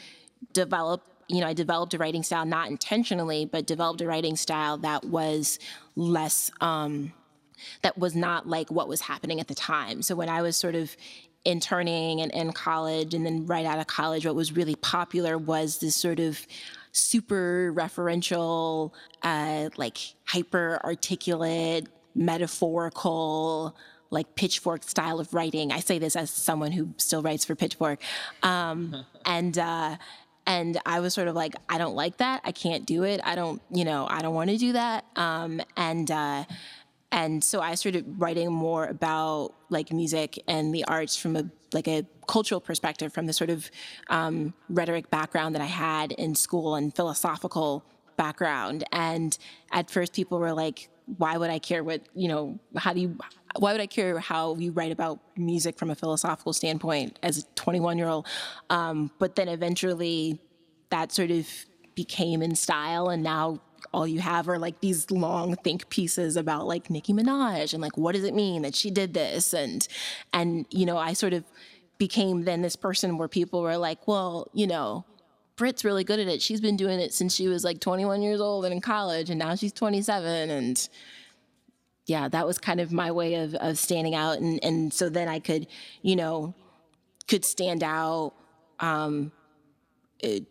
develop 0.52 1.02
you 1.26 1.40
know 1.40 1.46
i 1.46 1.52
developed 1.52 1.92
a 1.94 1.98
writing 1.98 2.22
style 2.22 2.46
not 2.46 2.68
intentionally 2.68 3.44
but 3.44 3.66
developed 3.66 4.00
a 4.00 4.06
writing 4.06 4.36
style 4.36 4.78
that 4.78 5.04
was 5.04 5.58
less 5.96 6.50
um 6.60 7.12
that 7.82 7.98
was 7.98 8.14
not 8.14 8.48
like 8.48 8.70
what 8.70 8.88
was 8.88 9.00
happening 9.00 9.40
at 9.40 9.48
the 9.48 9.54
time 9.54 10.02
so 10.02 10.14
when 10.14 10.28
i 10.28 10.42
was 10.42 10.56
sort 10.56 10.74
of 10.74 10.96
interning 11.44 12.20
and 12.20 12.32
in 12.32 12.52
college 12.52 13.14
and 13.14 13.24
then 13.24 13.46
right 13.46 13.64
out 13.64 13.78
of 13.78 13.86
college 13.86 14.26
what 14.26 14.34
was 14.34 14.52
really 14.52 14.74
popular 14.76 15.38
was 15.38 15.78
this 15.78 15.94
sort 15.94 16.20
of 16.20 16.46
super 16.92 17.72
referential 17.74 18.92
uh 19.22 19.68
like 19.76 19.98
hyper 20.24 20.80
articulate 20.84 21.86
metaphorical 22.14 23.74
like 24.10 24.34
pitchfork 24.34 24.82
style 24.82 25.20
of 25.20 25.32
writing 25.32 25.70
i 25.70 25.78
say 25.80 25.98
this 25.98 26.16
as 26.16 26.30
someone 26.30 26.72
who 26.72 26.92
still 26.96 27.22
writes 27.22 27.44
for 27.44 27.54
pitchfork 27.54 28.00
um 28.42 29.04
and 29.24 29.58
uh 29.58 29.96
and 30.48 30.80
I 30.86 31.00
was 31.00 31.12
sort 31.12 31.28
of 31.28 31.36
like, 31.36 31.54
I 31.68 31.76
don't 31.76 31.94
like 31.94 32.16
that. 32.16 32.40
I 32.42 32.52
can't 32.52 32.86
do 32.86 33.04
it. 33.04 33.20
I 33.22 33.34
don't, 33.34 33.60
you 33.70 33.84
know, 33.84 34.06
I 34.08 34.22
don't 34.22 34.34
want 34.34 34.48
to 34.48 34.56
do 34.56 34.72
that. 34.72 35.04
Um, 35.14 35.60
and 35.76 36.10
uh, 36.10 36.44
and 37.10 37.42
so 37.42 37.60
I 37.60 37.74
started 37.74 38.04
writing 38.18 38.52
more 38.52 38.86
about 38.86 39.54
like 39.70 39.92
music 39.92 40.42
and 40.46 40.74
the 40.74 40.84
arts 40.84 41.16
from 41.16 41.36
a 41.36 41.44
like 41.72 41.88
a 41.88 42.06
cultural 42.26 42.60
perspective, 42.60 43.12
from 43.12 43.26
the 43.26 43.32
sort 43.32 43.50
of 43.50 43.70
um, 44.08 44.54
rhetoric 44.68 45.10
background 45.10 45.54
that 45.54 45.62
I 45.62 45.66
had 45.66 46.12
in 46.12 46.34
school 46.34 46.74
and 46.76 46.94
philosophical 46.94 47.84
background. 48.16 48.84
And 48.92 49.36
at 49.72 49.90
first, 49.90 50.12
people 50.12 50.38
were 50.38 50.52
like, 50.52 50.88
"Why 51.16 51.36
would 51.36 51.50
I 51.50 51.58
care 51.58 51.82
what 51.82 52.02
you 52.14 52.28
know? 52.28 52.58
How 52.76 52.92
do 52.92 53.00
you?" 53.00 53.18
Why 53.58 53.72
would 53.72 53.80
I 53.80 53.86
care 53.86 54.18
how 54.18 54.56
you 54.56 54.72
write 54.72 54.92
about 54.92 55.20
music 55.36 55.78
from 55.78 55.90
a 55.90 55.94
philosophical 55.94 56.52
standpoint 56.52 57.18
as 57.22 57.38
a 57.38 57.42
21 57.54 57.96
year 57.96 58.06
old? 58.06 58.26
Um, 58.68 59.10
but 59.18 59.36
then 59.36 59.48
eventually 59.48 60.38
that 60.90 61.12
sort 61.12 61.30
of 61.30 61.48
became 61.94 62.42
in 62.42 62.54
style 62.54 63.08
and 63.08 63.22
now 63.22 63.60
all 63.92 64.06
you 64.06 64.20
have 64.20 64.48
are 64.48 64.58
like 64.58 64.80
these 64.80 65.10
long 65.10 65.54
think 65.56 65.88
pieces 65.88 66.36
about 66.36 66.66
like 66.66 66.90
Nicki 66.90 67.12
Minaj 67.12 67.72
and 67.72 67.82
like 67.82 67.96
what 67.96 68.14
does 68.14 68.24
it 68.24 68.34
mean 68.34 68.62
that 68.62 68.74
she 68.74 68.90
did 68.90 69.14
this? 69.14 69.52
And 69.54 69.86
and 70.32 70.66
you 70.70 70.86
know 70.86 70.98
I 70.98 71.12
sort 71.12 71.32
of 71.32 71.44
became 71.98 72.44
then 72.44 72.62
this 72.62 72.76
person 72.76 73.18
where 73.18 73.28
people 73.28 73.60
were 73.60 73.76
like 73.76 74.06
well 74.06 74.48
you 74.52 74.66
know 74.66 75.04
Britt's 75.56 75.84
really 75.84 76.04
good 76.04 76.20
at 76.20 76.28
it. 76.28 76.40
She's 76.40 76.60
been 76.60 76.76
doing 76.76 77.00
it 77.00 77.12
since 77.12 77.34
she 77.34 77.48
was 77.48 77.64
like 77.64 77.80
21 77.80 78.22
years 78.22 78.40
old 78.40 78.64
and 78.64 78.72
in 78.72 78.80
college 78.80 79.30
and 79.30 79.38
now 79.38 79.56
she's 79.56 79.72
27 79.72 80.50
and 80.50 80.88
yeah 82.06 82.28
that 82.28 82.46
was 82.46 82.58
kind 82.58 82.80
of 82.80 82.92
my 82.92 83.10
way 83.10 83.34
of 83.34 83.54
of 83.54 83.78
standing 83.78 84.14
out. 84.14 84.38
And 84.38 84.62
and 84.62 84.92
so 84.92 85.08
then 85.08 85.28
I 85.28 85.38
could 85.38 85.66
you 86.02 86.16
know 86.16 86.54
could 87.26 87.44
stand 87.44 87.82
out 87.82 88.34
um 88.80 89.32
it, 90.20 90.44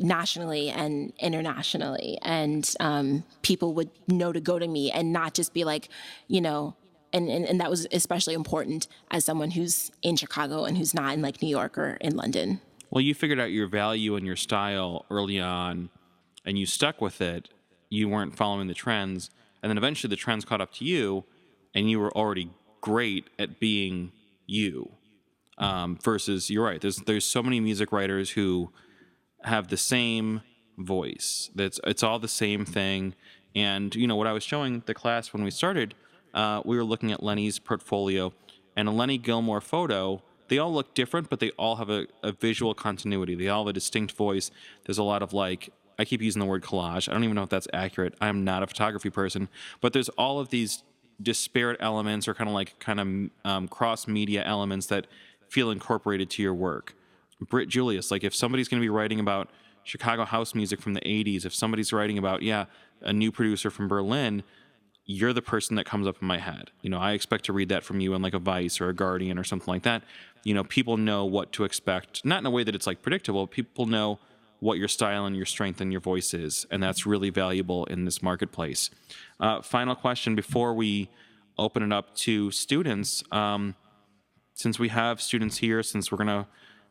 nationally 0.00 0.68
and 0.70 1.12
internationally 1.20 2.18
and 2.22 2.74
um, 2.80 3.22
people 3.42 3.74
would 3.74 3.90
know 4.08 4.32
to 4.32 4.40
go 4.40 4.58
to 4.58 4.66
me 4.66 4.90
and 4.90 5.12
not 5.12 5.34
just 5.34 5.54
be 5.54 5.62
like 5.64 5.88
you 6.26 6.40
know 6.40 6.74
and, 7.12 7.28
and, 7.28 7.44
and 7.44 7.60
that 7.60 7.70
was 7.70 7.86
especially 7.92 8.34
important 8.34 8.88
as 9.10 9.24
someone 9.24 9.50
who's 9.52 9.90
in 10.02 10.16
chicago 10.16 10.64
and 10.64 10.76
who's 10.78 10.94
not 10.94 11.14
in 11.14 11.22
like 11.22 11.40
new 11.42 11.48
york 11.48 11.76
or 11.78 11.98
in 12.00 12.16
london 12.16 12.60
Well, 12.90 13.02
you 13.02 13.14
figured 13.14 13.38
out 13.38 13.52
your 13.52 13.68
value 13.68 14.16
and 14.16 14.26
your 14.26 14.34
style 14.36 15.06
early 15.10 15.38
on, 15.38 15.90
and 16.44 16.58
you 16.58 16.66
stuck 16.66 17.00
with 17.00 17.20
it. 17.20 17.48
You 17.88 18.08
weren't 18.08 18.36
following 18.36 18.66
the 18.66 18.74
trends, 18.74 19.30
and 19.62 19.70
then 19.70 19.78
eventually 19.78 20.08
the 20.08 20.16
trends 20.16 20.44
caught 20.44 20.60
up 20.60 20.72
to 20.74 20.84
you, 20.84 21.24
and 21.72 21.88
you 21.88 22.00
were 22.00 22.10
already 22.16 22.50
great 22.80 23.30
at 23.38 23.60
being 23.60 24.10
you. 24.46 24.90
Um, 25.58 25.98
versus, 26.02 26.50
you're 26.50 26.64
right. 26.64 26.80
There's 26.80 26.96
there's 26.96 27.24
so 27.24 27.42
many 27.42 27.60
music 27.60 27.92
writers 27.92 28.30
who 28.30 28.72
have 29.44 29.68
the 29.68 29.76
same 29.76 30.42
voice. 30.78 31.50
That's 31.54 31.80
it's 31.84 32.02
all 32.02 32.18
the 32.18 32.28
same 32.28 32.64
thing. 32.64 33.14
And 33.54 33.94
you 33.94 34.06
know 34.06 34.16
what 34.16 34.26
I 34.26 34.32
was 34.32 34.44
showing 34.44 34.82
the 34.86 34.94
class 34.94 35.32
when 35.32 35.42
we 35.42 35.50
started 35.50 35.94
uh, 36.34 36.62
we 36.64 36.76
were 36.76 36.84
looking 36.84 37.12
at 37.12 37.22
Lenny's 37.22 37.58
portfolio, 37.58 38.32
and 38.76 38.88
a 38.88 38.90
Lenny 38.90 39.18
Gilmore 39.18 39.60
photo. 39.60 40.22
They 40.48 40.58
all 40.58 40.72
look 40.72 40.94
different, 40.94 41.30
but 41.30 41.38
they 41.38 41.50
all 41.50 41.76
have 41.76 41.90
a, 41.90 42.06
a 42.22 42.32
visual 42.32 42.74
continuity. 42.74 43.34
They 43.34 43.48
all 43.48 43.64
have 43.64 43.70
a 43.70 43.72
distinct 43.72 44.12
voice. 44.12 44.50
There's 44.84 44.98
a 44.98 45.02
lot 45.02 45.22
of 45.22 45.32
like 45.32 45.70
I 45.98 46.04
keep 46.04 46.22
using 46.22 46.40
the 46.40 46.46
word 46.46 46.62
collage. 46.62 47.08
I 47.08 47.12
don't 47.12 47.24
even 47.24 47.36
know 47.36 47.42
if 47.42 47.50
that's 47.50 47.68
accurate. 47.72 48.14
I'm 48.20 48.44
not 48.44 48.62
a 48.62 48.66
photography 48.66 49.10
person, 49.10 49.48
but 49.80 49.92
there's 49.92 50.08
all 50.10 50.40
of 50.40 50.48
these 50.48 50.82
disparate 51.22 51.76
elements 51.80 52.26
or 52.26 52.34
kind 52.34 52.48
of 52.48 52.54
like 52.54 52.78
kind 52.78 53.00
of 53.00 53.50
um, 53.50 53.68
cross 53.68 54.08
media 54.08 54.42
elements 54.44 54.86
that 54.86 55.06
feel 55.48 55.70
incorporated 55.70 56.30
to 56.30 56.42
your 56.42 56.54
work. 56.54 56.94
Britt 57.48 57.68
Julious, 57.68 58.10
like 58.10 58.24
if 58.24 58.34
somebody's 58.34 58.68
going 58.68 58.80
to 58.80 58.84
be 58.84 58.90
writing 58.90 59.20
about 59.20 59.50
Chicago 59.82 60.24
house 60.24 60.54
music 60.54 60.80
from 60.80 60.94
the 60.94 61.00
80s, 61.00 61.44
if 61.44 61.54
somebody's 61.54 61.92
writing 61.92 62.18
about, 62.18 62.42
yeah, 62.42 62.66
a 63.00 63.12
new 63.12 63.32
producer 63.32 63.70
from 63.70 63.88
Berlin, 63.88 64.42
you're 65.06 65.32
the 65.32 65.42
person 65.42 65.76
that 65.76 65.86
comes 65.86 66.06
up 66.06 66.16
in 66.20 66.28
my 66.28 66.38
head. 66.38 66.70
You 66.82 66.90
know, 66.90 66.98
I 66.98 67.12
expect 67.12 67.46
to 67.46 67.52
read 67.52 67.68
that 67.70 67.82
from 67.82 68.00
you 68.00 68.14
in 68.14 68.22
like 68.22 68.34
a 68.34 68.38
Vice 68.38 68.80
or 68.80 68.88
a 68.88 68.94
Guardian 68.94 69.38
or 69.38 69.44
something 69.44 69.72
like 69.72 69.82
that. 69.82 70.02
You 70.44 70.54
know, 70.54 70.64
people 70.64 70.96
know 70.96 71.24
what 71.24 71.52
to 71.52 71.64
expect, 71.64 72.24
not 72.24 72.38
in 72.38 72.46
a 72.46 72.50
way 72.50 72.62
that 72.62 72.74
it's 72.74 72.86
like 72.86 73.02
predictable. 73.02 73.46
People 73.46 73.86
know 73.86 74.18
what 74.60 74.78
your 74.78 74.88
style 74.88 75.24
and 75.24 75.34
your 75.34 75.46
strength 75.46 75.80
and 75.80 75.90
your 75.90 76.00
voice 76.00 76.34
is, 76.34 76.66
and 76.70 76.82
that's 76.82 77.06
really 77.06 77.30
valuable 77.30 77.86
in 77.86 78.04
this 78.04 78.22
marketplace. 78.22 78.90
Uh, 79.40 79.62
final 79.62 79.94
question 79.94 80.34
before 80.34 80.74
we 80.74 81.08
open 81.58 81.82
it 81.82 81.92
up 81.92 82.14
to 82.14 82.50
students. 82.50 83.24
Um, 83.32 83.74
since 84.54 84.78
we 84.78 84.88
have 84.88 85.20
students 85.20 85.58
here, 85.58 85.82
since 85.82 86.12
we're 86.12 86.18
going 86.18 86.28
to 86.28 86.46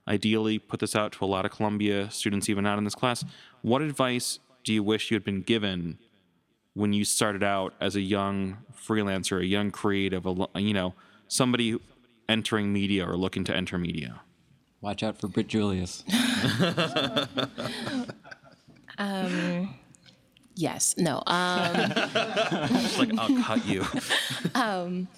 ideally 0.10 0.60
put 0.60 0.80
this 0.80 0.96
out 0.96 1.12
to 1.14 1.24
a 1.24 1.28
lot 1.28 1.46
of 1.46 1.52
Columbia 1.52 2.10
students, 2.12 2.50
even 2.50 2.64
not 2.64 2.78
in 2.78 2.84
this 2.84 2.96
class, 2.96 3.24
what 3.62 3.82
advice 3.82 4.40
do 4.64 4.74
you 4.74 4.84
wish 4.84 5.12
you 5.12 5.16
had 5.16 5.24
been 5.24 5.42
given 5.42 6.00
when 6.74 6.94
you 6.94 7.06
started 7.06 7.44
out 7.44 7.74
as 7.80 7.96
a 7.96 8.02
young 8.02 8.58
freelancer, 8.76 9.40
a 9.40 9.46
young 9.46 9.72
creative, 9.72 10.26
a, 10.26 10.48
you 10.56 10.74
know, 10.74 10.94
somebody 11.28 11.80
entering 12.28 12.74
media 12.74 13.08
or 13.08 13.16
looking 13.16 13.44
to 13.44 13.56
enter 13.56 13.78
media? 13.78 14.22
Watch 14.82 15.04
out 15.04 15.20
for 15.20 15.28
Britt 15.28 15.48
Julious. 15.48 16.04
um, 18.98 19.76
yes. 20.56 20.96
No. 20.98 21.22
Um, 21.28 21.74
like 22.98 23.18
I'll 23.18 23.44
cut 23.44 23.66
you. 23.66 23.86
um, 24.56 25.10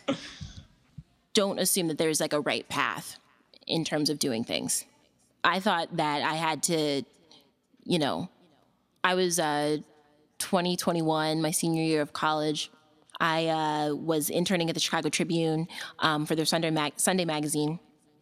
don't 1.33 1.59
assume 1.59 1.87
that 1.89 1.99
there's 1.99 2.19
like 2.19 2.33
a 2.33 2.41
right 2.41 2.67
path 2.69 3.19
in 3.71 3.83
terms 3.83 4.09
of 4.09 4.19
doing 4.19 4.43
things. 4.43 4.85
I 5.43 5.59
thought 5.59 5.97
that 5.97 6.21
I 6.21 6.35
had 6.35 6.63
to, 6.63 7.03
you 7.83 7.99
know, 7.99 8.29
I 9.03 9.15
was 9.15 9.39
uh, 9.39 9.77
2021, 10.39 11.41
my 11.41 11.51
senior 11.51 11.81
year 11.81 12.01
of 12.01 12.13
college. 12.13 12.69
I 13.19 13.47
uh, 13.47 13.95
was 13.95 14.29
interning 14.29 14.69
at 14.69 14.73
the 14.73 14.79
Chicago 14.79 15.09
Tribune 15.09 15.67
um, 15.99 16.25
for 16.25 16.35
their 16.35 16.45
Sunday, 16.45 16.69
mag- 16.69 16.93
Sunday 16.97 17.25
magazine. 17.25 17.79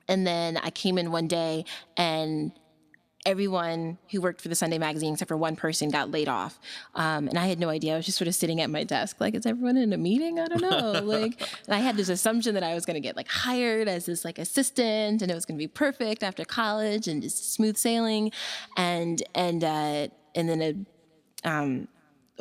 And 0.08 0.26
then 0.26 0.58
I 0.58 0.70
came 0.70 0.98
in 0.98 1.12
one 1.12 1.28
day 1.28 1.66
and 1.96 2.52
everyone 3.30 3.98
who 4.12 4.22
worked 4.22 4.42
for 4.42 4.48
the 4.48 4.56
Sunday 4.56 4.78
magazine, 4.78 5.14
except 5.14 5.30
for 5.30 5.38
one 5.38 5.56
person, 5.56 5.90
got 5.90 6.12
laid 6.12 6.28
off. 6.28 6.60
Um, 6.96 7.28
and 7.28 7.38
I 7.38 7.48
had 7.48 7.60
no 7.60 7.70
idea. 7.70 7.94
I 7.94 7.98
was 7.98 8.06
just 8.06 8.18
sort 8.18 8.28
of 8.28 8.36
sitting 8.36 8.60
at 8.60 8.70
my 8.70 8.84
desk, 8.84 9.18
like, 9.20 9.36
is 9.36 9.46
everyone 9.46 9.78
in 9.78 9.94
a 9.94 9.98
meeting? 9.98 10.40
I 10.40 10.48
don't 10.48 10.62
know. 10.62 10.92
like, 11.04 11.40
and 11.66 11.76
I 11.76 11.80
had 11.80 11.96
this 11.96 12.10
assumption 12.10 12.56
that 12.56 12.64
I 12.64 12.74
was 12.74 12.86
going 12.86 12.96
to 12.96 13.02
get 13.02 13.16
like 13.16 13.28
hired 13.28 13.88
as 13.88 14.06
this 14.08 14.26
like 14.26 14.40
assistant, 14.40 15.22
and 15.22 15.32
it 15.32 15.36
was 15.36 15.46
going 15.46 15.58
to 15.58 15.64
be 15.64 15.68
perfect 15.68 16.24
after 16.24 16.44
college 16.44 17.08
and 17.08 17.22
just 17.22 17.54
smooth 17.54 17.78
sailing. 17.78 18.32
And 18.76 19.22
and 19.36 19.64
uh, 19.64 20.08
and 20.36 20.50
then 20.50 20.62
a 21.44 21.50
um, 21.50 21.88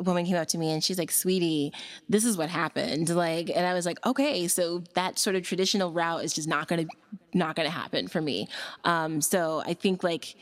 woman 0.03 0.25
came 0.25 0.35
up 0.35 0.47
to 0.49 0.57
me 0.57 0.71
and 0.71 0.83
she's 0.83 0.97
like, 0.97 1.11
"Sweetie, 1.11 1.73
this 2.07 2.25
is 2.25 2.37
what 2.37 2.49
happened." 2.49 3.09
Like, 3.09 3.49
and 3.53 3.65
I 3.65 3.73
was 3.73 3.85
like, 3.85 4.03
"Okay, 4.05 4.47
so 4.47 4.83
that 4.95 5.19
sort 5.19 5.35
of 5.35 5.43
traditional 5.43 5.91
route 5.91 6.23
is 6.23 6.33
just 6.33 6.47
not 6.47 6.67
gonna 6.67 6.85
not 7.33 7.55
gonna 7.55 7.69
happen 7.69 8.07
for 8.07 8.21
me." 8.21 8.47
Um, 8.83 9.21
so 9.21 9.61
I 9.65 9.73
think 9.73 10.03
like, 10.03 10.35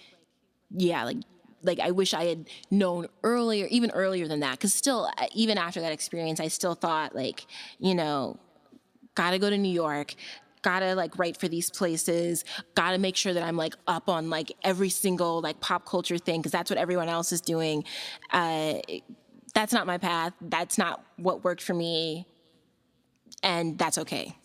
yeah, 0.71 1.03
like 1.03 1.17
like 1.63 1.80
I 1.80 1.91
wish 1.91 2.13
I 2.13 2.25
had 2.25 2.49
known 2.71 3.08
earlier, 3.23 3.67
even 3.67 3.91
earlier 3.91 4.27
than 4.27 4.39
that. 4.41 4.51
Because 4.53 4.73
still, 4.73 5.10
uh, 5.17 5.25
even 5.34 5.58
after 5.58 5.82
that 5.82 5.91
experience, 5.91 6.39
I 6.39 6.47
still 6.47 6.75
thought 6.75 7.15
like, 7.15 7.45
you 7.80 7.95
know, 7.95 8.39
gotta 9.15 9.39
go 9.39 9.49
to 9.49 9.58
New 9.58 9.71
York, 9.71 10.15
gotta 10.62 10.95
like 10.95 11.17
write 11.17 11.38
for 11.38 11.47
these 11.47 11.69
places 11.69 12.43
gotta 12.75 12.97
make 12.97 13.15
sure 13.15 13.32
that 13.32 13.43
i'm 13.43 13.56
like 13.56 13.75
up 13.86 14.10
on 14.10 14.30
like 14.30 14.51
every 14.63 14.89
single 14.89 15.39
like 15.39 15.58
pop 15.62 15.86
culture 15.86 16.17
thing 16.17 16.41
because 16.41 16.51
that's 16.51 16.69
what 16.69 16.77
everyone 16.77 17.08
else 17.08 17.32
is 17.32 17.39
doing 17.39 17.86
uh, 18.34 18.73
that's 19.58 19.73
not 19.73 19.88
my 19.88 19.97
path. 19.97 20.34
That's 20.39 20.77
not 20.77 21.03
what 21.15 21.43
worked 21.43 21.63
for 21.63 21.73
me. 21.73 22.27
And 23.41 23.75
that's 23.75 23.97
okay. 23.97 24.38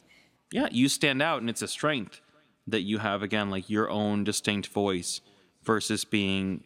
Yeah, 0.50 0.68
you 0.70 0.88
stand 0.88 1.20
out, 1.20 1.42
and 1.42 1.50
it's 1.50 1.60
a 1.60 1.68
strength 1.68 2.22
that 2.66 2.80
you 2.80 2.96
have, 2.96 3.22
again, 3.22 3.50
like 3.50 3.68
your 3.68 3.90
own 3.90 4.24
distinct 4.24 4.68
voice 4.68 5.20
versus 5.64 6.04
being, 6.04 6.64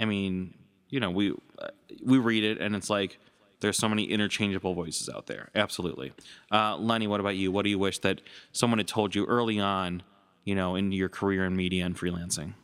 I 0.00 0.04
mean, 0.04 0.54
you 0.88 1.00
know, 1.00 1.10
we 1.10 1.32
uh, 1.58 1.68
we 2.04 2.18
read 2.18 2.44
it 2.44 2.58
and 2.60 2.74
it's 2.76 2.90
like 2.90 3.18
there's 3.60 3.78
so 3.78 3.88
many 3.88 4.04
interchangeable 4.04 4.74
voices 4.74 5.08
out 5.08 5.26
there. 5.26 5.50
Absolutely. 5.54 6.12
Uh, 6.50 6.76
Lenny, 6.76 7.06
what 7.06 7.20
about 7.20 7.36
you? 7.36 7.50
What 7.52 7.62
do 7.62 7.70
you 7.70 7.78
wish 7.78 7.98
that 8.00 8.20
someone 8.50 8.78
had 8.78 8.88
told 8.88 9.14
you 9.14 9.24
early 9.26 9.60
on, 9.60 10.02
you 10.44 10.54
know, 10.54 10.74
in 10.74 10.92
your 10.92 11.08
career 11.08 11.44
in 11.44 11.56
media 11.56 11.86
and 11.86 11.96
freelancing? 11.96 12.54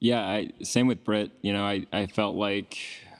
Yeah, 0.00 0.20
I, 0.20 0.50
same 0.62 0.88
with 0.88 1.04
Britt. 1.04 1.30
You 1.42 1.52
know, 1.52 1.64
I, 1.64 1.86
I 1.92 2.06
felt 2.06 2.36
like 2.36 2.76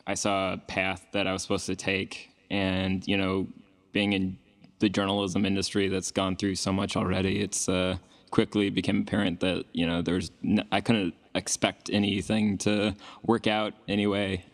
I 0.07 0.15
saw 0.15 0.55
a 0.55 0.59
path 0.59 1.07
that 1.13 1.27
I 1.27 1.33
was 1.33 1.43
supposed 1.43 1.67
to 1.67 1.77
take, 1.77 2.31
and 2.51 3.07
you 3.07 3.17
know, 3.17 3.47
being 3.93 4.13
in 4.13 4.39
the 4.81 4.89
journalism 4.89 5.47
industry 5.47 5.89
that's 5.89 6.11
gone 6.11 6.37
through 6.37 6.57
so 6.57 6.73
much 6.73 6.97
already, 6.97 7.41
it's 7.41 7.69
uh, 7.69 7.97
quickly 8.31 8.69
became 8.69 9.01
apparent 9.01 9.41
that 9.41 9.65
you 9.73 9.87
know 9.87 10.03
there's 10.03 10.31
n- 10.45 10.67
I 10.71 10.81
couldn't 10.81 11.15
expect 11.37 11.91
anything 11.93 12.59
to 12.59 12.95
work 13.23 13.47
out 13.47 13.75
anyway. 13.87 14.45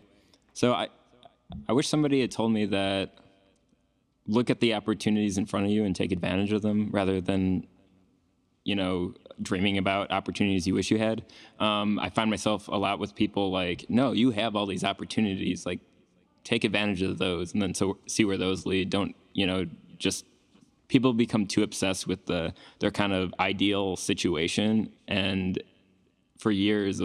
So 0.52 0.72
I 0.72 0.88
I 1.68 1.72
wish 1.72 1.88
somebody 1.88 2.20
had 2.20 2.30
told 2.30 2.52
me 2.52 2.66
that 2.66 3.14
look 4.26 4.50
at 4.50 4.60
the 4.60 4.74
opportunities 4.74 5.38
in 5.38 5.46
front 5.46 5.66
of 5.66 5.72
you 5.72 5.84
and 5.84 5.94
take 5.94 6.12
advantage 6.12 6.52
of 6.52 6.62
them 6.62 6.90
rather 6.92 7.20
than 7.20 7.66
you 8.64 8.76
know 8.76 9.14
dreaming 9.40 9.78
about 9.78 10.10
opportunities 10.10 10.66
you 10.66 10.74
wish 10.74 10.90
you 10.90 10.98
had. 10.98 11.24
Um, 11.58 11.98
I 11.98 12.10
find 12.10 12.30
myself 12.30 12.68
a 12.68 12.76
lot 12.76 12.98
with 12.98 13.14
people 13.14 13.50
like, 13.50 13.86
no, 13.88 14.12
you 14.12 14.30
have 14.30 14.54
all 14.54 14.66
these 14.66 14.84
opportunities. 14.84 15.66
Like, 15.66 15.80
take 16.44 16.64
advantage 16.64 17.02
of 17.02 17.18
those, 17.18 17.52
and 17.52 17.62
then 17.62 17.74
so 17.74 17.98
see 18.06 18.24
where 18.24 18.36
those 18.36 18.66
lead. 18.66 18.90
Don't 18.90 19.14
you 19.32 19.46
know? 19.46 19.66
Just 19.98 20.24
people 20.88 21.12
become 21.12 21.46
too 21.46 21.62
obsessed 21.62 22.06
with 22.06 22.26
the 22.26 22.52
their 22.80 22.90
kind 22.90 23.12
of 23.12 23.34
ideal 23.40 23.96
situation, 23.96 24.92
and 25.08 25.62
for 26.42 26.50
years 26.50 27.00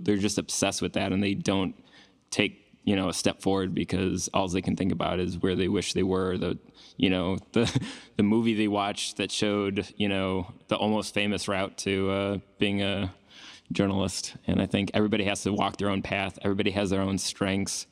they're 0.00 0.16
just 0.16 0.38
obsessed 0.38 0.82
with 0.82 0.94
that, 0.94 1.12
and 1.12 1.22
they 1.22 1.34
don't 1.34 1.74
take 2.30 2.60
you 2.84 2.96
know 2.96 3.08
a 3.08 3.14
step 3.14 3.40
forward 3.40 3.74
because 3.74 4.28
all 4.34 4.48
they 4.48 4.62
can 4.62 4.76
think 4.76 4.90
about 4.90 5.20
is 5.20 5.38
where 5.38 5.54
they 5.54 5.68
wish 5.68 5.92
they 5.92 6.02
were 6.02 6.36
the 6.36 6.58
you 6.96 7.08
know 7.08 7.38
the 7.52 7.80
the 8.16 8.22
movie 8.22 8.54
they 8.54 8.68
watched 8.68 9.16
that 9.18 9.30
showed 9.30 9.86
you 9.96 10.08
know 10.08 10.52
the 10.68 10.76
almost 10.76 11.14
famous 11.14 11.48
route 11.48 11.78
to 11.78 12.10
uh, 12.10 12.38
being 12.58 12.82
a 12.82 13.14
journalist. 13.72 14.34
And 14.48 14.60
i 14.60 14.66
think 14.66 14.90
everybody 14.94 15.24
has 15.24 15.42
to 15.44 15.52
walk 15.52 15.76
their 15.76 15.90
own 15.90 16.02
path. 16.02 16.38
Everybody 16.42 16.72
has 16.72 16.90
their 16.90 17.00
own 17.00 17.18
strengths. 17.18 17.86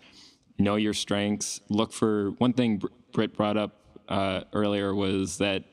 Know 0.58 0.74
your 0.74 0.94
strengths. 0.94 1.60
Look 1.68 1.92
for 1.92 2.30
one 2.38 2.52
thing 2.52 2.82
britt 3.12 3.36
brought 3.36 3.56
up 3.56 3.72
uh, 4.08 4.40
earlier 4.52 4.94
was 4.94 5.38
that 5.38 5.64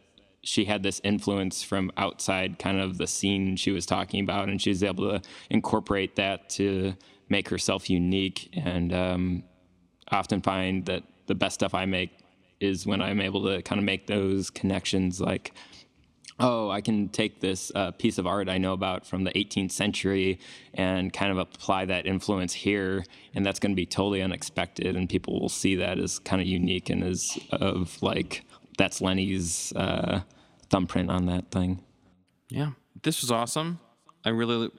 she 0.46 0.66
had 0.66 0.84
this 0.84 1.02
influence 1.04 1.64
from 1.64 1.92
outside 1.98 2.60
kind 2.60 2.80
of 2.80 3.00
the 3.00 3.08
scene 3.08 3.56
she 3.56 3.72
was 3.72 3.86
talking 3.86 4.24
about 4.24 4.48
and 4.48 4.62
she 4.62 4.70
was 4.70 4.84
able 4.84 5.10
to 5.10 5.22
incorporate 5.50 6.16
that 6.16 6.50
to 6.50 6.94
make 7.30 7.50
herself 7.50 7.90
unique 7.90 8.50
and 8.54 8.94
um, 8.94 9.44
often 10.12 10.42
find 10.42 10.86
that 10.86 11.04
the 11.26 11.34
best 11.34 11.56
stuff 11.56 11.74
I 11.74 11.86
make 11.86 12.12
is 12.60 12.86
when 12.86 13.02
I'm 13.02 13.22
able 13.22 13.44
to 13.46 13.64
kind 13.64 13.80
of 13.80 13.86
make 13.86 14.06
those 14.06 14.52
connections 14.52 15.20
like 15.20 15.52
oh, 16.38 16.70
I 16.70 16.82
can 16.82 17.08
take 17.08 17.40
this 17.40 17.72
uh, 17.76 17.92
piece 17.92 18.18
of 18.18 18.28
art 18.28 18.50
I 18.50 18.58
know 18.58 18.74
about 18.74 19.06
from 19.06 19.24
the 19.24 19.32
18th 19.32 19.72
century 19.72 20.38
and 20.74 21.14
kind 21.14 21.32
of 21.32 21.38
apply 21.38 21.86
that 21.86 22.06
influence 22.06 22.52
here, 22.52 23.06
and 23.34 23.46
that's 23.46 23.58
going 23.58 23.72
to 23.72 23.76
be 23.76 23.86
totally 23.86 24.22
unexpected, 24.22 24.98
and 24.98 25.08
people 25.08 25.40
will 25.40 25.48
see 25.48 25.76
that 25.78 25.98
as 25.98 26.20
kind 26.20 26.42
of 26.42 26.48
unique 26.50 26.90
and 26.90 27.06
as 27.06 27.40
of 27.54 28.04
like 28.04 28.44
that's 28.78 29.00
Lenny's 29.00 29.72
uh, 29.78 30.20
thumbprint 30.76 31.10
on 31.10 31.26
that 31.28 31.52
thing. 31.52 31.82
Yeah, 32.50 32.72
this 33.02 33.22
was 33.22 33.32
awesome. 33.32 33.80
I 34.26 34.30
really 34.30 34.70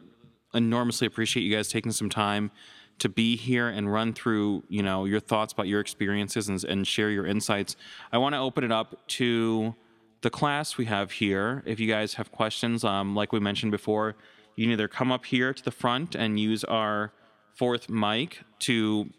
enormously 0.53 1.07
appreciate 1.07 1.43
you 1.43 1.55
guys 1.55 1.69
taking 1.69 1.91
some 1.91 2.11
time 2.11 2.51
to 2.99 3.09
be 3.09 3.37
here 3.37 3.69
and 3.69 3.91
run 3.93 4.13
through 4.15 4.63
you 4.69 4.83
know 4.83 5.05
your 5.05 5.21
thoughts 5.21 5.53
about 5.53 5.67
your 5.67 5.81
experiences 5.81 6.49
and, 6.49 6.65
and 6.65 6.87
share 6.87 7.11
your 7.11 7.27
insights 7.27 7.77
i 8.11 8.17
want 8.17 8.35
to 8.35 8.39
open 8.39 8.65
it 8.65 8.73
up 8.73 9.07
to 9.07 9.75
the 10.23 10.31
class 10.31 10.79
we 10.79 10.87
have 10.87 11.11
here 11.11 11.63
if 11.67 11.79
you 11.79 11.87
guys 11.87 12.15
have 12.15 12.33
questions 12.33 12.85
um, 12.85 13.15
like 13.15 13.33
we 13.35 13.41
mentioned 13.41 13.71
before 13.71 14.17
you 14.55 14.65
can 14.65 14.73
either 14.73 14.89
come 14.89 15.13
up 15.13 15.27
here 15.27 15.53
to 15.53 15.63
the 15.63 15.71
front 15.71 16.15
and 16.15 16.41
use 16.41 16.65
our 16.65 17.13
fourth 17.55 17.91
mic 17.91 18.41
to 18.61 19.11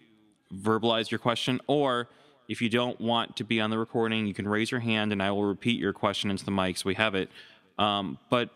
verbalize 0.51 1.11
your 1.11 1.19
question 1.19 1.61
or 1.67 2.09
If 2.47 2.61
you 2.61 2.69
don't 2.69 2.99
want 3.01 3.35
to 3.37 3.43
be 3.43 3.59
on 3.59 3.69
the 3.69 3.77
recording, 3.77 4.25
you 4.25 4.33
can 4.33 4.47
raise 4.47 4.71
your 4.71 4.79
hand 4.79 5.11
and 5.11 5.21
I 5.21 5.31
will 5.31 5.45
repeat 5.45 5.79
your 5.79 5.93
question 5.93 6.31
into 6.31 6.45
the 6.45 6.51
mic 6.51 6.77
so 6.77 6.83
we 6.85 6.95
have 6.95 7.13
it. 7.15 7.29
Um, 7.77 8.17
but 8.29 8.49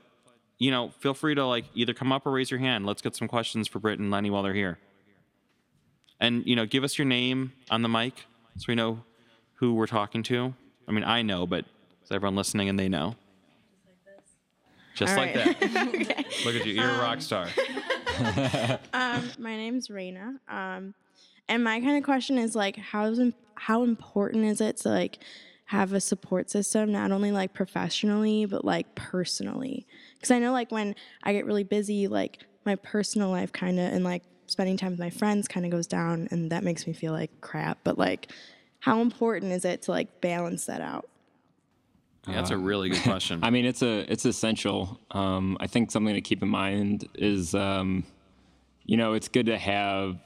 you 0.57 0.71
know, 0.71 0.89
feel 0.99 1.13
free 1.13 1.35
to 1.35 1.45
like 1.45 1.65
either 1.73 1.93
come 1.93 2.11
up 2.11 2.25
or 2.25 2.31
raise 2.31 2.51
your 2.51 2.59
hand. 2.59 2.85
Let's 2.85 3.01
get 3.01 3.15
some 3.15 3.27
questions 3.27 3.67
for 3.67 3.79
Britt 3.79 3.99
and 3.99 4.11
Lenny 4.11 4.29
while 4.29 4.43
they're 4.43 4.53
here. 4.53 4.77
And 6.19 6.45
you 6.45 6.55
know, 6.55 6.65
give 6.65 6.83
us 6.83 6.97
your 6.97 7.05
name 7.05 7.51
on 7.69 7.81
the 7.81 7.89
mic 7.89 8.25
so 8.57 8.65
we 8.67 8.75
know 8.75 9.03
who 9.55 9.73
we're 9.73 9.87
talking 9.87 10.23
to. 10.23 10.53
I 10.87 10.91
mean, 10.91 11.03
I 11.03 11.21
know, 11.21 11.47
but 11.47 11.65
is 12.03 12.11
everyone 12.11 12.35
listening 12.35 12.69
and 12.69 12.79
they 12.79 12.89
know? 12.89 13.15
Just 14.93 15.17
All 15.17 15.25
like 15.25 15.35
right. 15.35 15.59
that. 15.59 16.25
Look 16.45 16.55
at 16.55 16.65
you, 16.65 16.73
you're 16.73 16.89
a 16.89 16.99
rock 16.99 17.21
star. 17.21 17.47
Um, 18.93 19.31
my 19.39 19.55
name's 19.55 19.87
Raina. 19.87 20.37
Um, 20.47 20.93
and 21.47 21.63
my 21.63 21.79
kind 21.79 21.97
of 21.97 22.03
question 22.03 22.37
is 22.37 22.55
like, 22.55 22.77
how's 22.77 23.19
how 23.55 23.83
important 23.83 24.45
is 24.45 24.61
it 24.61 24.77
to 24.77 24.89
like 24.89 25.19
have 25.65 25.93
a 25.93 26.01
support 26.01 26.49
system, 26.49 26.91
not 26.91 27.11
only 27.11 27.31
like 27.31 27.53
professionally 27.53 28.45
but 28.45 28.65
like 28.65 28.95
personally? 28.95 29.85
Because 30.15 30.31
I 30.31 30.39
know 30.39 30.51
like 30.51 30.71
when 30.71 30.95
I 31.23 31.33
get 31.33 31.45
really 31.45 31.63
busy, 31.63 32.07
like 32.07 32.39
my 32.65 32.75
personal 32.75 33.29
life 33.29 33.51
kind 33.51 33.79
of 33.79 33.91
and 33.91 34.03
like 34.03 34.23
spending 34.47 34.77
time 34.77 34.91
with 34.91 34.99
my 34.99 35.09
friends 35.09 35.47
kind 35.47 35.65
of 35.65 35.71
goes 35.71 35.87
down, 35.87 36.27
and 36.31 36.51
that 36.51 36.63
makes 36.63 36.85
me 36.85 36.93
feel 36.93 37.13
like 37.13 37.31
crap. 37.41 37.79
But 37.83 37.97
like, 37.97 38.31
how 38.79 39.01
important 39.01 39.51
is 39.51 39.65
it 39.65 39.83
to 39.83 39.91
like 39.91 40.21
balance 40.21 40.65
that 40.65 40.81
out? 40.81 41.07
Yeah, 42.27 42.35
that's 42.35 42.51
a 42.51 42.57
really 42.57 42.89
good 42.89 43.01
question. 43.03 43.39
I 43.43 43.49
mean, 43.49 43.65
it's 43.65 43.81
a 43.81 44.11
it's 44.11 44.25
essential. 44.25 44.99
Um, 45.11 45.57
I 45.59 45.67
think 45.67 45.91
something 45.91 46.13
to 46.13 46.21
keep 46.21 46.43
in 46.43 46.49
mind 46.49 47.07
is, 47.15 47.55
um, 47.55 48.03
you 48.85 48.97
know, 48.97 49.13
it's 49.13 49.27
good 49.27 49.47
to 49.47 49.57
have 49.57 50.17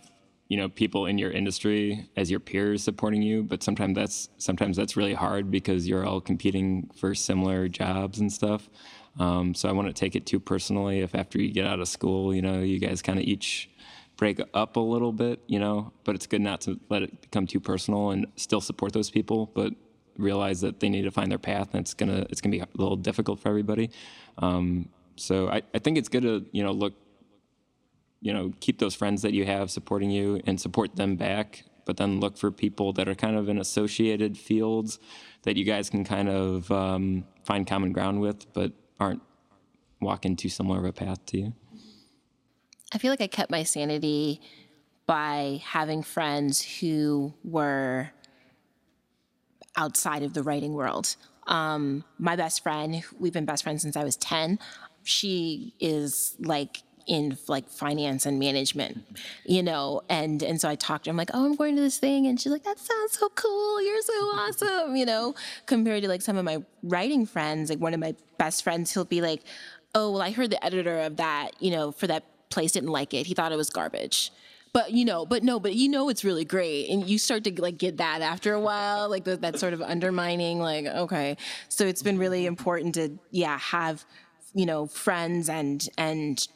you 0.47 0.57
know 0.57 0.69
people 0.69 1.05
in 1.05 1.17
your 1.17 1.31
industry 1.31 2.09
as 2.15 2.29
your 2.29 2.39
peers 2.39 2.83
supporting 2.83 3.21
you, 3.21 3.43
but 3.43 3.63
sometimes 3.63 3.95
that's 3.95 4.29
sometimes 4.37 4.77
that's 4.77 4.95
really 4.95 5.13
hard 5.13 5.49
because 5.49 5.87
you're 5.87 6.05
all 6.05 6.21
competing 6.21 6.89
for 6.95 7.15
similar 7.15 7.67
jobs 7.67 8.19
and 8.19 8.31
stuff. 8.31 8.69
Um, 9.19 9.53
so 9.53 9.69
I 9.69 9.71
wouldn't 9.71 9.95
take 9.95 10.15
it 10.15 10.25
too 10.25 10.39
personally 10.39 10.99
if 10.99 11.15
after 11.15 11.41
you 11.41 11.51
get 11.51 11.65
out 11.65 11.79
of 11.79 11.87
school, 11.87 12.35
you 12.35 12.41
know, 12.41 12.59
you 12.59 12.79
guys 12.79 13.01
kind 13.01 13.17
of 13.17 13.25
each 13.25 13.69
break 14.17 14.39
up 14.53 14.75
a 14.75 14.79
little 14.79 15.11
bit, 15.11 15.39
you 15.47 15.59
know, 15.59 15.91
but 16.03 16.15
it's 16.15 16.27
good 16.27 16.41
not 16.41 16.61
to 16.61 16.79
let 16.89 17.01
it 17.01 17.21
become 17.21 17.47
too 17.47 17.59
personal 17.59 18.11
and 18.11 18.27
still 18.35 18.61
support 18.61 18.93
those 18.93 19.09
people, 19.09 19.51
but 19.53 19.73
realize 20.17 20.61
that 20.61 20.79
they 20.79 20.89
need 20.89 21.03
to 21.03 21.11
find 21.11 21.29
their 21.31 21.39
path 21.39 21.69
and 21.73 21.81
it's 21.81 21.93
gonna 21.93 22.25
it's 22.29 22.39
gonna 22.39 22.51
be 22.51 22.59
a 22.59 22.67
little 22.75 22.95
difficult 22.95 23.39
for 23.39 23.49
everybody. 23.49 23.89
Um, 24.37 24.89
so 25.17 25.49
I, 25.49 25.61
I 25.73 25.79
think 25.79 25.97
it's 25.97 26.09
good 26.09 26.23
to 26.23 26.45
you 26.51 26.63
know 26.63 26.71
look 26.71 26.93
you 28.26 28.34
know 28.34 28.51
keep 28.59 28.80
those 28.80 28.95
friends 28.95 29.21
that 29.21 29.34
you 29.34 29.45
have 29.45 29.69
supporting 29.69 30.09
you 30.09 30.41
and 30.45 30.59
support 30.59 30.95
them 30.95 31.15
back 31.15 31.63
but 31.86 31.97
then 31.97 32.19
look 32.19 32.36
for 32.38 32.49
people 32.49 32.91
that 32.93 33.07
are 33.07 33.13
kind 33.13 33.36
of 33.38 33.47
in 33.47 33.59
associated 33.59 34.36
fields 34.38 34.97
that 35.43 35.55
you 35.55 35.63
guys 35.63 35.89
can 35.89 36.03
kind 36.03 36.28
of 36.28 36.71
um, 36.71 37.23
find 37.43 37.67
common 37.67 37.91
ground 37.91 38.19
with 38.19 38.51
but 38.53 38.71
aren't 38.99 39.21
walking 40.01 40.36
too 40.36 40.49
similar 40.49 40.80
of 40.80 40.86
a 40.86 40.91
path 40.91 41.23
to 41.28 41.38
you 41.38 41.53
I 42.91 42.97
feel 42.97 43.11
like 43.11 43.21
I 43.21 43.28
kept 43.28 43.51
my 43.51 43.63
sanity 43.63 44.41
by 45.05 45.61
having 45.63 46.01
friends 46.01 46.61
who 46.80 47.34
were 47.43 48.09
outside 49.76 50.23
of 50.23 50.34
the 50.34 50.41
writing 50.41 50.73
world. 50.73 51.15
Um, 51.47 52.03
my 52.17 52.36
best 52.36 52.63
friend, 52.63 53.03
we've 53.19 53.34
been 53.34 53.45
best 53.45 53.63
friends 53.63 53.82
since 53.82 53.95
I 53.95 54.03
was 54.03 54.15
10. 54.15 54.59
She 55.03 55.73
is 55.80 56.36
like 56.39 56.84
in 57.08 57.38
like 57.47 57.70
finance 57.70 58.26
and 58.26 58.39
management, 58.39 59.03
you 59.45 59.62
know, 59.62 60.01
and 60.10 60.41
and 60.41 60.60
so 60.60 60.70
I 60.70 60.76
talked 60.76 61.06
to 61.06 61.10
her. 61.10 61.12
I'm 61.12 61.18
like, 61.18 61.32
oh, 61.34 61.45
I'm 61.45 61.56
going 61.56 61.76
to 61.76 61.82
this 61.82 61.97
thing, 61.97 62.28
and 62.28 62.39
she's 62.39 62.51
like, 62.51 62.64
that 62.64 62.80
sounds 62.80 63.18
so 63.18 63.30
cool. 63.30 63.82
You're 63.82 64.01
so 64.01 64.14
awesome, 64.14 64.95
you 64.95 65.06
know. 65.06 65.36
Compared 65.66 66.03
to 66.03 66.10
like 66.10 66.22
some 66.22 66.38
of 66.38 66.45
my 66.45 66.64
writing 66.84 67.26
friends, 67.26 67.70
like 67.70 67.80
one 67.80 67.93
of 67.93 67.99
my 67.99 68.16
best 68.38 68.64
friends, 68.64 68.93
he'll 68.93 69.06
be 69.06 69.22
like, 69.22 69.41
oh, 69.93 70.12
well, 70.12 70.22
I 70.22 70.32
heard 70.32 70.49
the 70.49 70.64
editor 70.64 70.99
of 71.01 71.18
that, 71.18 71.51
you 71.60 71.72
know, 71.72 71.91
for 71.91 72.08
that 72.08 72.24
place 72.49 72.74
didn't 72.74 72.89
like 72.89 73.14
it. 73.14 73.26
He 73.26 73.34
thought 73.34 73.51
it 73.51 73.58
was 73.58 73.70
garbage 73.70 74.32
but 74.76 74.91
you 74.91 75.06
know 75.06 75.26
but 75.26 75.41
no 75.41 75.58
but 75.58 75.74
you 75.74 75.88
know 75.88 76.10
it's 76.10 76.26
really 76.26 76.43
great 76.43 76.89
and 76.89 77.10
you 77.10 77.18
start 77.18 77.45
to 77.45 77.62
like 77.62 77.78
get 77.78 77.95
that 77.95 78.22
after 78.22 78.53
a 78.53 78.60
while 78.60 79.10
like 79.10 79.24
the, 79.24 79.38
that 79.38 79.58
sort 79.58 79.72
of 79.72 79.82
undermining 79.82 80.60
like 80.60 80.86
okay 80.86 81.38
so 81.70 81.86
it's 81.86 82.03
been 82.03 82.18
really 82.18 82.45
important 82.45 82.93
to 82.93 83.18
yeah 83.32 83.58
have 83.58 84.03
you 84.53 84.66
know 84.66 84.86
friends 84.86 85.47
and 85.47 85.88
and 85.97 86.49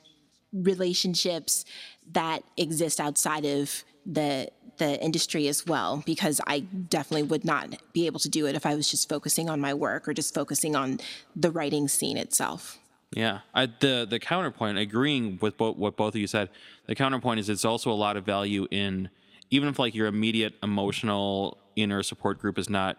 relationships 0.51 1.65
that 2.11 2.43
exist 2.57 2.99
outside 2.99 3.45
of 3.45 3.83
the 4.05 4.49
the 4.77 5.01
industry 5.03 5.47
as 5.47 5.65
well 5.67 6.01
because 6.05 6.41
I 6.47 6.61
definitely 6.61 7.23
would 7.23 7.45
not 7.45 7.75
be 7.93 8.05
able 8.05 8.19
to 8.21 8.29
do 8.29 8.47
it 8.47 8.55
if 8.55 8.65
I 8.65 8.75
was 8.75 8.89
just 8.89 9.09
focusing 9.09 9.49
on 9.49 9.59
my 9.59 9.73
work 9.73 10.07
or 10.07 10.13
just 10.13 10.33
focusing 10.33 10.75
on 10.75 10.99
the 11.35 11.51
writing 11.51 11.87
scene 11.87 12.17
itself. 12.17 12.79
Yeah, 13.11 13.39
I, 13.53 13.65
the 13.65 14.07
the 14.09 14.19
counterpoint, 14.19 14.77
agreeing 14.77 15.37
with 15.41 15.59
what 15.59 15.97
both 15.97 16.15
of 16.15 16.15
you 16.15 16.27
said, 16.27 16.49
the 16.85 16.95
counterpoint 16.95 17.39
is 17.39 17.49
it's 17.49 17.65
also 17.65 17.91
a 17.91 17.93
lot 17.93 18.17
of 18.17 18.25
value 18.25 18.67
in 18.71 19.09
even 19.49 19.69
if 19.69 19.79
like 19.79 19.95
your 19.95 20.07
immediate 20.07 20.53
emotional 20.63 21.57
inner 21.75 22.03
support 22.03 22.39
group 22.39 22.57
is 22.57 22.69
not 22.69 22.97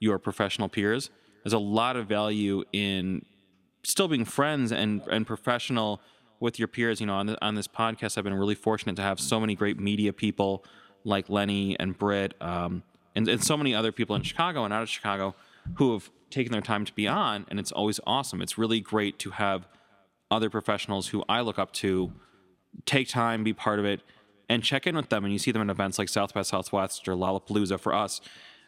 your 0.00 0.18
professional 0.18 0.68
peers. 0.68 1.10
There's 1.42 1.52
a 1.52 1.58
lot 1.58 1.96
of 1.96 2.08
value 2.08 2.64
in 2.72 3.24
still 3.84 4.08
being 4.08 4.24
friends 4.24 4.72
and 4.72 5.02
and 5.08 5.26
professional 5.26 6.00
with 6.42 6.58
your 6.58 6.68
peers. 6.68 7.00
You 7.00 7.06
know, 7.06 7.14
on 7.14 7.26
the, 7.26 7.44
on 7.44 7.54
this 7.54 7.68
podcast, 7.68 8.18
I've 8.18 8.24
been 8.24 8.34
really 8.34 8.56
fortunate 8.56 8.96
to 8.96 9.02
have 9.02 9.20
so 9.20 9.40
many 9.40 9.54
great 9.54 9.78
media 9.78 10.12
people 10.12 10.64
like 11.04 11.30
Lenny 11.30 11.78
and 11.78 11.96
Britt, 11.96 12.34
um, 12.40 12.82
and 13.14 13.28
and 13.28 13.42
so 13.42 13.56
many 13.56 13.74
other 13.74 13.92
people 13.92 14.14
in 14.16 14.22
Chicago 14.22 14.64
and 14.64 14.74
out 14.74 14.82
of 14.82 14.88
Chicago 14.88 15.34
who 15.76 15.92
have 15.92 16.10
taken 16.30 16.52
their 16.52 16.60
time 16.60 16.84
to 16.84 16.92
be 16.92 17.06
on, 17.06 17.46
and 17.48 17.58
it's 17.58 17.72
always 17.72 18.00
awesome. 18.06 18.42
It's 18.42 18.58
really 18.58 18.80
great 18.80 19.18
to 19.20 19.30
have 19.30 19.68
other 20.30 20.50
professionals 20.50 21.08
who 21.08 21.24
I 21.28 21.40
look 21.40 21.58
up 21.58 21.72
to 21.74 22.12
take 22.86 23.08
time, 23.08 23.44
be 23.44 23.52
part 23.52 23.78
of 23.78 23.84
it, 23.84 24.00
and 24.48 24.64
check 24.64 24.86
in 24.86 24.96
with 24.96 25.10
them. 25.10 25.24
And 25.24 25.32
you 25.32 25.38
see 25.38 25.52
them 25.52 25.62
at 25.62 25.70
events 25.70 25.98
like 25.98 26.08
South 26.08 26.34
by 26.34 26.42
Southwest 26.42 27.06
or 27.06 27.14
Lollapalooza 27.14 27.78
for 27.78 27.94
us, 27.94 28.20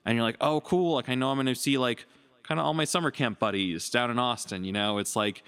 and 0.04 0.14
you're 0.14 0.24
like, 0.24 0.36
oh, 0.40 0.60
cool. 0.60 0.94
Like 0.94 1.08
I 1.08 1.16
know 1.16 1.30
I'm 1.30 1.36
going 1.36 1.46
to 1.46 1.54
see 1.56 1.76
like 1.76 2.06
kind 2.44 2.60
of 2.60 2.66
all 2.66 2.74
my 2.74 2.84
summer 2.84 3.10
camp 3.10 3.40
buddies 3.40 3.90
down 3.90 4.10
in 4.10 4.18
Austin. 4.18 4.62
You 4.62 4.72
know, 4.72 4.98
it's 4.98 5.16
like 5.16 5.42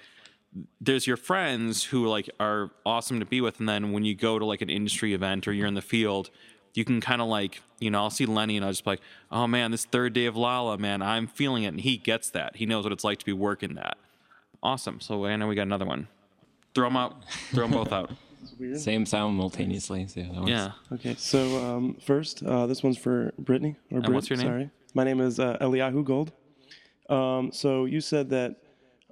there's 0.80 1.06
your 1.06 1.16
friends 1.16 1.84
who 1.84 2.06
like 2.06 2.30
are 2.40 2.70
awesome 2.84 3.20
to 3.20 3.26
be 3.26 3.40
with, 3.40 3.60
and 3.60 3.68
then 3.68 3.92
when 3.92 4.04
you 4.04 4.14
go 4.14 4.38
to 4.38 4.44
like 4.44 4.62
an 4.62 4.70
industry 4.70 5.14
event 5.14 5.46
or 5.46 5.52
you're 5.52 5.66
in 5.66 5.74
the 5.74 5.82
field, 5.82 6.30
you 6.74 6.84
can 6.84 7.00
kind 7.00 7.20
of 7.20 7.28
like 7.28 7.62
you 7.78 7.90
know 7.90 7.98
I'll 7.98 8.10
see 8.10 8.26
Lenny 8.26 8.56
and 8.56 8.64
I'll 8.64 8.72
just 8.72 8.84
be 8.84 8.90
like, 8.90 9.00
oh 9.30 9.46
man, 9.46 9.70
this 9.70 9.84
third 9.84 10.12
day 10.12 10.26
of 10.26 10.36
Lala, 10.36 10.78
man, 10.78 11.02
I'm 11.02 11.26
feeling 11.26 11.64
it, 11.64 11.68
and 11.68 11.80
he 11.80 11.96
gets 11.96 12.30
that. 12.30 12.56
He 12.56 12.66
knows 12.66 12.84
what 12.84 12.92
it's 12.92 13.04
like 13.04 13.18
to 13.18 13.24
be 13.24 13.32
working 13.32 13.74
that. 13.74 13.96
Awesome. 14.62 15.00
So 15.00 15.26
I 15.26 15.36
know 15.36 15.46
we 15.46 15.54
got 15.54 15.62
another 15.62 15.86
one. 15.86 16.08
Throw 16.74 16.88
them 16.88 16.96
out. 16.96 17.24
Throw 17.52 17.64
them 17.66 17.72
both 17.72 17.92
out. 17.92 18.10
Weird. 18.58 18.80
same 18.80 19.04
simultaneously 19.06 20.06
so 20.06 20.20
yeah. 20.20 20.44
Yeah. 20.46 20.70
Okay, 20.92 21.14
so 21.18 21.62
um, 21.64 21.94
first, 22.00 22.42
uh, 22.42 22.66
this 22.66 22.82
one's 22.82 22.96
for 22.96 23.32
Brittany 23.38 23.76
or 23.90 24.00
Britt, 24.00 24.12
what's 24.14 24.30
your 24.30 24.36
name? 24.38 24.46
Sorry, 24.46 24.70
my 24.94 25.04
name 25.04 25.20
is 25.20 25.40
uh, 25.40 25.58
Eliyahu 25.60 26.04
Gold. 26.04 26.32
Um, 27.08 27.50
so 27.52 27.84
you 27.84 28.00
said 28.00 28.30
that, 28.30 28.56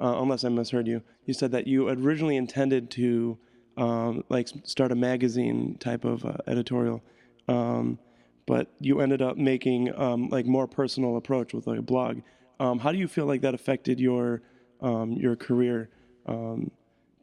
uh, 0.01 0.17
unless 0.19 0.45
I 0.45 0.49
misheard 0.49 0.87
you, 0.87 1.03
you 1.25 1.35
said 1.35 1.53
that 1.53 1.67
you 1.67 1.89
originally 1.89 2.37
intended 2.37 2.91
to 2.93 3.39
um, 3.77 4.25
like 4.29 4.49
start 4.65 4.93
a 4.93 4.95
magazine 4.95 5.77
type 5.79 6.05
of 6.05 6.25
uh, 6.25 6.37
editorial, 6.47 7.03
um, 7.49 7.99
but 8.47 8.73
you 8.81 9.01
ended 9.01 9.23
up 9.23 9.37
making 9.37 9.97
um, 9.99 10.29
like 10.29 10.47
more 10.47 10.67
personal 10.67 11.17
approach 11.17 11.55
with 11.55 11.67
like 11.67 11.79
a 11.79 11.83
blog. 11.83 12.21
Um, 12.61 12.79
how 12.79 12.93
do 12.93 12.99
you 12.99 13.09
feel 13.09 13.27
like 13.27 13.41
that 13.41 13.55
affected 13.55 13.99
your 13.99 14.43
um, 14.81 15.13
your 15.13 15.37
career? 15.37 15.91
Um, 16.27 16.71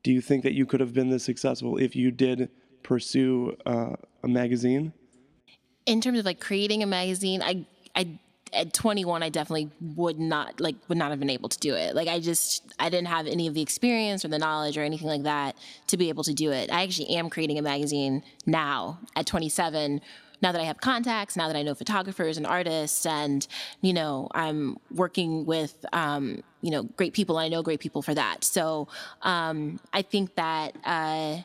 do 0.03 0.11
you 0.11 0.22
think 0.22 0.43
that 0.43 0.53
you 0.53 0.65
could 0.65 0.80
have 0.80 0.93
been 0.93 1.09
this 1.09 1.24
successful 1.24 1.78
if 1.78 1.95
you 1.95 2.11
did 2.11 2.49
pursue 2.84 3.55
uh, 3.65 3.95
a 4.24 4.28
magazine? 4.28 4.93
in 5.86 6.01
terms 6.01 6.19
of 6.19 6.26
like 6.26 6.39
creating 6.39 6.84
a 6.84 6.86
magazine, 6.86 7.41
I 7.41 7.65
I 7.95 8.19
at 8.54 8.74
21 8.74 9.24
I 9.24 9.30
definitely 9.30 9.70
would 9.95 10.20
not 10.20 10.60
like 10.60 10.76
would 10.88 10.97
not 10.97 11.12
have 11.12 11.20
been 11.20 11.30
able 11.30 11.49
to 11.49 11.60
do 11.60 11.76
it. 11.76 11.95
Like 11.95 12.08
I 12.08 12.20
just 12.20 12.64
I 12.80 12.89
didn't 12.89 13.08
have 13.08 13.28
any 13.28 13.47
of 13.47 13.54
the 13.54 13.62
experience 13.62 14.26
or 14.26 14.28
the 14.28 14.39
knowledge 14.39 14.78
or 14.78 14.82
anything 14.82 15.08
like 15.08 15.24
that 15.24 15.56
to 15.88 15.97
be 15.97 16.10
able 16.10 16.24
to 16.24 16.34
do 16.34 16.52
it. 16.52 16.72
I 16.72 16.84
actually 16.84 17.10
am 17.16 17.30
creating 17.30 17.58
a 17.58 17.62
magazine 17.62 18.24
now 18.45 18.99
at 19.16 19.26
27 19.26 20.02
now 20.41 20.52
that 20.52 20.60
I 20.60 20.64
have 20.64 20.82
contacts, 20.82 21.38
now 21.38 21.47
that 21.47 21.56
I 21.56 21.62
know 21.62 21.76
photographers 21.76 22.38
and 22.38 22.47
artists, 22.47 23.06
and 23.06 23.45
you 23.82 23.93
know, 23.93 24.28
I'm 24.34 24.78
working 24.89 25.45
with 25.45 25.86
um, 25.93 26.43
you 26.62 26.72
know 26.72 26.84
great 26.84 27.14
people. 27.14 27.38
I 27.38 27.47
know 27.47 27.62
great 27.62 27.80
people 27.80 28.02
for 28.02 28.14
that. 28.14 28.43
So 28.43 28.88
um, 29.22 29.80
I 29.93 30.02
think 30.02 30.36
that 30.36 30.76
uh, 30.84 31.38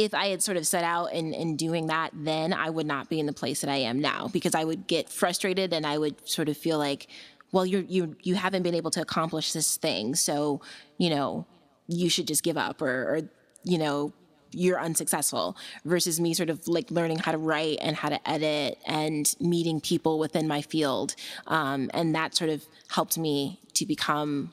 if 0.00 0.14
I 0.14 0.28
had 0.28 0.42
sort 0.42 0.56
of 0.56 0.66
set 0.66 0.82
out 0.82 1.12
in, 1.12 1.34
in 1.34 1.56
doing 1.56 1.88
that, 1.88 2.10
then 2.14 2.54
I 2.54 2.70
would 2.70 2.86
not 2.86 3.10
be 3.10 3.20
in 3.20 3.26
the 3.26 3.34
place 3.34 3.60
that 3.60 3.68
I 3.68 3.76
am 3.76 4.00
now 4.00 4.28
because 4.28 4.54
I 4.54 4.64
would 4.64 4.86
get 4.86 5.10
frustrated 5.10 5.74
and 5.74 5.86
I 5.86 5.98
would 5.98 6.26
sort 6.26 6.48
of 6.48 6.56
feel 6.56 6.78
like, 6.78 7.08
well, 7.52 7.66
you're, 7.66 7.82
you 7.82 8.16
you 8.22 8.34
haven't 8.34 8.62
been 8.62 8.74
able 8.74 8.90
to 8.92 9.02
accomplish 9.02 9.52
this 9.52 9.76
thing, 9.76 10.14
so 10.14 10.62
you 10.96 11.10
know 11.10 11.46
you 11.86 12.08
should 12.08 12.26
just 12.26 12.42
give 12.42 12.56
up 12.56 12.80
or, 12.80 12.86
or 12.88 13.20
you 13.64 13.76
know 13.76 14.14
you're 14.52 14.80
unsuccessful 14.80 15.56
versus 15.84 16.18
me 16.18 16.32
sort 16.32 16.48
of 16.48 16.66
like 16.66 16.90
learning 16.90 17.18
how 17.18 17.32
to 17.32 17.38
write 17.38 17.78
and 17.82 17.94
how 17.94 18.08
to 18.08 18.28
edit 18.28 18.78
and 18.86 19.34
meeting 19.38 19.80
people 19.80 20.18
within 20.18 20.48
my 20.48 20.62
field. 20.62 21.14
Um, 21.46 21.90
and 21.92 22.14
that 22.14 22.34
sort 22.34 22.50
of 22.50 22.64
helped 22.88 23.18
me 23.18 23.60
to 23.74 23.86
become 23.86 24.52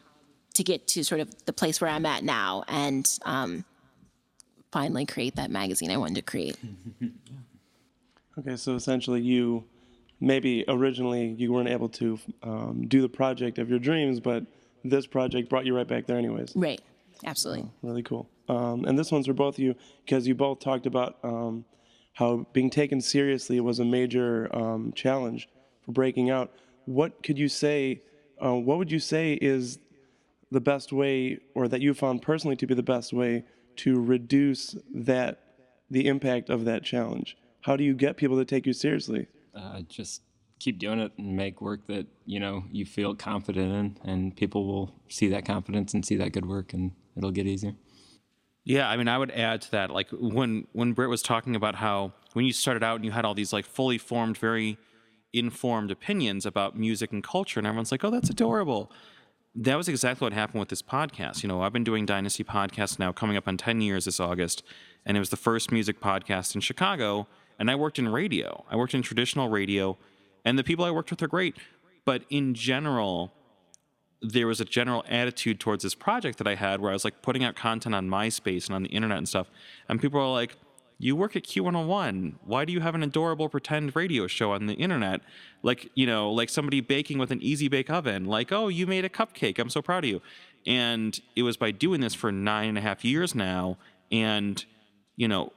to 0.56 0.64
get 0.64 0.88
to 0.88 1.04
sort 1.04 1.22
of 1.22 1.46
the 1.46 1.54
place 1.54 1.80
where 1.80 1.90
i'm 1.90 2.06
at 2.06 2.24
now. 2.24 2.64
And 2.68 3.08
um, 3.26 3.64
finally 4.72 5.06
create 5.06 5.36
that 5.36 5.50
magazine 5.50 5.92
i 5.92 5.98
wanted 5.98 6.16
to 6.16 6.22
create 6.22 6.58
Okay, 8.40 8.56
so 8.56 8.76
essentially, 8.76 9.22
you 9.22 9.64
maybe 10.20 10.64
originally 10.68 11.36
you 11.38 11.52
weren't 11.52 11.70
able 11.70 11.90
to 11.90 12.20
um, 12.44 12.88
do 12.88 13.02
the 13.02 13.10
project 13.10 13.58
of 13.58 13.70
your 13.70 13.80
dreams, 13.80 14.20
but 14.20 14.46
this 14.84 15.08
project 15.08 15.50
brought 15.50 15.66
you 15.66 15.76
right 15.76 15.88
back 15.88 16.06
there, 16.06 16.18
anyways. 16.18 16.54
right 16.56 16.82
absolutely 17.26 17.68
Really 17.82 18.04
cool. 18.04 18.30
Um, 18.48 18.86
and 18.86 18.98
this 18.98 19.12
one's 19.12 19.26
for 19.26 19.34
both 19.34 19.56
of 19.56 19.60
you 19.60 19.76
because 20.06 20.28
you 20.28 20.36
both 20.36 20.60
talked 20.60 20.86
about 20.86 21.18
um, 21.24 21.66
how 22.14 22.46
being 22.54 22.70
taken 22.70 23.02
seriously 23.02 23.60
was 23.60 23.80
a 23.80 23.86
major 23.86 24.56
um, 24.56 24.94
challenge 24.94 25.50
for 25.84 25.92
breaking 25.92 26.30
out. 26.30 26.52
What 26.86 27.24
could 27.24 27.40
you 27.40 27.50
say? 27.50 28.02
Uh, 28.44 28.54
what 28.54 28.78
would 28.78 28.92
you 28.92 29.00
say 29.00 29.34
is 29.34 29.80
the 30.52 30.62
best 30.62 30.94
way, 30.94 31.40
or 31.56 31.68
that 31.68 31.82
you 31.82 31.94
found 31.96 32.22
personally 32.22 32.56
to 32.58 32.68
be 32.68 32.76
the 32.76 32.84
best 32.84 33.14
way 33.14 33.44
to 33.78 34.00
reduce 34.00 34.76
that 34.94 35.42
the 35.90 36.08
impact 36.08 36.50
of 36.50 36.66
that 36.66 36.84
challenge? 36.84 37.38
How 37.62 37.76
do 37.76 37.84
you 37.84 37.94
get 37.94 38.18
people 38.18 38.38
to 38.38 38.46
take 38.46 38.66
you 38.66 38.74
seriously? 38.74 39.28
Uh, 39.56 39.82
just 39.88 40.22
keep 40.60 40.80
doing 40.80 41.00
it 41.00 41.12
and 41.18 41.36
make 41.36 41.62
work 41.62 41.86
that 41.88 42.08
you 42.26 42.40
know 42.40 42.64
you 42.72 42.86
feel 42.86 43.16
confident 43.16 43.74
in, 44.04 44.10
and 44.10 44.36
people 44.36 44.66
will 44.66 44.94
see 45.10 45.28
that 45.30 45.46
confidence 45.46 45.94
and 45.94 46.06
see 46.06 46.16
that 46.16 46.32
good 46.32 46.46
work, 46.46 46.74
and 46.74 46.92
it'll 47.16 47.32
get 47.32 47.48
easier. 47.48 47.76
Yeah, 48.64 48.90
I 48.90 48.98
mean, 48.98 49.08
I 49.08 49.18
would 49.18 49.32
add 49.32 49.62
to 49.62 49.72
that, 49.72 49.92
like 49.92 50.10
when 50.12 50.68
when 50.74 50.94
Britt 50.94 51.10
was 51.10 51.22
talking 51.22 51.56
about 51.56 51.76
how 51.76 52.14
when 52.34 52.46
you 52.46 52.54
started 52.54 52.84
out 52.84 52.98
and 52.98 53.06
you 53.06 53.12
had 53.12 53.26
all 53.26 53.34
these 53.34 53.54
like 53.54 53.66
fully 53.66 53.98
formed, 53.98 54.38
very 54.38 54.78
informed 55.34 55.92
opinions 55.92 56.46
about 56.46 56.78
music 56.78 57.12
and 57.12 57.24
culture, 57.24 57.60
and 57.60 57.68
everyone's 57.68 57.92
like, 57.92 58.04
"Oh, 58.04 58.12
that's 58.12 58.30
adorable." 58.30 58.92
That 59.60 59.76
was 59.76 59.90
exactly 59.90 60.24
what 60.24 60.34
happened 60.34 60.60
with 60.60 60.70
this 60.70 60.84
podcast. 60.84 61.42
You 61.42 61.50
know, 61.50 61.64
I've 61.64 61.74
been 61.74 61.84
doing 61.84 62.06
Dynasty 62.06 62.44
podcasts 62.44 63.00
now, 63.00 63.12
coming 63.12 63.36
up 63.38 63.48
on 63.48 63.58
ten 63.58 63.82
years 63.82 64.06
this 64.06 64.20
August, 64.20 64.62
and 65.04 65.18
it 65.18 65.20
was 65.20 65.32
the 65.32 65.38
first 65.38 65.72
music 65.72 66.00
podcast 66.00 66.54
in 66.54 66.62
Chicago. 66.62 67.28
And 67.58 67.72
I 67.72 67.74
worked 67.74 67.98
in 67.98 68.08
radio. 68.08 68.64
I 68.70 68.76
worked 68.76 68.94
in 68.94 69.02
traditional 69.02 69.50
radio, 69.50 69.98
and 70.46 70.60
the 70.60 70.64
people 70.64 70.86
I 70.86 70.92
worked 70.92 71.10
with 71.10 71.24
are 71.24 71.28
great. 71.28 71.58
But 72.06 72.22
in 72.30 72.54
general, 72.54 73.34
there 74.22 74.46
was 74.46 74.62
a 74.62 74.66
general 74.66 75.04
attitude 75.10 75.60
towards 75.60 75.82
this 75.82 75.96
project 75.96 76.38
that 76.38 76.46
I 76.46 76.54
had 76.54 76.80
where 76.80 76.92
I 76.92 76.94
was 76.94 77.04
like 77.04 77.24
putting 77.24 77.44
out 77.44 77.56
content 77.56 77.96
on 77.96 78.08
MySpace 78.08 78.68
and 78.68 78.76
on 78.76 78.84
the 78.84 78.90
internet 78.90 79.18
and 79.18 79.28
stuff. 79.28 79.50
And 79.90 80.00
people 80.00 80.20
were 80.20 80.28
like, 80.28 80.56
You 81.00 81.16
work 81.16 81.36
at 81.36 81.44
Q101. 81.44 82.36
Why 82.44 82.66
do 82.66 82.74
you 82.74 82.80
have 82.80 82.96
an 82.96 83.04
adorable 83.04 83.50
pretend 83.50 83.96
radio 83.96 84.26
show 84.26 84.52
on 84.52 84.66
the 84.66 84.74
internet? 84.74 85.22
Like, 85.62 85.92
you 85.94 86.08
know, 86.08 86.32
like 86.32 86.50
somebody 86.50 86.82
baking 86.82 87.20
with 87.20 87.30
an 87.32 87.42
easy 87.42 87.68
bake 87.68 87.90
oven. 87.90 88.26
Like, 88.26 88.52
oh, 88.52 88.68
you 88.68 88.88
made 88.88 89.06
a 89.06 89.10
cupcake. 89.10 89.60
I'm 89.60 89.70
so 89.70 89.82
proud 89.82 90.06
of 90.06 90.10
you. 90.10 90.22
And 90.66 91.20
it 91.36 91.44
was 91.44 91.56
by 91.56 91.72
doing 91.72 92.02
this 92.02 92.16
for 92.16 92.32
nine 92.32 92.70
and 92.70 92.78
a 92.78 92.82
half 92.82 93.06
years 93.06 93.36
now. 93.36 93.78
And, 94.12 94.64
you 95.16 95.28
know, 95.28 95.54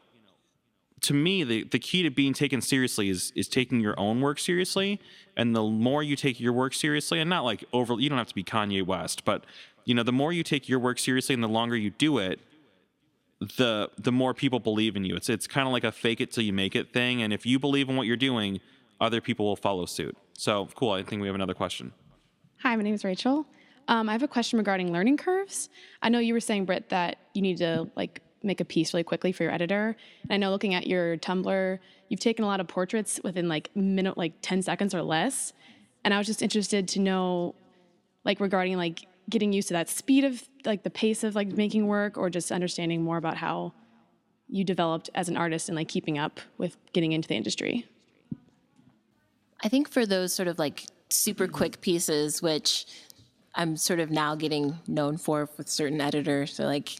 to 1.02 1.14
me, 1.14 1.44
the, 1.44 1.64
the 1.64 1.78
key 1.78 2.02
to 2.02 2.10
being 2.10 2.34
taken 2.34 2.60
seriously 2.60 3.08
is 3.08 3.32
is 3.34 3.48
taking 3.48 3.80
your 3.80 3.98
own 3.98 4.20
work 4.20 4.38
seriously. 4.38 5.00
And 5.36 5.56
the 5.56 5.62
more 5.62 6.02
you 6.02 6.16
take 6.16 6.38
your 6.38 6.52
work 6.52 6.74
seriously, 6.74 7.20
and 7.20 7.30
not 7.30 7.44
like 7.44 7.64
over, 7.72 7.94
you 7.94 8.08
don't 8.08 8.18
have 8.18 8.28
to 8.28 8.34
be 8.34 8.44
Kanye 8.44 8.84
West, 8.84 9.24
but 9.24 9.44
you 9.84 9.94
know, 9.94 10.02
the 10.02 10.12
more 10.12 10.32
you 10.32 10.42
take 10.42 10.68
your 10.68 10.78
work 10.78 10.98
seriously 10.98 11.34
and 11.34 11.42
the 11.42 11.48
longer 11.48 11.76
you 11.76 11.90
do 11.90 12.18
it, 12.18 12.40
the 13.40 13.90
the 13.98 14.12
more 14.12 14.34
people 14.34 14.60
believe 14.60 14.96
in 14.96 15.04
you. 15.04 15.16
It's 15.16 15.28
it's 15.28 15.46
kind 15.46 15.66
of 15.66 15.72
like 15.72 15.84
a 15.84 15.92
fake 15.92 16.20
it 16.20 16.32
till 16.32 16.44
you 16.44 16.52
make 16.52 16.76
it 16.76 16.92
thing. 16.92 17.22
And 17.22 17.32
if 17.32 17.46
you 17.46 17.58
believe 17.58 17.88
in 17.88 17.96
what 17.96 18.06
you're 18.06 18.16
doing, 18.16 18.60
other 19.00 19.20
people 19.20 19.46
will 19.46 19.56
follow 19.56 19.86
suit. 19.86 20.16
So 20.36 20.68
cool. 20.74 20.92
I 20.92 21.02
think 21.02 21.22
we 21.22 21.28
have 21.28 21.34
another 21.34 21.54
question. 21.54 21.92
Hi, 22.62 22.76
my 22.76 22.82
name 22.82 22.94
is 22.94 23.04
Rachel. 23.04 23.46
Um, 23.88 24.08
I 24.08 24.12
have 24.12 24.22
a 24.22 24.28
question 24.28 24.58
regarding 24.58 24.92
learning 24.92 25.16
curves. 25.16 25.70
I 26.02 26.10
know 26.10 26.18
you 26.18 26.34
were 26.34 26.40
saying, 26.40 26.66
Britt, 26.66 26.90
that 26.90 27.16
you 27.34 27.42
need 27.42 27.56
to 27.58 27.90
like 27.96 28.20
make 28.42 28.60
a 28.60 28.64
piece 28.64 28.92
really 28.92 29.04
quickly 29.04 29.32
for 29.32 29.42
your 29.42 29.52
editor. 29.52 29.96
And 30.22 30.32
I 30.32 30.36
know 30.36 30.50
looking 30.50 30.74
at 30.74 30.86
your 30.86 31.16
Tumblr, 31.16 31.78
you've 32.08 32.20
taken 32.20 32.44
a 32.44 32.48
lot 32.48 32.60
of 32.60 32.68
portraits 32.68 33.20
within 33.24 33.48
like 33.48 33.74
minute, 33.74 34.16
like 34.16 34.34
10 34.42 34.62
seconds 34.62 34.94
or 34.94 35.02
less. 35.02 35.52
And 36.04 36.14
I 36.14 36.18
was 36.18 36.26
just 36.26 36.42
interested 36.42 36.88
to 36.88 37.00
know, 37.00 37.54
like 38.24 38.40
regarding 38.40 38.76
like 38.76 39.06
getting 39.30 39.52
used 39.52 39.68
to 39.68 39.74
that 39.74 39.88
speed 39.88 40.24
of 40.24 40.42
like 40.64 40.82
the 40.82 40.90
pace 40.90 41.24
of 41.24 41.34
like 41.34 41.48
making 41.48 41.86
work, 41.86 42.18
or 42.18 42.28
just 42.30 42.52
understanding 42.52 43.02
more 43.02 43.16
about 43.16 43.36
how 43.36 43.72
you 44.48 44.64
developed 44.64 45.08
as 45.14 45.28
an 45.28 45.36
artist 45.36 45.68
and 45.68 45.76
like 45.76 45.88
keeping 45.88 46.18
up 46.18 46.40
with 46.58 46.76
getting 46.92 47.12
into 47.12 47.28
the 47.28 47.36
industry. 47.36 47.86
I 49.62 49.68
think 49.68 49.88
for 49.88 50.04
those 50.04 50.32
sort 50.32 50.48
of 50.48 50.58
like 50.58 50.86
super 51.08 51.46
quick 51.46 51.80
pieces, 51.80 52.42
which 52.42 52.86
I'm 53.54 53.76
sort 53.76 54.00
of 54.00 54.10
now 54.10 54.34
getting 54.34 54.78
known 54.86 55.16
for 55.16 55.48
with 55.56 55.68
certain 55.68 56.00
editors, 56.00 56.54
so 56.54 56.64
like 56.64 56.96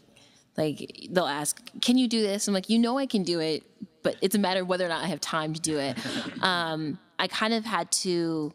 like 0.57 1.09
they'll 1.11 1.27
ask, 1.27 1.61
"Can 1.81 1.97
you 1.97 2.09
do 2.09 2.23
this?" 2.23 2.49
I'm 2.49 2.55
like, 2.55 2.69
"You 2.69 2.79
know, 2.79 2.99
I 2.99 3.07
can 3.07 3.23
do 3.23 3.41
it, 3.41 3.63
but 4.03 4.17
it's 4.21 4.35
a 4.35 4.39
matter 4.39 4.63
of 4.63 4.69
whether 4.69 4.85
or 4.85 4.89
not 4.89 5.03
I 5.03 5.07
have 5.07 5.21
time 5.21 5.55
to 5.55 5.61
do 5.61 5.79
it." 5.79 5.97
um, 6.43 6.99
I 7.19 7.29
kind 7.29 7.55
of 7.55 7.65
had 7.65 7.91
to. 7.93 8.53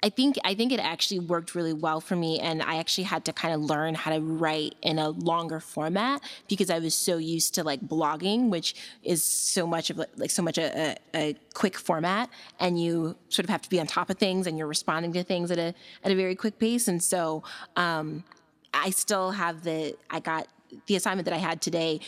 I 0.00 0.10
think 0.10 0.36
I 0.44 0.54
think 0.54 0.70
it 0.70 0.78
actually 0.78 1.18
worked 1.18 1.56
really 1.56 1.72
well 1.72 2.00
for 2.00 2.14
me, 2.14 2.38
and 2.38 2.62
I 2.62 2.76
actually 2.76 3.04
had 3.04 3.24
to 3.24 3.32
kind 3.32 3.52
of 3.52 3.62
learn 3.62 3.96
how 3.96 4.12
to 4.12 4.20
write 4.20 4.76
in 4.80 4.98
a 4.98 5.08
longer 5.08 5.58
format 5.58 6.22
because 6.48 6.70
I 6.70 6.78
was 6.78 6.94
so 6.94 7.16
used 7.16 7.54
to 7.56 7.64
like 7.64 7.80
blogging, 7.80 8.48
which 8.48 8.76
is 9.02 9.24
so 9.24 9.66
much 9.66 9.90
of 9.90 10.00
like 10.16 10.30
so 10.30 10.40
much 10.40 10.56
a, 10.56 10.96
a, 11.14 11.34
quick 11.52 11.76
format, 11.76 12.30
and 12.60 12.80
you 12.80 13.16
sort 13.28 13.44
of 13.44 13.50
have 13.50 13.62
to 13.62 13.68
be 13.68 13.80
on 13.80 13.88
top 13.88 14.08
of 14.08 14.18
things, 14.18 14.46
and 14.46 14.56
you're 14.56 14.68
responding 14.68 15.12
to 15.14 15.24
things 15.24 15.50
at 15.50 15.58
a 15.58 15.74
at 16.04 16.12
a 16.12 16.14
very 16.14 16.36
quick 16.36 16.60
pace, 16.60 16.86
and 16.86 17.02
so 17.02 17.42
um, 17.74 18.22
I 18.72 18.90
still 18.90 19.32
have 19.32 19.64
the 19.64 19.96
I 20.10 20.20
got 20.20 20.46
the 20.86 20.94
assignment 20.94 21.24
that 21.24 21.34
I 21.34 21.38
had 21.38 21.60
today 21.60 21.98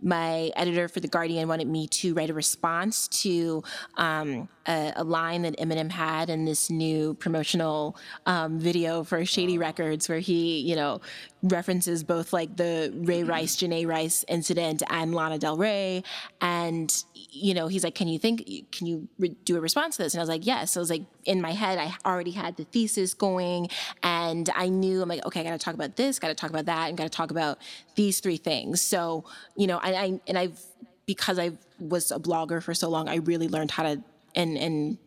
my 0.00 0.50
editor 0.56 0.88
for 0.88 1.00
The 1.00 1.08
Guardian 1.08 1.48
wanted 1.48 1.66
me 1.68 1.88
to 1.88 2.14
write 2.14 2.30
a 2.30 2.34
response 2.34 3.08
to 3.08 3.62
um, 3.96 4.48
a, 4.66 4.92
a, 4.96 5.04
line 5.04 5.42
that 5.42 5.56
Eminem 5.58 5.90
had 5.90 6.30
in 6.30 6.44
this 6.44 6.70
new 6.70 7.14
promotional 7.14 7.96
um, 8.26 8.58
video 8.58 9.02
for 9.02 9.24
Shady 9.24 9.58
Records, 9.58 10.08
where 10.08 10.20
he, 10.20 10.60
you 10.60 10.76
know, 10.76 11.00
references 11.42 12.02
both 12.02 12.32
like 12.32 12.56
the 12.56 12.92
Ray 12.94 13.22
Rice, 13.22 13.56
Janae 13.56 13.86
Rice 13.86 14.24
incident 14.28 14.82
and 14.90 15.14
Lana 15.14 15.38
Del 15.38 15.56
Rey. 15.56 16.02
And, 16.40 16.92
you 17.14 17.54
know, 17.54 17.68
he's 17.68 17.84
like, 17.84 17.94
Can 17.94 18.08
you 18.08 18.18
think, 18.18 18.70
can 18.72 18.86
you 18.86 19.08
re- 19.18 19.36
do 19.44 19.56
a 19.56 19.60
response 19.60 19.96
to 19.96 20.02
this? 20.02 20.14
And 20.14 20.20
I 20.20 20.22
was 20.22 20.28
like, 20.28 20.46
Yes. 20.46 20.72
So 20.72 20.80
I 20.80 20.82
was 20.82 20.90
like, 20.90 21.02
in 21.24 21.40
my 21.40 21.52
head, 21.52 21.78
I 21.78 21.94
already 22.08 22.32
had 22.32 22.56
the 22.56 22.64
thesis 22.64 23.14
going, 23.14 23.68
and 24.02 24.50
I 24.54 24.68
knew, 24.68 25.02
I'm 25.02 25.08
like, 25.08 25.24
Okay, 25.26 25.40
I 25.40 25.44
got 25.44 25.52
to 25.52 25.58
talk 25.58 25.74
about 25.74 25.96
this, 25.96 26.18
got 26.18 26.28
to 26.28 26.34
talk 26.34 26.50
about 26.50 26.66
that, 26.66 26.88
and 26.88 26.98
got 26.98 27.04
to 27.04 27.10
talk 27.10 27.30
about 27.30 27.58
these 27.94 28.20
three 28.20 28.36
things. 28.36 28.80
So, 28.80 29.24
you 29.56 29.66
know, 29.66 29.78
I, 29.78 29.94
I 29.94 30.20
and 30.26 30.38
I've 30.38 30.60
because 31.06 31.38
I 31.38 31.52
was 31.78 32.10
a 32.10 32.18
blogger 32.18 32.62
for 32.62 32.74
so 32.74 32.88
long, 32.88 33.08
I 33.08 33.16
really 33.16 33.48
learned 33.48 33.70
how 33.70 33.84
to 33.84 34.02
and 34.34 34.58
and 34.58 34.98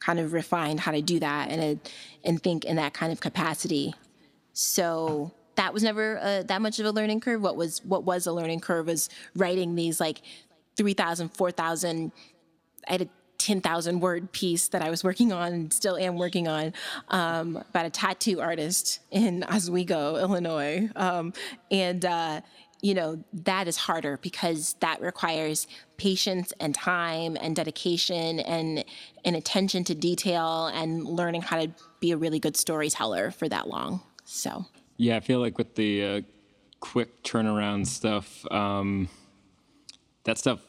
kind 0.00 0.20
of 0.20 0.32
refined 0.32 0.80
how 0.80 0.92
to 0.92 1.02
do 1.02 1.18
that 1.20 1.50
and 1.50 1.80
and 2.24 2.42
think 2.42 2.64
in 2.64 2.76
that 2.76 2.94
kind 2.94 3.12
of 3.12 3.20
capacity. 3.20 3.94
So 4.52 5.32
that 5.58 5.74
was 5.74 5.82
never 5.82 6.18
uh, 6.18 6.44
that 6.44 6.62
much 6.62 6.78
of 6.78 6.86
a 6.86 6.92
learning 6.92 7.18
curve. 7.18 7.42
What 7.42 7.56
was 7.56 7.84
what 7.84 8.04
was 8.04 8.28
a 8.28 8.32
learning 8.32 8.60
curve 8.60 8.86
was 8.86 9.10
writing 9.34 9.74
these 9.74 9.98
like 10.00 10.22
3,000, 10.76 11.30
4,000. 11.30 12.12
I 12.88 12.92
had 12.92 13.02
a 13.02 13.08
10,000 13.38 13.98
word 13.98 14.30
piece 14.30 14.68
that 14.68 14.82
I 14.82 14.88
was 14.88 15.02
working 15.02 15.32
on 15.32 15.52
and 15.52 15.72
still 15.72 15.96
am 15.96 16.14
working 16.14 16.46
on 16.46 16.72
um, 17.08 17.56
about 17.56 17.86
a 17.86 17.90
tattoo 17.90 18.40
artist 18.40 19.00
in 19.10 19.42
Oswego, 19.44 20.16
Illinois. 20.16 20.88
Um, 20.94 21.32
and 21.72 22.04
uh, 22.04 22.40
you 22.80 22.94
know, 22.94 23.24
that 23.32 23.66
is 23.66 23.76
harder 23.76 24.16
because 24.22 24.76
that 24.78 25.00
requires 25.00 25.66
patience 25.96 26.52
and 26.60 26.72
time 26.72 27.36
and 27.40 27.56
dedication 27.56 28.38
and, 28.38 28.84
and 29.24 29.34
attention 29.34 29.82
to 29.82 29.94
detail 29.96 30.68
and 30.68 31.04
learning 31.04 31.42
how 31.42 31.60
to 31.60 31.72
be 31.98 32.12
a 32.12 32.16
really 32.16 32.38
good 32.38 32.56
storyteller 32.56 33.32
for 33.32 33.48
that 33.48 33.66
long. 33.66 34.00
So, 34.24 34.64
yeah, 34.98 35.16
I 35.16 35.20
feel 35.20 35.38
like 35.38 35.56
with 35.56 35.76
the 35.76 36.04
uh, 36.04 36.20
quick 36.80 37.22
turnaround 37.22 37.86
stuff, 37.86 38.44
um, 38.52 39.08
that 40.24 40.36
stuff 40.36 40.60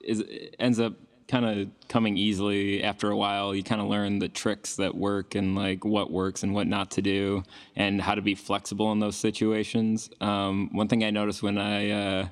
is 0.00 0.22
ends 0.58 0.78
up 0.78 0.94
kind 1.26 1.44
of 1.44 1.68
coming 1.88 2.16
easily 2.16 2.82
after 2.84 3.10
a 3.10 3.16
while. 3.16 3.54
You 3.54 3.64
kind 3.64 3.80
of 3.80 3.88
learn 3.88 4.20
the 4.20 4.28
tricks 4.28 4.76
that 4.76 4.94
work 4.94 5.34
and 5.34 5.56
like 5.56 5.84
what 5.84 6.12
works 6.12 6.44
and 6.44 6.54
what 6.54 6.68
not 6.68 6.92
to 6.92 7.02
do 7.02 7.42
and 7.74 8.00
how 8.00 8.14
to 8.14 8.22
be 8.22 8.36
flexible 8.36 8.92
in 8.92 9.00
those 9.00 9.16
situations. 9.16 10.10
Um, 10.20 10.70
one 10.72 10.86
thing 10.86 11.02
I 11.02 11.10
noticed 11.10 11.42
when 11.42 11.58
I 11.58 11.90
uh, 11.90 12.28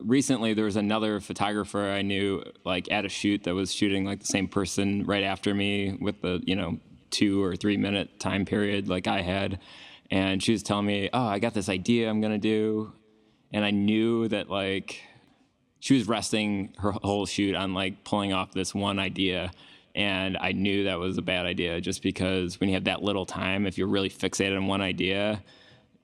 recently 0.00 0.54
there 0.54 0.64
was 0.64 0.76
another 0.76 1.20
photographer 1.20 1.88
I 1.88 2.02
knew 2.02 2.42
like 2.64 2.90
at 2.90 3.04
a 3.04 3.08
shoot 3.08 3.44
that 3.44 3.54
was 3.54 3.72
shooting 3.72 4.04
like 4.04 4.20
the 4.20 4.26
same 4.26 4.48
person 4.48 5.04
right 5.04 5.22
after 5.22 5.54
me 5.54 5.96
with 6.00 6.20
the 6.22 6.42
you 6.44 6.56
know 6.56 6.80
two 7.10 7.42
or 7.42 7.54
three 7.54 7.76
minute 7.76 8.18
time 8.18 8.44
period 8.44 8.88
like 8.88 9.06
I 9.06 9.20
had. 9.20 9.60
And 10.10 10.42
she 10.42 10.52
was 10.52 10.62
telling 10.62 10.86
me, 10.86 11.08
"Oh, 11.12 11.26
I 11.26 11.38
got 11.38 11.54
this 11.54 11.68
idea 11.68 12.10
I'm 12.10 12.20
gonna 12.20 12.38
do," 12.38 12.92
and 13.52 13.64
I 13.64 13.70
knew 13.70 14.28
that 14.28 14.50
like 14.50 15.02
she 15.80 15.94
was 15.94 16.06
resting 16.08 16.74
her 16.78 16.92
whole 16.92 17.26
shoot 17.26 17.54
on 17.54 17.74
like 17.74 18.04
pulling 18.04 18.32
off 18.32 18.52
this 18.52 18.74
one 18.74 18.98
idea. 18.98 19.50
And 19.94 20.36
I 20.36 20.52
knew 20.52 20.84
that 20.84 20.98
was 20.98 21.18
a 21.18 21.22
bad 21.22 21.46
idea 21.46 21.80
just 21.80 22.02
because 22.02 22.60
when 22.60 22.68
you 22.68 22.74
have 22.74 22.84
that 22.84 23.02
little 23.02 23.26
time, 23.26 23.66
if 23.66 23.76
you're 23.76 23.88
really 23.88 24.10
fixated 24.10 24.56
on 24.56 24.66
one 24.66 24.80
idea, 24.80 25.42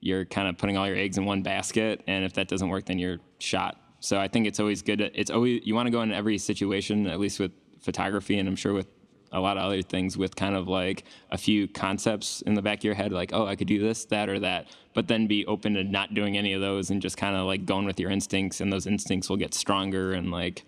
you're 0.01 0.25
kind 0.25 0.47
of 0.47 0.57
putting 0.57 0.77
all 0.77 0.87
your 0.87 0.97
eggs 0.97 1.17
in 1.17 1.25
one 1.25 1.41
basket. 1.41 2.03
And 2.07 2.25
if 2.25 2.33
that 2.33 2.47
doesn't 2.47 2.67
work, 2.67 2.85
then 2.85 2.99
you're 2.99 3.19
shot. 3.39 3.79
So 3.99 4.19
I 4.19 4.27
think 4.27 4.45
it's 4.45 4.59
always 4.59 4.81
good. 4.81 4.99
To, 4.99 5.19
it's 5.19 5.31
always, 5.31 5.61
you 5.63 5.73
want 5.73 5.87
to 5.87 5.91
go 5.91 6.01
in 6.01 6.11
every 6.11 6.37
situation, 6.37 7.07
at 7.07 7.19
least 7.19 7.39
with 7.39 7.51
photography, 7.79 8.37
and 8.39 8.47
I'm 8.49 8.55
sure 8.55 8.73
with 8.73 8.87
a 9.31 9.39
lot 9.39 9.57
of 9.57 9.63
other 9.63 9.81
things 9.81 10.17
with 10.17 10.35
kind 10.35 10.55
of 10.55 10.67
like 10.67 11.03
a 11.31 11.37
few 11.37 11.67
concepts 11.67 12.41
in 12.41 12.53
the 12.53 12.61
back 12.61 12.79
of 12.79 12.83
your 12.83 12.93
head, 12.93 13.11
like, 13.11 13.31
oh, 13.33 13.45
I 13.45 13.55
could 13.55 13.67
do 13.67 13.79
this, 13.79 14.05
that, 14.05 14.29
or 14.29 14.39
that, 14.39 14.67
but 14.93 15.07
then 15.07 15.27
be 15.27 15.45
open 15.45 15.73
to 15.73 15.83
not 15.83 16.13
doing 16.13 16.37
any 16.37 16.53
of 16.53 16.61
those 16.61 16.89
and 16.89 17.01
just 17.01 17.17
kind 17.17 17.35
of 17.35 17.45
like 17.45 17.65
going 17.65 17.85
with 17.85 17.99
your 17.99 18.09
instincts, 18.09 18.61
and 18.61 18.71
those 18.71 18.87
instincts 18.87 19.29
will 19.29 19.37
get 19.37 19.53
stronger 19.53 20.13
and 20.13 20.31
like 20.31 20.63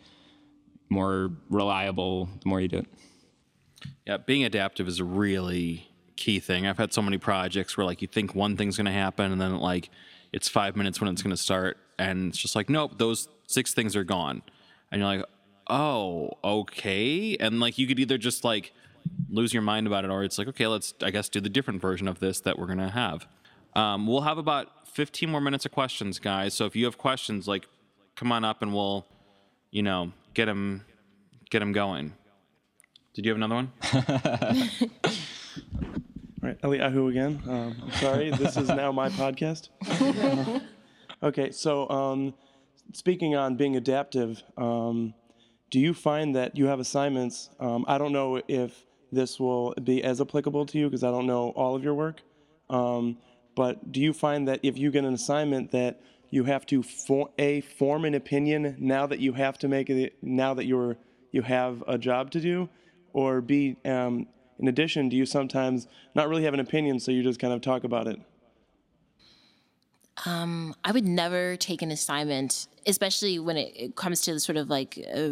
more 0.89 1.31
reliable 1.49 2.27
the 2.41 2.49
more 2.49 2.59
you 2.59 2.67
do 2.67 2.77
it. 2.79 2.87
Yeah, 4.05 4.17
being 4.17 4.43
adaptive 4.43 4.87
is 4.87 4.99
a 4.99 5.05
really 5.05 5.87
key 6.15 6.39
thing. 6.39 6.67
I've 6.67 6.77
had 6.77 6.91
so 6.91 7.01
many 7.01 7.17
projects 7.17 7.77
where 7.77 7.85
like 7.85 8.01
you 8.01 8.07
think 8.07 8.35
one 8.35 8.57
thing's 8.57 8.75
going 8.75 8.85
to 8.85 8.91
happen, 8.91 9.31
and 9.31 9.39
then 9.39 9.57
like 9.59 9.89
it's 10.33 10.49
five 10.49 10.75
minutes 10.75 10.99
when 10.99 11.09
it's 11.09 11.21
going 11.21 11.35
to 11.35 11.41
start, 11.41 11.77
and 11.97 12.29
it's 12.29 12.37
just 12.37 12.55
like, 12.55 12.69
nope, 12.69 12.97
those 12.97 13.27
six 13.47 13.73
things 13.73 13.95
are 13.95 14.03
gone, 14.03 14.41
and 14.91 14.99
you're 14.99 15.07
like, 15.07 15.25
oh, 15.69 16.31
okay. 16.43 17.37
And 17.39 17.59
like 17.59 17.77
you 17.77 17.87
could 17.87 17.99
either 17.99 18.17
just 18.17 18.43
like 18.43 18.73
lose 19.29 19.53
your 19.53 19.63
mind 19.63 19.87
about 19.87 20.05
it, 20.05 20.11
or 20.11 20.23
it's 20.23 20.37
like, 20.37 20.47
okay, 20.49 20.67
let's 20.67 20.93
I 21.01 21.11
guess 21.11 21.29
do 21.29 21.39
the 21.39 21.49
different 21.49 21.81
version 21.81 22.07
of 22.07 22.19
this 22.19 22.39
that 22.41 22.57
we're 22.57 22.67
gonna 22.67 22.91
have. 22.91 23.27
Um, 23.75 24.07
we'll 24.07 24.21
have 24.21 24.37
about 24.37 24.87
15 24.89 25.29
more 25.29 25.41
minutes 25.41 25.65
of 25.65 25.71
questions, 25.71 26.19
guys. 26.19 26.53
So 26.53 26.65
if 26.65 26.75
you 26.75 26.85
have 26.85 26.97
questions, 26.97 27.47
like 27.47 27.67
come 28.15 28.31
on 28.31 28.43
up 28.43 28.61
and 28.61 28.73
we'll, 28.73 29.05
you 29.71 29.83
know, 29.83 30.11
get 30.33 30.45
them 30.45 30.85
get 31.49 31.59
them 31.59 31.71
going. 31.71 32.13
Did 33.13 33.25
you 33.25 33.31
have 33.31 33.37
another 33.37 33.55
one? 33.55 33.71
All 36.41 36.47
right, 36.47 36.61
Eliyahu 36.61 37.09
again. 37.09 37.41
Um, 37.47 37.75
I'm 37.83 37.91
sorry, 37.93 38.31
this 38.31 38.55
is 38.55 38.69
now 38.69 38.91
my 38.91 39.09
podcast. 39.09 39.69
okay, 41.23 41.51
so 41.51 41.89
um, 41.89 42.33
speaking 42.93 43.35
on 43.35 43.55
being 43.55 43.75
adaptive, 43.75 44.41
um, 44.57 45.13
do 45.69 45.79
you 45.79 45.93
find 45.93 46.35
that 46.35 46.57
you 46.57 46.65
have 46.65 46.79
assignments? 46.79 47.49
Um, 47.59 47.85
I 47.87 47.97
don't 47.97 48.11
know 48.11 48.41
if 48.47 48.85
this 49.11 49.39
will 49.39 49.73
be 49.83 50.03
as 50.03 50.21
applicable 50.21 50.65
to 50.67 50.79
you 50.79 50.87
because 50.87 51.03
I 51.03 51.11
don't 51.11 51.27
know 51.27 51.49
all 51.49 51.75
of 51.75 51.83
your 51.83 51.93
work. 51.93 52.21
Um, 52.69 53.17
but 53.55 53.91
do 53.91 53.99
you 53.99 54.13
find 54.13 54.47
that 54.47 54.59
if 54.63 54.77
you 54.77 54.91
get 54.91 55.03
an 55.03 55.13
assignment 55.13 55.71
that 55.71 56.01
you 56.29 56.43
have 56.43 56.65
to 56.67 56.83
for, 56.83 57.29
a 57.39 57.61
form 57.61 58.05
an 58.05 58.13
opinion 58.13 58.75
now 58.79 59.07
that 59.07 59.19
you 59.19 59.33
have 59.33 59.57
to 59.59 59.67
make 59.67 59.89
it 59.89 60.13
now 60.21 60.53
that 60.53 60.65
you're 60.65 60.97
you 61.31 61.41
have 61.41 61.83
a 61.87 61.97
job 61.97 62.31
to 62.31 62.39
do, 62.39 62.69
or 63.13 63.41
b 63.41 63.77
um, 63.85 64.27
in 64.59 64.67
addition, 64.67 65.09
do 65.09 65.15
you 65.15 65.25
sometimes 65.25 65.87
not 66.15 66.27
really 66.27 66.43
have 66.43 66.53
an 66.53 66.59
opinion, 66.59 66.99
so 66.99 67.11
you 67.11 67.23
just 67.23 67.39
kind 67.39 67.53
of 67.53 67.61
talk 67.61 67.83
about 67.83 68.07
it? 68.07 68.19
Um, 70.25 70.75
I 70.83 70.91
would 70.91 71.07
never 71.07 71.55
take 71.55 71.81
an 71.81 71.91
assignment, 71.91 72.67
especially 72.85 73.39
when 73.39 73.57
it, 73.57 73.73
it 73.75 73.95
comes 73.95 74.21
to 74.21 74.33
the 74.33 74.39
sort 74.39 74.57
of 74.57 74.69
like 74.69 74.99
uh, 75.13 75.31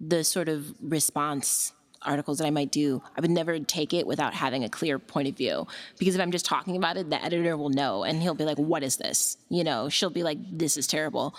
the 0.00 0.24
sort 0.24 0.48
of 0.48 0.74
response 0.80 1.72
articles 2.02 2.38
that 2.38 2.46
I 2.46 2.50
might 2.50 2.70
do. 2.70 3.02
I 3.16 3.20
would 3.20 3.30
never 3.30 3.58
take 3.58 3.92
it 3.92 4.06
without 4.06 4.32
having 4.34 4.64
a 4.64 4.68
clear 4.68 4.98
point 4.98 5.28
of 5.28 5.36
view 5.36 5.66
because 5.98 6.14
if 6.14 6.20
I'm 6.20 6.30
just 6.30 6.46
talking 6.46 6.76
about 6.76 6.96
it, 6.96 7.10
the 7.10 7.22
editor 7.22 7.56
will 7.56 7.70
know 7.70 8.04
and 8.04 8.22
he'll 8.22 8.34
be 8.34 8.44
like, 8.44 8.58
"What 8.58 8.82
is 8.82 8.96
this?" 8.96 9.36
You 9.48 9.64
know, 9.64 9.88
she'll 9.88 10.10
be 10.10 10.22
like, 10.22 10.38
"This 10.50 10.76
is 10.76 10.86
terrible." 10.86 11.34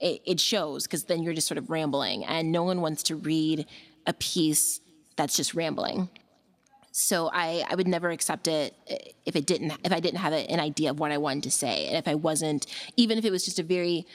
It, 0.00 0.20
it 0.26 0.40
shows 0.40 0.86
because 0.86 1.04
then 1.04 1.22
you're 1.22 1.34
just 1.34 1.48
sort 1.48 1.58
of 1.58 1.70
rambling, 1.70 2.24
and 2.24 2.52
no 2.52 2.64
one 2.64 2.80
wants 2.80 3.02
to 3.04 3.16
read 3.16 3.66
a 4.06 4.12
piece 4.12 4.80
that's 5.16 5.36
just 5.36 5.54
rambling 5.54 6.10
so 6.98 7.28
I, 7.30 7.62
I 7.68 7.74
would 7.74 7.86
never 7.86 8.08
accept 8.08 8.48
it 8.48 8.74
if 9.26 9.36
it 9.36 9.44
didn't 9.44 9.72
if 9.84 9.92
I 9.92 10.00
didn't 10.00 10.20
have 10.20 10.32
an 10.32 10.60
idea 10.60 10.88
of 10.88 10.98
what 10.98 11.12
I 11.12 11.18
wanted 11.18 11.42
to 11.42 11.50
say. 11.50 11.88
And 11.88 11.98
if 11.98 12.08
I 12.08 12.14
wasn't 12.14 12.64
even 12.96 13.18
if 13.18 13.24
it 13.26 13.30
was 13.30 13.44
just 13.44 13.58
a 13.58 13.62
very 13.62 14.06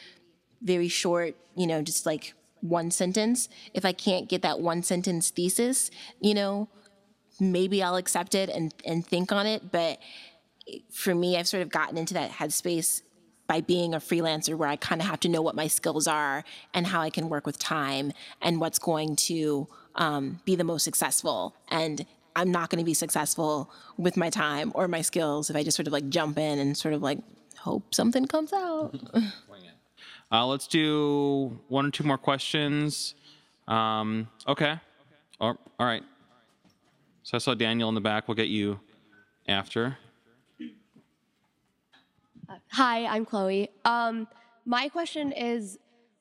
very 0.63 0.88
short 0.88 1.36
you 1.55 1.67
know 1.67 1.84
just 1.84 2.07
like 2.07 2.34
one 2.61 2.89
sentence 2.89 3.49
if 3.75 3.86
I 3.86 3.93
can't 3.93 4.27
get 4.27 4.41
that 4.41 4.59
one 4.61 4.82
sentence 4.82 5.29
thesis 5.29 5.91
you 6.21 6.34
know 6.34 6.69
maybe 7.39 7.84
I'll 7.84 7.97
accept 7.97 8.34
it 8.34 8.49
and 8.49 8.73
and 8.84 9.05
think 9.05 9.32
on 9.32 9.45
it. 9.45 9.71
But 9.71 9.99
for 10.91 11.13
me 11.13 11.38
I've 11.38 11.47
sort 11.47 11.61
of 11.61 11.69
gotten 11.69 11.99
into 11.99 12.15
that 12.15 12.32
headspace 12.32 13.03
by 13.45 13.61
being 13.61 13.93
a 13.93 13.99
freelancer 13.99 14.55
where 14.55 14.69
I 14.69 14.75
kind 14.75 15.01
of 15.01 15.07
have 15.07 15.19
to 15.19 15.29
know 15.29 15.43
what 15.43 15.53
my 15.53 15.67
skills 15.67 16.07
are 16.07 16.43
and 16.73 16.88
how 16.88 17.01
I 17.01 17.11
can 17.11 17.29
work 17.29 17.45
with 17.45 17.59
time 17.59 18.11
and 18.41 18.59
what's 18.59 18.79
going 18.79 19.17
to 19.27 19.67
um, 19.93 20.39
be 20.45 20.55
the 20.55 20.63
most 20.63 20.84
successful. 20.84 21.55
And 21.67 22.07
I'm 22.36 22.51
not 22.51 22.69
going 22.69 22.79
to 22.79 22.86
be 22.86 22.93
successful 22.93 23.71
with 23.97 24.17
my 24.17 24.29
time 24.29 24.71
or 24.75 24.88
my 24.88 25.01
skills 25.01 25.49
if 25.49 25.55
I 25.55 25.63
just 25.63 25.75
sort 25.75 25.88
of 25.88 25.93
like 25.93 26.09
jump 26.09 26.38
in 26.38 26.59
and 26.59 26.77
sort 26.77 26.93
of 26.93 27.01
like 27.01 27.19
hope 27.57 27.93
something 27.93 28.25
comes 28.25 28.53
out. 28.53 28.95
uh, 30.32 30.45
let's 30.45 30.67
do 30.67 31.59
one 31.67 31.86
or 31.86 31.91
two 31.91 32.03
more 32.03 32.17
questions. 32.17 33.15
Um, 33.67 34.27
okay. 34.47 34.79
Oh, 35.39 35.55
all 35.79 35.86
right. 35.86 36.03
So 37.23 37.36
I 37.36 37.39
saw 37.39 37.53
Daniel 37.53 37.89
in 37.89 37.95
the 37.95 38.01
back. 38.01 38.27
We'll 38.27 38.36
get 38.36 38.47
you 38.47 38.79
after. 39.47 39.97
Hi, 42.71 43.05
I'm 43.05 43.25
Chloe. 43.25 43.69
Um, 43.86 44.27
my 44.65 44.89
question 44.89 45.32
is 45.32 45.77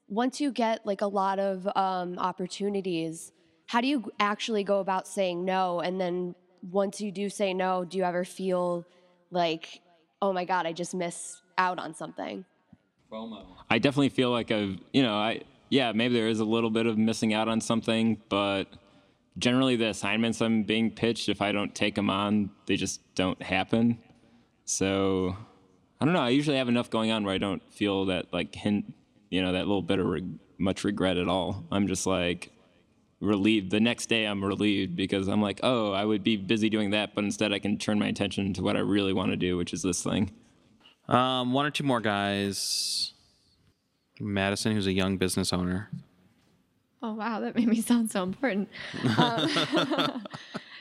once 0.08 0.40
you 0.40 0.52
get 0.52 0.84
like 0.84 1.00
a 1.00 1.06
lot 1.06 1.38
of 1.38 1.68
um, 1.76 2.18
opportunities, 2.18 3.32
how 3.70 3.80
do 3.80 3.86
you 3.86 4.10
actually 4.18 4.64
go 4.64 4.80
about 4.80 5.06
saying 5.06 5.44
no? 5.44 5.78
And 5.78 6.00
then 6.00 6.34
once 6.72 7.00
you 7.00 7.12
do 7.12 7.30
say 7.30 7.54
no, 7.54 7.84
do 7.84 7.98
you 7.98 8.02
ever 8.02 8.24
feel 8.24 8.84
like, 9.30 9.80
oh 10.20 10.32
my 10.32 10.44
God, 10.44 10.66
I 10.66 10.72
just 10.72 10.92
miss 10.92 11.40
out 11.56 11.78
on 11.78 11.94
something? 11.94 12.44
I 13.70 13.78
definitely 13.78 14.08
feel 14.08 14.32
like 14.32 14.50
I've, 14.50 14.76
you 14.92 15.04
know, 15.04 15.14
I, 15.14 15.42
yeah, 15.68 15.92
maybe 15.92 16.14
there 16.14 16.26
is 16.26 16.40
a 16.40 16.44
little 16.44 16.70
bit 16.70 16.86
of 16.86 16.98
missing 16.98 17.32
out 17.32 17.46
on 17.46 17.60
something, 17.60 18.20
but 18.28 18.64
generally 19.38 19.76
the 19.76 19.90
assignments 19.90 20.40
I'm 20.40 20.64
being 20.64 20.90
pitched, 20.90 21.28
if 21.28 21.40
I 21.40 21.52
don't 21.52 21.72
take 21.72 21.94
them 21.94 22.10
on, 22.10 22.50
they 22.66 22.74
just 22.74 23.00
don't 23.14 23.40
happen. 23.40 24.00
So 24.64 25.36
I 26.00 26.04
don't 26.04 26.14
know. 26.14 26.22
I 26.22 26.30
usually 26.30 26.56
have 26.56 26.68
enough 26.68 26.90
going 26.90 27.12
on 27.12 27.22
where 27.22 27.36
I 27.36 27.38
don't 27.38 27.62
feel 27.72 28.06
that 28.06 28.32
like 28.32 28.52
hint, 28.52 28.92
you 29.28 29.40
know, 29.40 29.52
that 29.52 29.68
little 29.68 29.80
bit 29.80 30.00
of 30.00 30.06
re- 30.06 30.26
much 30.58 30.82
regret 30.82 31.18
at 31.18 31.28
all. 31.28 31.64
I'm 31.70 31.86
just 31.86 32.04
like, 32.04 32.50
relieved. 33.20 33.70
The 33.70 33.80
next 33.80 34.08
day, 34.08 34.24
I'm 34.24 34.44
relieved 34.44 34.96
because 34.96 35.28
I'm 35.28 35.42
like, 35.42 35.60
oh, 35.62 35.92
I 35.92 36.04
would 36.04 36.24
be 36.24 36.36
busy 36.36 36.70
doing 36.70 36.90
that, 36.90 37.14
but 37.14 37.24
instead 37.24 37.52
I 37.52 37.58
can 37.58 37.78
turn 37.78 37.98
my 37.98 38.06
attention 38.06 38.52
to 38.54 38.62
what 38.62 38.76
I 38.76 38.80
really 38.80 39.12
want 39.12 39.30
to 39.30 39.36
do, 39.36 39.56
which 39.56 39.72
is 39.72 39.82
this 39.82 40.02
thing. 40.02 40.30
Um, 41.08 41.52
one 41.52 41.66
or 41.66 41.70
two 41.70 41.84
more 41.84 42.00
guys. 42.00 43.12
Madison, 44.20 44.72
who's 44.72 44.86
a 44.86 44.92
young 44.92 45.16
business 45.16 45.52
owner. 45.52 45.90
Oh 47.02 47.14
wow, 47.14 47.40
that 47.40 47.56
made 47.56 47.66
me 47.68 47.80
sound 47.80 48.10
so 48.10 48.22
important. 48.22 48.68
um, 49.16 50.22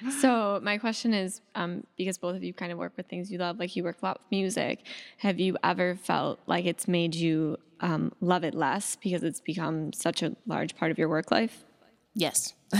so 0.19 0.59
my 0.61 0.77
question 0.77 1.13
is, 1.13 1.41
um, 1.55 1.85
because 1.97 2.17
both 2.17 2.35
of 2.35 2.43
you 2.43 2.53
kind 2.53 2.71
of 2.71 2.77
work 2.77 2.93
with 2.97 3.07
things 3.07 3.31
you 3.31 3.37
love, 3.37 3.57
like 3.57 3.75
you 3.75 3.83
work 3.83 4.01
a 4.01 4.05
lot 4.05 4.19
with 4.19 4.31
music. 4.31 4.85
Have 5.19 5.39
you 5.39 5.57
ever 5.63 5.95
felt 5.95 6.39
like 6.45 6.65
it's 6.65 6.87
made 6.87 7.15
you 7.15 7.57
um, 7.79 8.11
love 8.19 8.43
it 8.43 8.53
less 8.53 8.97
because 8.97 9.23
it's 9.23 9.39
become 9.39 9.93
such 9.93 10.21
a 10.21 10.35
large 10.45 10.75
part 10.75 10.91
of 10.91 10.97
your 10.97 11.07
work 11.07 11.31
life? 11.31 11.63
Yes. 12.19 12.53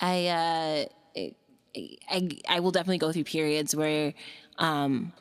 I, 0.00 0.26
uh, 0.26 0.84
I, 2.10 2.28
I 2.48 2.60
will 2.60 2.70
definitely 2.70 2.98
go 2.98 3.12
through 3.12 3.24
periods 3.24 3.74
where, 3.74 4.12
um, 4.58 5.14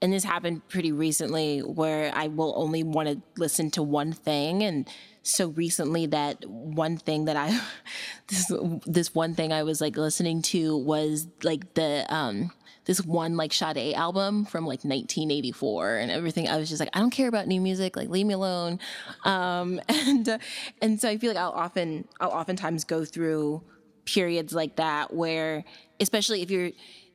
and 0.00 0.12
this 0.12 0.24
happened 0.24 0.66
pretty 0.68 0.90
recently 0.90 1.60
where 1.60 2.12
I 2.12 2.26
will 2.26 2.52
only 2.56 2.82
want 2.82 3.08
to 3.08 3.22
listen 3.36 3.70
to 3.72 3.82
one 3.82 4.12
thing. 4.12 4.64
And 4.64 4.88
so 5.22 5.48
recently 5.48 6.06
that 6.06 6.44
one 6.46 6.96
thing 6.96 7.26
that 7.26 7.36
I, 7.36 7.60
this, 8.28 8.52
this 8.86 9.14
one 9.14 9.34
thing 9.34 9.52
I 9.52 9.62
was 9.62 9.80
like 9.80 9.96
listening 9.96 10.42
to 10.42 10.76
was 10.76 11.26
like 11.42 11.74
the, 11.74 12.06
um, 12.12 12.50
this 12.84 13.00
one 13.04 13.36
like 13.36 13.52
Sade 13.52 13.94
album 13.94 14.44
from 14.44 14.64
like 14.64 14.84
1984 14.84 15.96
and 15.96 16.10
everything. 16.10 16.48
I 16.48 16.56
was 16.56 16.68
just 16.68 16.80
like, 16.80 16.90
I 16.92 16.98
don't 16.98 17.10
care 17.10 17.28
about 17.28 17.46
new 17.46 17.60
music. 17.60 17.96
Like, 17.96 18.08
leave 18.08 18.26
me 18.26 18.34
alone. 18.34 18.80
Um, 19.24 19.80
and 19.88 20.38
and 20.80 21.00
so 21.00 21.08
I 21.08 21.18
feel 21.18 21.32
like 21.32 21.42
I'll 21.42 21.52
often 21.52 22.08
I'll 22.20 22.30
oftentimes 22.30 22.84
go 22.84 23.04
through 23.04 23.62
periods 24.04 24.52
like 24.52 24.76
that 24.76 25.14
where, 25.14 25.64
especially 26.00 26.42
if 26.42 26.50
you're 26.50 26.70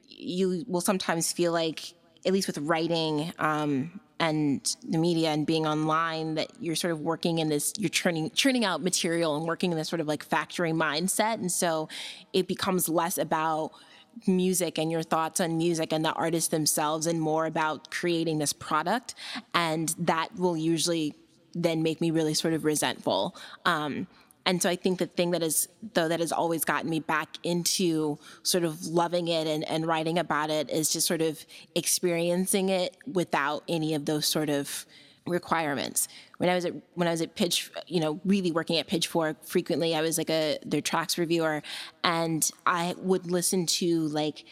you 0.07 0.63
will 0.67 0.81
sometimes 0.81 1.31
feel 1.33 1.51
like 1.51 1.93
at 2.25 2.33
least 2.33 2.47
with 2.47 2.57
writing 2.59 3.33
um, 3.39 3.99
and 4.19 4.75
the 4.87 4.97
media 4.97 5.29
and 5.29 5.45
being 5.45 5.67
online 5.67 6.35
that 6.35 6.49
you're 6.59 6.75
sort 6.75 6.91
of 6.91 7.01
working 7.01 7.39
in 7.39 7.49
this 7.49 7.73
you're 7.77 7.89
churning 7.89 8.31
churning 8.31 8.65
out 8.65 8.81
material 8.81 9.35
and 9.35 9.45
working 9.45 9.71
in 9.71 9.77
this 9.77 9.89
sort 9.89 9.99
of 9.99 10.07
like 10.07 10.23
factory 10.23 10.71
mindset. 10.71 11.35
And 11.35 11.51
so 11.51 11.87
it 12.33 12.47
becomes 12.47 12.89
less 12.89 13.17
about 13.17 13.71
music 14.25 14.79
and 14.79 14.91
your 14.91 15.03
thoughts 15.03 15.39
on 15.39 15.57
music 15.57 15.93
and 15.93 16.03
the 16.03 16.13
artists 16.13 16.49
themselves 16.49 17.05
and 17.05 17.21
more 17.21 17.45
about 17.45 17.91
creating 17.91 18.39
this 18.39 18.53
product. 18.53 19.13
And 19.53 19.93
that 19.99 20.35
will 20.35 20.57
usually 20.57 21.13
then 21.53 21.83
make 21.83 22.01
me 22.01 22.11
really 22.11 22.33
sort 22.33 22.53
of 22.53 22.65
resentful. 22.65 23.35
Um, 23.65 24.07
and 24.47 24.61
so 24.61 24.69
I 24.69 24.77
think 24.77 24.97
the 24.97 25.07
thing 25.07 25.31
that 25.31 25.43
is 25.43 25.67
though 25.93 26.07
that 26.07 26.21
has 26.21 26.31
always 26.31 26.63
gotten 26.63 26.89
me 26.89 27.01
back 27.01 27.37
into 27.43 28.17
sort 28.43 28.63
of 28.63 28.87
loving 28.87 29.27
it 29.27 29.45
and, 29.45 29.63
and 29.65 29.85
writing 29.85 30.17
about 30.17 30.49
it 30.49 30.69
is 30.69 30.89
just 30.89 31.05
sort 31.05 31.21
of 31.21 31.45
experiencing 31.75 32.69
it 32.69 32.95
without 33.05 33.63
any 33.67 33.93
of 33.93 34.05
those 34.05 34.25
sort 34.25 34.49
of 34.49 34.85
requirements. 35.27 36.07
When 36.37 36.49
I 36.49 36.55
was 36.55 36.63
at 36.63 36.73
when 36.93 37.09
I 37.09 37.11
was 37.11 37.21
at 37.21 37.35
Pitch, 37.35 37.69
you 37.87 37.99
know, 37.99 38.21
really 38.23 38.53
working 38.53 38.77
at 38.77 38.87
Pitchfork 38.87 39.43
frequently, 39.43 39.93
I 39.93 40.01
was 40.01 40.17
like 40.17 40.29
a 40.29 40.57
their 40.65 40.81
tracks 40.81 41.17
reviewer, 41.17 41.61
and 42.05 42.49
I 42.65 42.95
would 42.99 43.29
listen 43.29 43.65
to 43.65 44.07
like 44.07 44.45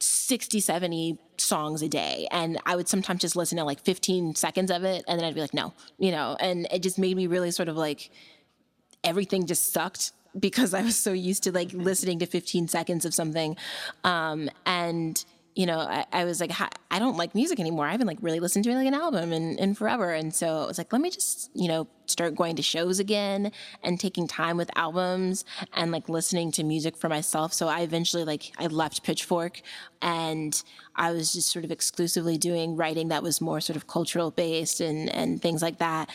60, 0.00 0.58
70 0.58 1.18
songs 1.36 1.82
a 1.82 1.88
day. 1.88 2.26
And 2.32 2.58
I 2.66 2.74
would 2.74 2.88
sometimes 2.88 3.20
just 3.20 3.36
listen 3.36 3.58
to 3.58 3.64
like 3.64 3.80
15 3.80 4.34
seconds 4.34 4.72
of 4.72 4.82
it, 4.82 5.04
and 5.06 5.18
then 5.18 5.24
I'd 5.26 5.34
be 5.34 5.40
like, 5.40 5.54
no, 5.54 5.74
you 5.96 6.10
know, 6.10 6.36
and 6.40 6.66
it 6.72 6.82
just 6.82 6.98
made 6.98 7.16
me 7.16 7.28
really 7.28 7.52
sort 7.52 7.68
of 7.68 7.76
like 7.76 8.10
everything 9.04 9.46
just 9.46 9.72
sucked 9.72 10.12
because 10.38 10.74
I 10.74 10.82
was 10.82 10.96
so 10.96 11.12
used 11.12 11.42
to 11.44 11.52
like 11.52 11.72
listening 11.72 12.18
to 12.20 12.26
15 12.26 12.68
seconds 12.68 13.04
of 13.04 13.14
something. 13.14 13.56
Um, 14.04 14.50
and, 14.66 15.22
you 15.54 15.66
know, 15.66 15.78
I, 15.78 16.04
I 16.12 16.24
was 16.24 16.40
like, 16.40 16.52
I 16.90 16.98
don't 16.98 17.16
like 17.16 17.34
music 17.34 17.58
anymore. 17.58 17.86
I 17.86 17.92
haven't 17.92 18.06
like 18.06 18.18
really 18.20 18.38
listened 18.38 18.64
to 18.64 18.74
like 18.74 18.86
an 18.86 18.94
album 18.94 19.32
in, 19.32 19.58
in 19.58 19.74
forever. 19.74 20.12
And 20.12 20.32
so 20.32 20.62
I 20.62 20.66
was 20.66 20.78
like, 20.78 20.92
let 20.92 21.02
me 21.02 21.10
just, 21.10 21.50
you 21.54 21.66
know, 21.66 21.88
start 22.06 22.36
going 22.36 22.56
to 22.56 22.62
shows 22.62 23.00
again 23.00 23.50
and 23.82 23.98
taking 23.98 24.28
time 24.28 24.56
with 24.56 24.70
albums 24.76 25.44
and 25.72 25.90
like 25.90 26.08
listening 26.08 26.52
to 26.52 26.62
music 26.62 26.96
for 26.96 27.08
myself. 27.08 27.52
So 27.52 27.66
I 27.66 27.80
eventually 27.80 28.24
like, 28.24 28.52
I 28.58 28.66
left 28.66 29.02
Pitchfork 29.02 29.60
and 30.00 30.62
I 30.94 31.12
was 31.12 31.32
just 31.32 31.50
sort 31.50 31.64
of 31.64 31.72
exclusively 31.72 32.38
doing 32.38 32.76
writing 32.76 33.08
that 33.08 33.22
was 33.22 33.40
more 33.40 33.60
sort 33.60 33.76
of 33.76 33.86
cultural 33.88 34.30
based 34.30 34.80
and, 34.80 35.08
and 35.08 35.42
things 35.42 35.60
like 35.62 35.78
that. 35.78 36.08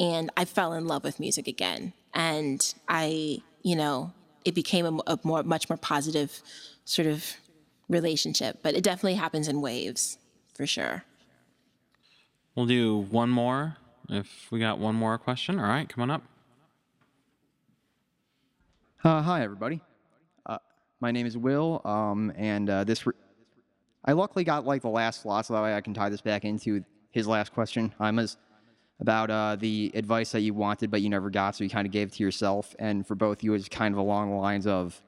And 0.00 0.30
I 0.36 0.44
fell 0.44 0.72
in 0.72 0.86
love 0.86 1.04
with 1.04 1.20
music 1.20 1.46
again 1.46 1.92
and 2.14 2.74
I, 2.88 3.42
you 3.62 3.76
know, 3.76 4.12
it 4.44 4.54
became 4.54 4.86
a, 4.86 5.12
a 5.12 5.18
more, 5.22 5.42
much 5.42 5.68
more 5.68 5.76
positive 5.76 6.42
sort 6.84 7.06
of 7.08 7.24
relationship. 7.88 8.58
But 8.62 8.74
it 8.74 8.82
definitely 8.82 9.14
happens 9.14 9.48
in 9.48 9.60
waves, 9.60 10.18
for 10.54 10.66
sure. 10.66 11.04
We'll 12.54 12.66
do 12.66 12.98
one 13.10 13.30
more. 13.30 13.76
If 14.08 14.48
we 14.50 14.58
got 14.58 14.78
one 14.78 14.94
more 14.94 15.16
question, 15.16 15.58
all 15.58 15.66
right, 15.66 15.88
come 15.88 16.02
on 16.02 16.10
up. 16.10 16.22
Uh, 19.02 19.22
hi, 19.22 19.42
everybody. 19.42 19.80
Uh, 20.46 20.58
my 21.00 21.10
name 21.10 21.26
is 21.26 21.36
Will, 21.36 21.80
um, 21.84 22.32
and 22.36 22.68
uh, 22.68 22.84
this. 22.84 23.06
Re- 23.06 23.14
I 24.04 24.12
luckily 24.12 24.44
got 24.44 24.66
like 24.66 24.82
the 24.82 24.88
last 24.88 25.22
slot, 25.22 25.46
so 25.46 25.54
that 25.54 25.62
way 25.62 25.74
I 25.74 25.80
can 25.80 25.94
tie 25.94 26.08
this 26.08 26.20
back 26.20 26.44
into 26.44 26.84
his 27.10 27.26
last 27.26 27.52
question. 27.52 27.94
I'm 27.98 28.18
as 28.18 28.36
about 29.02 29.30
uh, 29.30 29.56
the 29.56 29.90
advice 29.94 30.30
that 30.30 30.40
you 30.42 30.54
wanted 30.54 30.90
but 30.90 31.02
you 31.02 31.10
never 31.10 31.28
got, 31.28 31.56
so 31.56 31.64
you 31.64 31.70
kind 31.70 31.86
of 31.86 31.92
gave 31.92 32.08
it 32.08 32.12
to 32.14 32.22
yourself. 32.22 32.74
And 32.78 33.04
for 33.04 33.16
both 33.16 33.42
you, 33.42 33.52
it's 33.54 33.68
kind 33.68 33.92
of 33.92 33.98
along 33.98 34.30
the 34.30 34.36
lines 34.36 34.66
of 34.66 35.02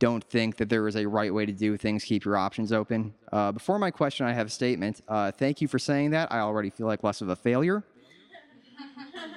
don't 0.00 0.24
think 0.24 0.56
that 0.56 0.68
there 0.68 0.88
is 0.88 0.96
a 0.96 1.06
right 1.06 1.32
way 1.32 1.46
to 1.46 1.52
do 1.52 1.76
things, 1.76 2.02
keep 2.02 2.24
your 2.24 2.36
options 2.36 2.72
open. 2.72 3.14
Uh, 3.30 3.52
before 3.52 3.78
my 3.78 3.92
question, 3.92 4.26
I 4.26 4.32
have 4.32 4.48
a 4.48 4.50
statement. 4.50 5.00
Uh, 5.06 5.30
thank 5.30 5.60
you 5.60 5.68
for 5.68 5.78
saying 5.78 6.10
that. 6.10 6.32
I 6.32 6.40
already 6.40 6.70
feel 6.70 6.88
like 6.88 7.04
less 7.04 7.20
of 7.20 7.28
a 7.28 7.36
failure. 7.36 7.84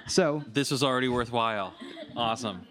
So, 0.07 0.43
this 0.51 0.71
is 0.71 0.81
already 0.81 1.07
worthwhile. 1.07 1.73
Awesome. 2.17 2.65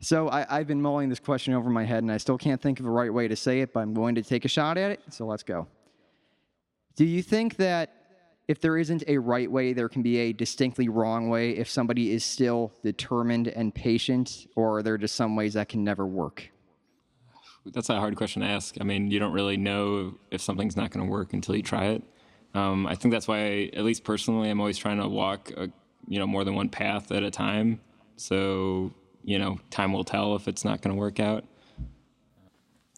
So, 0.00 0.28
I, 0.28 0.58
I've 0.58 0.66
been 0.66 0.82
mulling 0.82 1.08
this 1.08 1.20
question 1.20 1.54
over 1.54 1.70
my 1.70 1.84
head 1.84 2.02
and 2.02 2.10
I 2.10 2.16
still 2.16 2.38
can't 2.38 2.60
think 2.60 2.80
of 2.80 2.86
a 2.86 2.90
right 2.90 3.14
way 3.14 3.28
to 3.28 3.36
say 3.36 3.60
it, 3.60 3.72
but 3.72 3.80
I'm 3.80 3.94
going 3.94 4.16
to 4.16 4.22
take 4.22 4.44
a 4.44 4.48
shot 4.48 4.76
at 4.76 4.90
it. 4.90 5.00
So, 5.10 5.24
let's 5.24 5.44
go. 5.44 5.68
Do 6.96 7.04
you 7.04 7.22
think 7.22 7.56
that 7.58 7.97
if 8.48 8.60
there 8.62 8.78
isn't 8.78 9.04
a 9.06 9.18
right 9.18 9.50
way, 9.50 9.74
there 9.74 9.90
can 9.90 10.02
be 10.02 10.18
a 10.18 10.32
distinctly 10.32 10.88
wrong 10.88 11.28
way 11.28 11.50
if 11.50 11.68
somebody 11.68 12.12
is 12.12 12.24
still 12.24 12.72
determined 12.82 13.48
and 13.48 13.74
patient, 13.74 14.46
or 14.56 14.78
are 14.78 14.82
there 14.82 14.96
just 14.96 15.14
some 15.14 15.36
ways 15.36 15.52
that 15.52 15.68
can 15.68 15.84
never 15.84 16.06
work? 16.06 16.50
That's 17.66 17.90
a 17.90 17.98
hard 18.00 18.16
question 18.16 18.40
to 18.40 18.48
ask. 18.48 18.76
I 18.80 18.84
mean, 18.84 19.10
you 19.10 19.18
don't 19.18 19.32
really 19.32 19.58
know 19.58 20.14
if 20.30 20.40
something's 20.40 20.76
not 20.76 20.90
going 20.90 21.04
to 21.04 21.10
work 21.12 21.34
until 21.34 21.54
you 21.54 21.62
try 21.62 21.88
it. 21.88 22.02
Um, 22.54 22.86
I 22.86 22.94
think 22.94 23.12
that's 23.12 23.28
why, 23.28 23.70
at 23.74 23.84
least 23.84 24.04
personally, 24.04 24.48
I'm 24.48 24.58
always 24.58 24.78
trying 24.78 24.98
to 24.98 25.06
walk, 25.06 25.50
a, 25.54 25.68
you 26.06 26.18
know, 26.18 26.26
more 26.26 26.44
than 26.44 26.54
one 26.54 26.70
path 26.70 27.12
at 27.12 27.22
a 27.22 27.30
time. 27.30 27.82
So, 28.16 28.94
you 29.22 29.38
know, 29.38 29.58
time 29.68 29.92
will 29.92 30.04
tell 30.04 30.34
if 30.34 30.48
it's 30.48 30.64
not 30.64 30.80
going 30.80 30.96
to 30.96 30.98
work 30.98 31.20
out. 31.20 31.44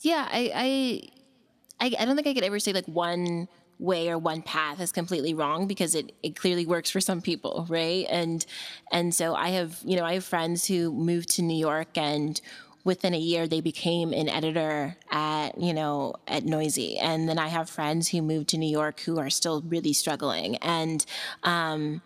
Yeah, 0.02 0.28
I, 0.30 0.52
I, 0.54 1.86
I, 1.86 1.96
I 1.98 2.04
don't 2.04 2.14
think 2.14 2.28
I 2.28 2.34
could 2.34 2.44
ever 2.44 2.60
say 2.60 2.72
like 2.72 2.86
one 2.86 3.48
way 3.80 4.10
or 4.10 4.18
one 4.18 4.42
path 4.42 4.80
is 4.80 4.92
completely 4.92 5.34
wrong 5.34 5.66
because 5.66 5.94
it, 5.94 6.12
it 6.22 6.36
clearly 6.36 6.66
works 6.66 6.90
for 6.90 7.00
some 7.00 7.20
people 7.20 7.66
right? 7.68 8.06
And 8.08 8.44
and 8.92 9.14
so 9.14 9.34
i 9.34 9.48
have 9.50 9.78
you 9.84 9.96
know 9.96 10.04
i 10.04 10.14
have 10.14 10.24
friends 10.24 10.66
who 10.66 10.92
moved 10.92 11.28
to 11.30 11.42
new 11.42 11.56
york 11.56 11.96
and 11.96 12.40
within 12.84 13.14
a 13.14 13.18
year 13.18 13.46
they 13.46 13.60
became 13.60 14.12
an 14.12 14.28
editor 14.28 14.96
at 15.10 15.56
you 15.58 15.72
know 15.72 16.14
at 16.26 16.44
noisey 16.44 16.96
and 17.00 17.28
then 17.28 17.38
i 17.38 17.48
have 17.48 17.68
friends 17.68 18.08
who 18.08 18.22
moved 18.22 18.48
to 18.48 18.58
new 18.58 18.68
york 18.68 19.00
who 19.00 19.18
are 19.18 19.30
still 19.30 19.62
really 19.62 19.92
struggling. 19.92 20.56
And 20.56 21.04
um, 21.42 22.02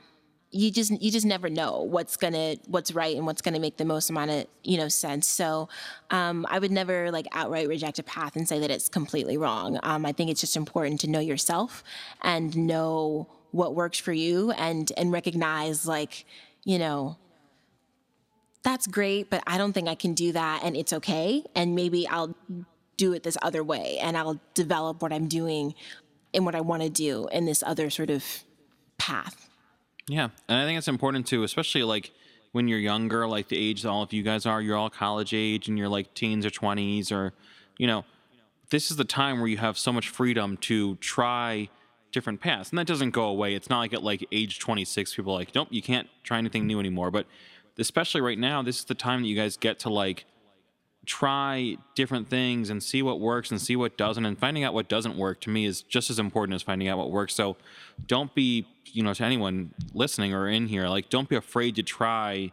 you 0.55 0.70
just 0.70 0.90
you 1.02 1.11
just 1.11 1.26
never 1.26 1.50
know 1.50 1.82
what's 1.82 2.16
gonna 2.16 2.57
what's 2.68 2.92
right 2.92 3.16
and 3.16 3.26
what's 3.26 3.42
gonna 3.42 3.59
make 3.59 3.76
the 3.76 3.84
most 3.84 4.09
amount 4.09 4.30
of 4.30 4.46
you 4.62 4.78
know 4.78 4.88
sense. 4.88 5.26
So 5.26 5.68
um, 6.11 6.46
I 6.48 6.61
would 6.61 6.70
never 6.70 7.11
like 7.11 7.26
outright 7.32 7.68
reject 7.68 7.98
a 7.98 8.05
path 8.05 8.36
and 8.36 8.48
say 8.48 8.61
that 8.61 8.70
it's 8.70 8.88
completely 8.88 9.36
wrong. 9.36 9.80
Um, 9.82 10.07
I 10.07 10.12
think 10.12 10.30
it's 10.30 10.40
just 10.40 10.57
important 10.57 11.00
to 11.00 11.11
know 11.11 11.18
yourself 11.18 11.82
and 12.22 12.57
know 12.57 13.28
what 13.50 13.74
works 13.74 13.98
for 13.98 14.12
you 14.12 14.52
and 14.52 14.92
and 14.96 15.11
recognize 15.11 15.86
like 15.86 16.24
you 16.64 16.78
know 16.78 17.18
that's 18.62 18.86
great, 18.86 19.28
but 19.28 19.42
I 19.46 19.59
don't 19.59 19.72
think 19.74 19.88
I 19.88 19.94
can 19.94 20.14
do 20.14 20.32
that, 20.32 20.62
and 20.64 20.74
it's 20.74 20.92
okay. 20.94 21.44
And 21.55 21.74
maybe 21.74 22.09
I'll 22.09 22.34
do 22.96 23.12
it 23.12 23.22
this 23.22 23.36
other 23.42 23.62
way, 23.62 23.98
and 24.00 24.16
I'll 24.16 24.40
develop 24.55 25.02
what 25.02 25.12
I'm 25.12 25.26
doing 25.26 25.74
and 26.32 26.44
what 26.46 26.55
I 26.55 26.62
want 26.62 26.82
to 26.82 26.88
do 26.88 27.28
in 27.32 27.44
this 27.44 27.62
other 27.62 27.90
sort 27.90 28.09
of 28.09 28.24
path. 28.98 29.48
Yeah, 30.09 30.28
and 30.48 30.59
I 30.59 30.64
think 30.64 30.78
it's 30.78 30.88
important 30.88 31.26
too, 31.26 31.44
especially 31.44 31.82
like 31.82 32.12
when 32.52 32.68
you're 32.68 32.78
younger, 32.78 33.26
like 33.26 33.48
the 33.48 33.59
age 33.59 33.82
that 33.82 33.88
all 33.88 34.02
of 34.02 34.12
you 34.12 34.22
guys 34.22 34.46
are. 34.46 34.61
You're 34.61 34.76
all 34.76 34.90
college 34.90 35.32
age, 35.32 35.68
and 35.68 35.78
you're 35.78 35.88
like 35.88 36.14
teens 36.14 36.44
or 36.44 36.50
twenties, 36.50 37.11
or 37.11 37.32
you 37.78 37.86
know, 37.86 38.05
this 38.70 38.90
is 38.90 38.96
the 38.96 39.05
time 39.05 39.40
where 39.40 39.48
you 39.48 39.57
have 39.57 39.78
so 39.78 39.92
much 39.92 40.09
freedom 40.09 40.57
to 40.59 40.96
try 40.96 41.68
different 42.12 42.40
paths, 42.40 42.70
and 42.70 42.78
that 42.78 42.86
doesn't 42.86 43.11
go 43.11 43.24
away. 43.24 43.55
It's 43.55 43.70
not 43.70 43.80
like 43.80 43.94
at 43.94 44.02
like 44.02 44.26
age 44.30 44.61
26, 44.61 45.14
people 45.14 45.32
are 45.32 45.38
like, 45.38 45.55
nope, 45.55 45.68
you 45.70 45.82
can't 45.82 46.09
try 46.22 46.38
anything 46.38 46.66
new 46.66 46.78
anymore. 46.78 47.11
But 47.11 47.26
especially 47.78 48.20
right 48.20 48.38
now, 48.38 48.62
this 48.62 48.78
is 48.78 48.84
the 48.84 48.94
time 48.94 49.22
that 49.22 49.28
you 49.28 49.36
guys 49.36 49.57
get 49.57 49.78
to 49.80 49.90
like 49.90 50.26
try 51.07 51.76
different 51.94 52.28
things 52.28 52.70
and 52.70 52.82
see 52.82 53.02
what 53.02 53.20
works 53.20 53.50
and 53.50 53.61
see 53.61 53.76
what 53.76 53.96
doesn't. 53.96 54.24
And 54.24 54.38
finding 54.38 54.64
out 54.64 54.74
what 54.74 54.88
doesn't 54.88 55.16
work 55.16 55.40
to 55.42 55.50
me 55.50 55.66
is 55.66 55.82
just 55.82 56.11
as 56.11 56.18
important 56.18 56.55
as 56.55 56.62
finding 56.62 56.88
out 56.88 56.98
what 56.98 57.11
works. 57.11 57.34
So 57.34 57.57
don't 58.07 58.34
be 58.34 58.66
you 58.86 59.02
know 59.02 59.14
to 59.14 59.24
anyone 59.24 59.72
listening 59.92 60.32
or 60.32 60.48
in 60.48 60.68
here 60.68 60.86
like 60.88 61.09
don't 61.09 61.28
be 61.28 61.36
afraid 61.36 61.74
to 61.74 61.82
try 61.82 62.52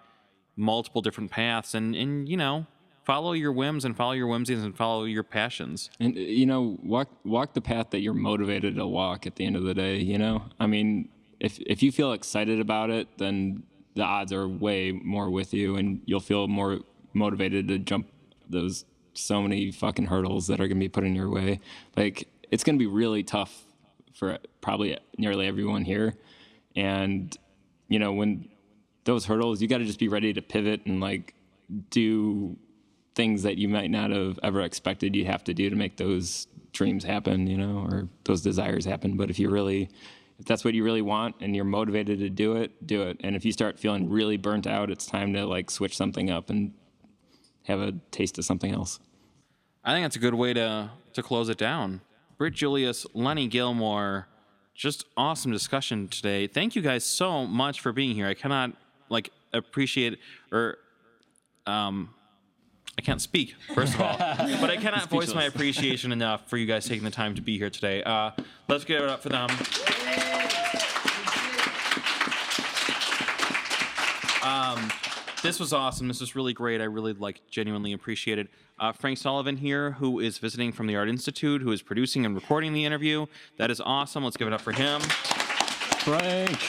multiple 0.56 1.02
different 1.02 1.30
paths 1.30 1.74
and 1.74 1.96
and 1.96 2.28
you 2.28 2.38
know 2.38 2.66
follow 3.04 3.34
your 3.34 3.52
whims 3.52 3.84
and 3.84 3.98
follow 3.98 4.12
your 4.12 4.28
whimsies 4.28 4.64
and 4.64 4.78
follow 4.78 5.06
your 5.06 5.24
passions. 5.24 5.90
And 6.00 6.16
uh, 6.16 6.20
you 6.20 6.46
know 6.46 6.78
walk 6.84 7.10
walk 7.24 7.54
the 7.54 7.62
path 7.62 7.90
that 7.92 8.02
you're 8.02 8.14
motivated 8.14 8.76
to 8.76 8.88
walk 8.88 9.26
at 9.26 9.36
the 9.36 9.46
end 9.46 9.56
of 9.56 9.64
the 9.64 9.74
day 9.74 9.98
you 9.98 10.18
know? 10.18 10.46
I 10.60 10.68
mean 10.68 11.10
if 11.40 11.60
if 11.60 11.82
you 11.82 11.92
feel 11.92 12.14
excited 12.14 12.60
about 12.60 12.90
it 12.90 13.08
then 13.18 13.64
the 13.96 14.04
odds 14.04 14.32
are 14.32 14.48
way 14.48 14.92
more 14.92 15.30
with 15.30 15.54
you 15.54 15.76
and 15.76 16.02
you'll 16.06 16.20
feel 16.20 16.48
more 16.48 16.80
motivated 17.14 17.68
to 17.68 17.78
jump 17.78 18.08
those 18.52 18.86
so 19.14 19.42
many 19.42 19.72
fucking 19.72 20.06
hurdles 20.06 20.48
that 20.48 20.56
are 20.56 20.68
going 20.68 20.78
to 20.78 20.86
be 20.86 20.90
put 20.90 21.04
in 21.04 21.16
your 21.16 21.30
way. 21.30 21.60
Like 21.98 22.28
it's 22.50 22.64
going 22.64 22.78
to 22.78 22.80
be 22.80 22.92
really 22.92 23.24
tough 23.24 23.64
for 24.14 24.38
probably 24.62 24.98
nearly 25.18 25.48
everyone 25.48 25.84
here. 25.84 26.14
And 26.76 27.36
you 27.88 28.00
know, 28.00 28.14
when 28.14 28.48
those 29.04 29.26
hurdles, 29.26 29.62
you 29.62 29.68
got 29.68 29.80
to 29.80 29.86
just 29.86 30.00
be 30.00 30.08
ready 30.08 30.34
to 30.34 30.42
pivot 30.42 30.86
and 30.86 31.02
like 31.02 31.34
do 31.90 32.58
things 33.16 33.44
that 33.44 33.58
you 33.58 33.68
might 33.68 33.92
not 33.92 34.12
have 34.12 34.40
ever 34.44 34.62
expected 34.62 35.16
you 35.16 35.26
have 35.26 35.44
to 35.44 35.54
do 35.54 35.70
to 35.70 35.76
make 35.76 35.98
those 35.98 36.48
dreams 36.72 37.04
happen, 37.04 37.48
you 37.48 37.58
know, 37.58 37.86
or 37.90 38.08
those 38.24 38.42
desires 38.42 38.86
happen. 38.86 39.18
But 39.18 39.30
if 39.30 39.40
you 39.40 39.50
really 39.50 39.90
if 40.40 40.46
that's 40.46 40.66
what 40.66 40.74
you 40.74 40.84
really 40.84 41.04
want 41.04 41.36
and 41.40 41.56
you're 41.56 41.66
motivated 41.66 42.18
to 42.20 42.30
do 42.30 42.56
it, 42.56 42.88
do 42.88 43.04
it. 43.04 43.18
And 43.24 43.36
if 43.36 43.46
you 43.46 43.52
start 43.52 43.78
feeling 43.78 44.10
really 44.10 44.38
burnt 44.38 44.66
out, 44.66 44.90
it's 44.90 45.06
time 45.06 45.34
to 45.34 45.46
like 45.46 45.70
switch 45.70 45.96
something 45.96 46.32
up 46.32 46.50
and 46.50 46.74
have 47.64 47.80
a 47.80 47.94
taste 48.12 48.38
of 48.38 48.46
something 48.46 48.74
else. 48.74 49.00
I 49.84 49.94
think 49.94 50.06
that's 50.06 50.16
a 50.16 50.20
good 50.20 50.36
way 50.36 50.54
to 50.54 50.92
to 51.14 51.24
close 51.24 51.50
it 51.50 51.58
down. 51.58 52.02
Britt 52.38 52.54
Julious, 52.54 53.06
Lenny 53.14 53.48
Gilmore, 53.48 54.28
just 54.74 55.06
awesome 55.18 55.52
discussion 55.52 56.08
today. 56.08 56.48
Thank 56.48 56.76
you 56.76 56.82
guys 56.82 57.04
so 57.04 57.46
much 57.46 57.82
for 57.82 57.92
being 57.92 58.16
here. 58.16 58.28
I 58.28 58.34
cannot 58.34 58.72
like 59.10 59.30
appreciate 59.54 60.20
or 60.52 60.78
um 61.68 62.10
I 62.98 63.02
can't 63.02 63.22
speak, 63.22 63.56
first 63.74 63.96
of 63.96 64.02
all, 64.02 64.16
but 64.60 64.70
I 64.70 64.78
cannot 64.78 65.10
voice 65.10 65.34
my 65.34 65.46
appreciation 65.46 66.12
enough 66.12 66.50
for 66.50 66.58
you 66.58 66.66
guys 66.66 66.86
taking 66.86 67.04
the 67.04 67.12
time 67.12 67.36
to 67.36 67.42
be 67.42 67.58
here 67.58 67.70
today. 67.70 68.04
Uh, 68.04 68.32
let's 68.68 68.84
give 68.84 69.02
it 69.02 69.10
up 69.10 69.24
for 69.24 69.30
them. 69.30 69.50
Um, 74.44 74.92
this 75.42 75.60
was 75.60 75.74
awesome. 75.74 76.08
This 76.08 76.22
was 76.22 76.36
really 76.36 76.54
great. 76.54 76.82
I 76.82 76.86
really 76.86 77.14
like 77.14 77.42
genuinely 77.50 77.94
appreciated 77.94 78.50
uh, 78.80 78.92
Frank 78.92 79.18
Sullivan 79.18 79.58
here, 79.58 79.92
who 79.92 80.20
is 80.20 80.38
visiting 80.38 80.72
from 80.72 80.88
the 80.88 80.96
Art 80.96 81.10
Institute, 81.10 81.62
who 81.62 81.72
is 81.72 81.82
producing 81.82 82.26
and 82.26 82.36
recording 82.36 82.74
the 82.74 82.86
interview. 82.86 83.26
That 83.58 83.72
is 83.72 83.82
awesome. 83.82 84.24
Let's 84.24 84.38
give 84.38 84.48
it 84.48 84.54
up 84.54 84.62
for 84.62 84.72
him. 84.72 85.02
Frank. 86.02 86.60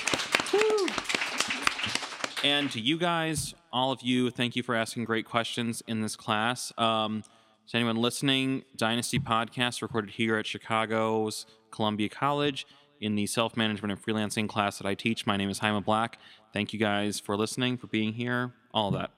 And 2.44 2.70
to 2.72 2.80
you 2.80 2.98
guys, 2.98 3.54
all 3.72 3.92
of 3.92 4.02
you, 4.02 4.30
thank 4.30 4.56
you 4.56 4.62
for 4.62 4.74
asking 4.74 5.04
great 5.04 5.24
questions 5.24 5.82
in 5.86 6.00
this 6.00 6.16
class. 6.16 6.72
Um, 6.76 7.22
to 7.68 7.76
anyone 7.76 7.96
listening, 7.96 8.64
Dynasty 8.76 9.18
Podcast 9.18 9.80
recorded 9.80 10.10
here 10.10 10.36
at 10.36 10.46
Chicago's 10.46 11.46
Columbia 11.70 12.08
College 12.08 12.66
in 13.02 13.16
the 13.16 13.26
self 13.26 13.56
management 13.56 13.92
and 13.92 14.02
freelancing 14.02 14.48
class 14.48 14.78
that 14.78 14.86
I 14.86 14.94
teach. 14.94 15.26
My 15.26 15.36
name 15.36 15.50
is 15.50 15.58
Jaime 15.58 15.80
Black. 15.80 16.18
Thank 16.52 16.72
you 16.72 16.78
guys 16.78 17.18
for 17.18 17.36
listening, 17.36 17.76
for 17.76 17.88
being 17.88 18.12
here, 18.12 18.54
all 18.72 18.90
that. 18.92 19.10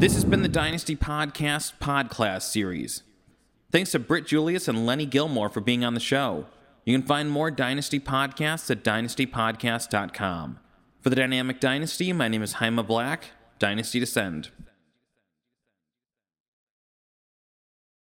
This 0.00 0.14
has 0.14 0.24
been 0.24 0.42
the 0.42 0.48
Dynasty 0.48 0.96
Podcast 0.96 1.74
Podclass 1.80 2.42
series. 2.42 3.04
Thanks 3.70 3.92
to 3.92 4.00
Britt 4.00 4.26
Julious 4.26 4.66
and 4.66 4.84
Lenny 4.84 5.06
Gilmore 5.06 5.48
for 5.48 5.60
being 5.60 5.84
on 5.84 5.94
the 5.94 6.00
show. 6.00 6.46
You 6.84 6.98
can 6.98 7.06
find 7.06 7.30
more 7.30 7.50
Dynasty 7.52 8.00
podcasts 8.00 8.68
at 8.70 8.82
dynastypodcast.com. 8.82 10.58
For 11.00 11.10
the 11.10 11.16
Dynamic 11.16 11.60
Dynasty, 11.60 12.12
my 12.12 12.26
name 12.26 12.42
is 12.42 12.54
Jaime 12.54 12.82
Black. 12.82 13.30
Dynasty 13.60 14.00
Descend. 14.00 14.50